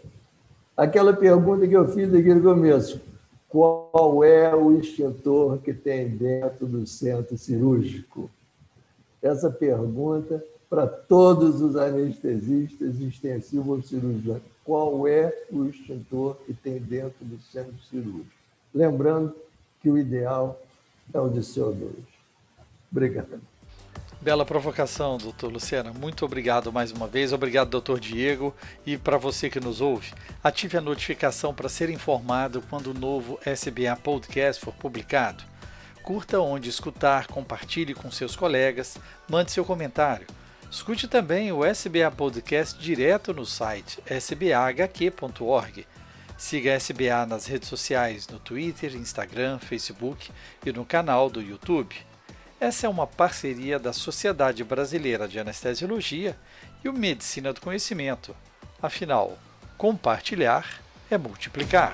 Aquela 0.78 1.14
pergunta 1.14 1.68
que 1.68 1.74
eu 1.74 1.88
fiz 1.88 2.14
aqui 2.14 2.34
no 2.34 2.42
começo. 2.42 3.02
Qual 3.48 4.24
é 4.24 4.54
o 4.54 4.78
extintor 4.78 5.60
que 5.60 5.74
tem 5.74 6.10
dentro 6.10 6.66
do 6.68 6.86
centro 6.86 7.38
cirúrgico? 7.38 8.30
Essa 9.26 9.50
pergunta 9.50 10.46
para 10.70 10.86
todos 10.86 11.60
os 11.60 11.76
anestesistas 11.76 13.00
extensivos 13.00 13.88
cirurgiões 13.88 14.44
qual 14.64 15.08
é 15.08 15.34
o 15.52 15.66
extintor 15.66 16.36
que 16.46 16.54
tem 16.54 16.78
dentro 16.78 17.26
do 17.26 17.40
centro 17.42 17.74
cirúrgico. 17.90 18.30
Lembrando 18.72 19.36
que 19.82 19.90
o 19.90 19.98
ideal 19.98 20.62
é 21.12 21.20
o 21.20 21.28
de 21.28 21.40
CO2. 21.40 21.92
Obrigado. 22.92 23.42
Bela 24.22 24.46
provocação, 24.46 25.18
doutor 25.18 25.52
Luciana. 25.52 25.92
Muito 25.92 26.24
obrigado 26.24 26.72
mais 26.72 26.92
uma 26.92 27.08
vez. 27.08 27.34
Obrigado, 27.34 27.70
doutor 27.70 28.00
Diego. 28.00 28.54
E 28.86 28.96
para 28.96 29.18
você 29.18 29.50
que 29.50 29.60
nos 29.60 29.82
ouve, 29.82 30.14
ative 30.44 30.78
a 30.78 30.82
notificação 30.82 31.52
para 31.52 31.68
ser 31.68 31.90
informado 31.90 32.62
quando 32.70 32.92
o 32.92 32.94
novo 32.94 33.40
SBA 33.44 33.96
Podcast 34.04 34.64
for 34.64 34.74
publicado. 34.74 35.44
Curta 36.06 36.40
onde 36.40 36.70
escutar, 36.70 37.26
compartilhe 37.26 37.96
com 37.96 38.12
seus 38.12 38.36
colegas, 38.36 38.96
mande 39.28 39.52
seu 39.52 39.66
comentário. 39.66 40.28
Escute 40.70 41.08
também 41.08 41.52
o 41.52 41.66
SBA 41.66 42.12
Podcast 42.16 42.80
direto 42.80 43.34
no 43.34 43.44
site 43.44 44.00
sbahq.org. 44.06 45.88
Siga 46.38 46.74
a 46.74 46.76
SBA 46.76 47.26
nas 47.26 47.48
redes 47.48 47.68
sociais 47.68 48.28
no 48.28 48.38
Twitter, 48.38 48.96
Instagram, 48.96 49.58
Facebook 49.58 50.30
e 50.64 50.72
no 50.72 50.86
canal 50.86 51.28
do 51.28 51.42
YouTube. 51.42 51.96
Essa 52.60 52.86
é 52.86 52.90
uma 52.90 53.08
parceria 53.08 53.80
da 53.80 53.92
Sociedade 53.92 54.64
Brasileira 54.64 55.28
de 55.28 55.40
Anestesiologia 55.40 56.38
e 56.84 56.88
o 56.88 56.94
Medicina 56.94 57.52
do 57.52 57.62
Conhecimento. 57.62 58.36
Afinal, 58.80 59.40
compartilhar 59.76 60.84
é 61.10 61.18
multiplicar. 61.18 61.94